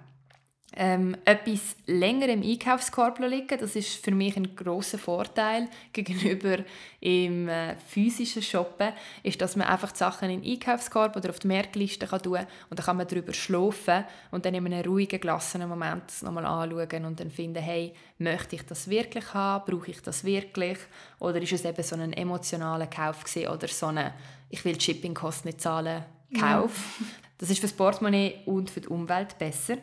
ähm, 0.77 1.17
etwas 1.25 1.77
länger 1.87 2.29
im 2.29 2.43
Einkaufskorb 2.43 3.19
liegen. 3.19 3.59
Das 3.59 3.75
ist 3.75 4.05
für 4.05 4.13
mich 4.13 4.37
ein 4.37 4.55
großer 4.55 4.99
Vorteil 4.99 5.69
gegenüber 5.93 6.59
im 7.01 7.49
äh, 7.49 7.77
physischen 7.77 8.43
Shoppen, 8.43 8.93
ist, 9.23 9.41
dass 9.41 9.57
man 9.57 9.67
einfach 9.67 9.93
die 9.93 9.99
Sachen 9.99 10.31
in 10.31 10.43
den 10.43 10.53
Einkaufskorb 10.53 11.17
oder 11.17 11.31
auf 11.31 11.41
die 11.41 11.49
Merkliste 11.49 12.07
kann 12.07 12.23
tun 12.23 12.47
und 12.71 12.79
dann 12.79 12.87
kann 12.87 12.97
man 12.97 13.09
darüber 13.09 13.33
schlafen 13.33 14.05
und 14.31 14.45
dann 14.45 14.55
in 14.55 14.67
einem 14.67 14.85
ruhigen, 14.85 15.21
gelassenen 15.21 15.69
Moment 15.69 16.23
nochmal 16.23 16.47
anschauen 16.47 17.05
und 17.05 17.19
dann 17.19 17.31
finden, 17.31 17.63
hey, 17.63 17.93
möchte 18.19 18.57
ich 18.57 18.63
das 18.63 18.89
wirklich 18.89 19.35
haben? 19.35 19.65
Brauche 19.71 19.91
ich 19.91 20.03
das 20.03 20.25
wirklich? 20.25 20.79
Oder 21.19 21.43
ist 21.43 21.53
es 21.53 21.65
eben 21.65 21.83
so 21.83 21.97
ein 21.97 22.13
emotionaler 22.13 22.87
Kauf 22.87 23.25
gewesen, 23.25 23.49
oder 23.49 23.69
so 23.69 23.87
eine 23.87 24.15
ich 24.53 24.65
will 24.65 24.75
die 24.75 24.81
Shippingkosten 24.81 25.49
nicht 25.49 25.61
zahlen, 25.61 26.05
Kauf. 26.39 27.01
Ja. 27.01 27.07
Das 27.39 27.51
ist 27.51 27.59
für 27.59 27.67
das 27.67 27.73
Portemonnaie 27.73 28.41
und 28.47 28.71
für 28.71 28.81
die 28.81 28.89
Umwelt 28.89 29.39
besser. 29.39 29.79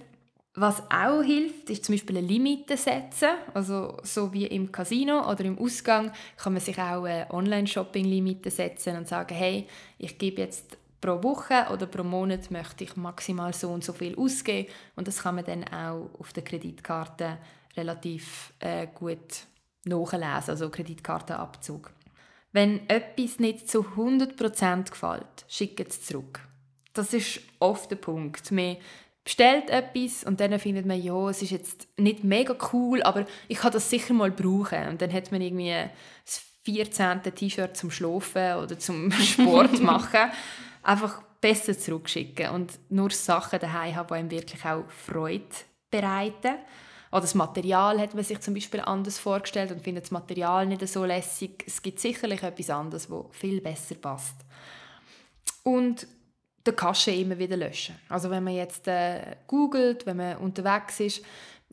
Was 0.59 0.81
auch 0.89 1.21
hilft, 1.21 1.69
ist 1.69 1.85
zum 1.85 1.93
Beispiel 1.93 2.17
eine 2.17 2.25
Limite 2.25 2.77
setzen. 2.77 3.29
Also 3.53 3.95
so 4.01 4.33
wie 4.33 4.47
im 4.47 4.71
Casino 4.71 5.29
oder 5.31 5.45
im 5.45 5.59
Ausgang 5.59 6.11
kann 6.35 6.53
man 6.53 6.63
sich 6.63 6.79
auch 6.79 7.03
eine 7.03 7.29
Online-Shopping-Limite 7.29 8.49
setzen 8.49 8.97
und 8.97 9.07
sagen, 9.07 9.35
hey, 9.35 9.67
ich 9.99 10.17
gebe 10.17 10.41
jetzt 10.41 10.79
pro 10.99 11.21
Woche 11.21 11.67
oder 11.71 11.85
pro 11.85 12.03
Monat 12.03 12.49
möchte 12.49 12.85
ich 12.85 12.95
maximal 12.95 13.53
so 13.53 13.69
und 13.69 13.83
so 13.83 13.93
viel 13.93 14.17
ausgeben 14.17 14.67
und 14.95 15.07
das 15.07 15.21
kann 15.21 15.35
man 15.35 15.45
dann 15.45 15.63
auch 15.65 16.09
auf 16.17 16.33
der 16.33 16.43
Kreditkarte 16.43 17.37
relativ 17.75 18.51
äh, 18.57 18.87
gut 18.87 19.45
nachlesen, 19.85 20.49
also 20.49 20.71
Kreditkartenabzug. 20.71 21.91
Wenn 22.51 22.89
etwas 22.89 23.37
nicht 23.37 23.69
zu 23.69 23.81
100% 23.81 24.89
gefällt, 24.89 25.45
schickt 25.47 25.87
es 25.87 26.03
zurück. 26.03 26.39
Das 26.93 27.13
ist 27.13 27.41
oft 27.59 27.91
der 27.91 27.97
Punkt. 27.97 28.49
Wir 28.55 28.77
bestellt 29.28 29.69
etwas 29.69 30.23
und 30.23 30.39
dann 30.39 30.57
findet 30.57 30.86
man, 30.86 31.03
ja, 31.03 31.30
es 31.30 31.41
ist 31.41 31.51
jetzt 31.51 31.89
nicht 31.97 32.23
mega 32.23 32.55
cool, 32.71 33.03
aber 33.03 33.25
ich 33.49 33.57
kann 33.57 33.73
das 33.73 33.89
sicher 33.89 34.13
mal 34.13 34.32
brauchen. 34.32 34.88
Und 34.88 35.01
dann 35.01 35.11
hat 35.11 35.34
man 35.34 35.41
irgendwie 35.41 35.75
das 36.23 36.41
14. 36.63 37.23
T-Shirt 37.36 37.75
zum 37.75 37.91
Schlafen 37.91 38.55
oder 38.55 38.80
zum 38.80 39.11
Sport 39.21 39.82
machen. 39.82 40.32
Einfach 40.82 41.21
besser 41.41 41.78
zurückschicken 41.78 42.51
und 42.51 42.80
nur 42.89 43.11
Sachen 43.11 43.59
daheim 43.59 43.97
haben, 43.97 44.07
die 44.07 44.13
einem 44.13 44.32
wirklich 44.32 44.63
auch 44.63 44.89
Freude 44.89 45.43
bereiten. 45.91 46.55
Oder 47.11 47.21
das 47.21 47.36
Material 47.36 47.99
hat 47.99 48.15
man 48.15 48.23
sich 48.23 48.39
zum 48.39 48.53
Beispiel 48.53 48.80
anders 48.80 49.19
vorgestellt 49.19 49.73
und 49.73 49.82
findet 49.82 50.05
das 50.05 50.11
Material 50.11 50.65
nicht 50.65 50.88
so 50.88 51.03
lässig. 51.03 51.65
Es 51.67 51.82
gibt 51.82 51.99
sicherlich 51.99 52.43
etwas 52.43 52.69
anderes, 52.69 53.09
das 53.09 53.25
viel 53.32 53.59
besser 53.59 53.95
passt. 53.95 54.38
Und 55.63 56.07
den 56.68 56.76
Cache 56.76 57.11
immer 57.11 57.38
wieder 57.38 57.57
löschen. 57.57 57.95
Also 58.09 58.30
wenn 58.30 58.43
man 58.43 58.53
jetzt 58.53 58.88
äh, 58.88 59.38
googelt, 59.47 60.05
wenn 60.05 60.18
man 60.18 60.38
unterwegs 60.38 60.99
ist, 60.99 61.24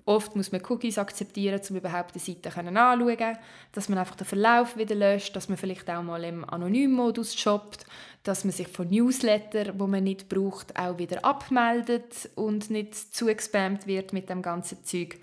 oft 0.07 0.37
muss 0.37 0.53
man 0.53 0.63
Cookies 0.69 0.99
akzeptieren, 0.99 1.61
um 1.69 1.77
überhaupt 1.77 2.15
die 2.15 2.19
Seite 2.19 2.55
anzuschauen, 2.55 3.39
dass 3.73 3.89
man 3.89 3.99
einfach 3.99 4.17
den 4.17 4.27
Verlauf 4.27 4.77
wieder 4.77 4.95
löscht, 4.95 5.35
dass 5.35 5.49
man 5.49 5.59
vielleicht 5.59 5.89
auch 5.91 6.03
mal 6.03 6.23
im 6.25 6.49
Anonym-Modus 6.49 7.35
shoppt, 7.37 7.87
dass 8.23 8.45
man 8.45 8.53
sich 8.53 8.69
von 8.69 8.89
Newsletter, 8.89 9.79
wo 9.79 9.87
man 9.87 10.05
nicht 10.05 10.29
braucht, 10.29 10.79
auch 10.79 10.99
wieder 10.99 11.25
abmeldet 11.25 12.31
und 12.35 12.71
nicht 12.71 12.95
zugespammt 12.95 13.87
wird 13.87 14.13
mit 14.13 14.29
dem 14.29 14.43
ganzen 14.43 14.85
Zeug. 14.85 15.19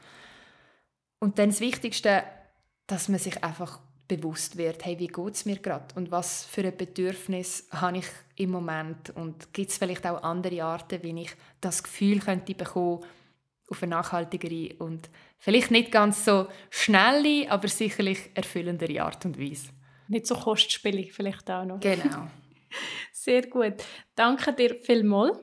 Und 1.19 1.37
dann 1.37 1.49
das 1.49 1.59
Wichtigste, 1.59 2.23
dass 2.87 3.07
man 3.07 3.19
sich 3.19 3.43
einfach 3.43 3.79
bewusst 4.07 4.57
wird, 4.57 4.83
hey, 4.83 4.99
wie 4.99 5.07
geht 5.07 5.33
es 5.35 5.45
mir 5.45 5.57
gerade 5.57 5.95
und 5.95 6.11
was 6.11 6.43
für 6.43 6.63
ein 6.63 6.75
Bedürfnis 6.75 7.67
habe 7.71 7.99
ich 7.99 8.07
im 8.41 8.51
Moment 8.51 9.11
und 9.11 9.53
gibt 9.53 9.71
es 9.71 9.77
vielleicht 9.77 10.05
auch 10.05 10.23
andere 10.23 10.63
Arten, 10.63 11.01
wie 11.03 11.21
ich 11.21 11.31
das 11.59 11.83
Gefühl 11.83 12.19
könnte 12.19 12.53
bekommen 12.53 13.03
auf 13.69 13.81
eine 13.81 13.91
nachhaltigere 13.91 14.75
und 14.79 15.09
vielleicht 15.37 15.71
nicht 15.71 15.91
ganz 15.91 16.25
so 16.25 16.47
schnelle, 16.69 17.49
aber 17.49 17.67
sicherlich 17.67 18.29
erfüllendere 18.33 19.01
Art 19.01 19.25
und 19.25 19.39
Weise. 19.39 19.69
Nicht 20.09 20.27
so 20.27 20.35
kostspielig 20.35 21.13
vielleicht 21.13 21.49
auch 21.49 21.63
noch. 21.63 21.79
Genau. 21.79 22.27
Sehr 23.13 23.47
gut. 23.47 23.75
Danke 24.15 24.51
dir 24.53 24.75
vielmals. 24.81 25.39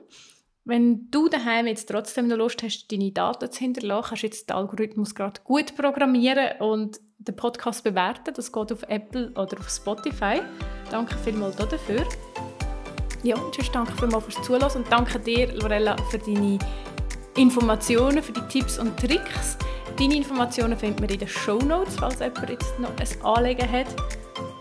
Wenn 0.63 1.09
du 1.09 1.27
daheim 1.27 1.65
jetzt 1.65 1.89
trotzdem 1.89 2.27
noch 2.27 2.37
Lust 2.37 2.61
hast, 2.61 2.91
deine 2.91 3.11
Daten 3.11 3.51
zu 3.51 3.59
hinterlassen, 3.59 4.09
kannst 4.09 4.23
du 4.23 4.27
jetzt 4.27 4.49
den 4.49 4.55
Algorithmus 4.55 5.15
gerade 5.15 5.41
gut 5.43 5.75
programmieren 5.75 6.61
und 6.61 6.99
den 7.17 7.35
Podcast 7.35 7.83
bewerten. 7.83 8.33
Das 8.35 8.51
geht 8.51 8.71
auf 8.71 8.83
Apple 8.83 9.31
oder 9.31 9.57
auf 9.57 9.69
Spotify. 9.69 10.41
Danke 10.91 11.17
vielmals 11.17 11.55
dafür. 11.55 12.05
Ja, 13.23 13.35
und 13.35 13.53
sonst 13.53 13.73
danke 13.73 13.91
vielmals 13.93 14.25
fürs 14.25 14.45
Zuhören 14.45 14.71
und 14.75 14.91
danke 14.91 15.19
dir, 15.19 15.51
Lorella, 15.53 15.95
für 16.09 16.19
deine 16.19 16.57
Informationen, 17.35 18.23
für 18.23 18.31
die 18.31 18.47
Tipps 18.47 18.79
und 18.79 18.97
Tricks. 18.97 19.57
Deine 19.97 20.15
Informationen 20.15 20.77
findet 20.77 21.01
man 21.01 21.09
in 21.09 21.19
den 21.19 21.27
Show 21.27 21.57
Notes, 21.57 21.95
falls 21.97 22.19
jemand 22.19 22.49
jetzt 22.49 22.79
noch 22.79 22.89
ein 22.89 23.25
Anliegen 23.25 23.69
hat. 23.69 23.87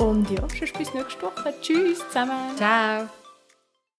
Und 0.01 0.29
ja, 0.31 0.41
sonst 0.41 0.77
bis 0.77 0.93
nächste 0.95 1.23
Woche. 1.23 1.55
Tschüss 1.61 1.99
zusammen. 2.09 2.57
Ciao. 2.57 3.09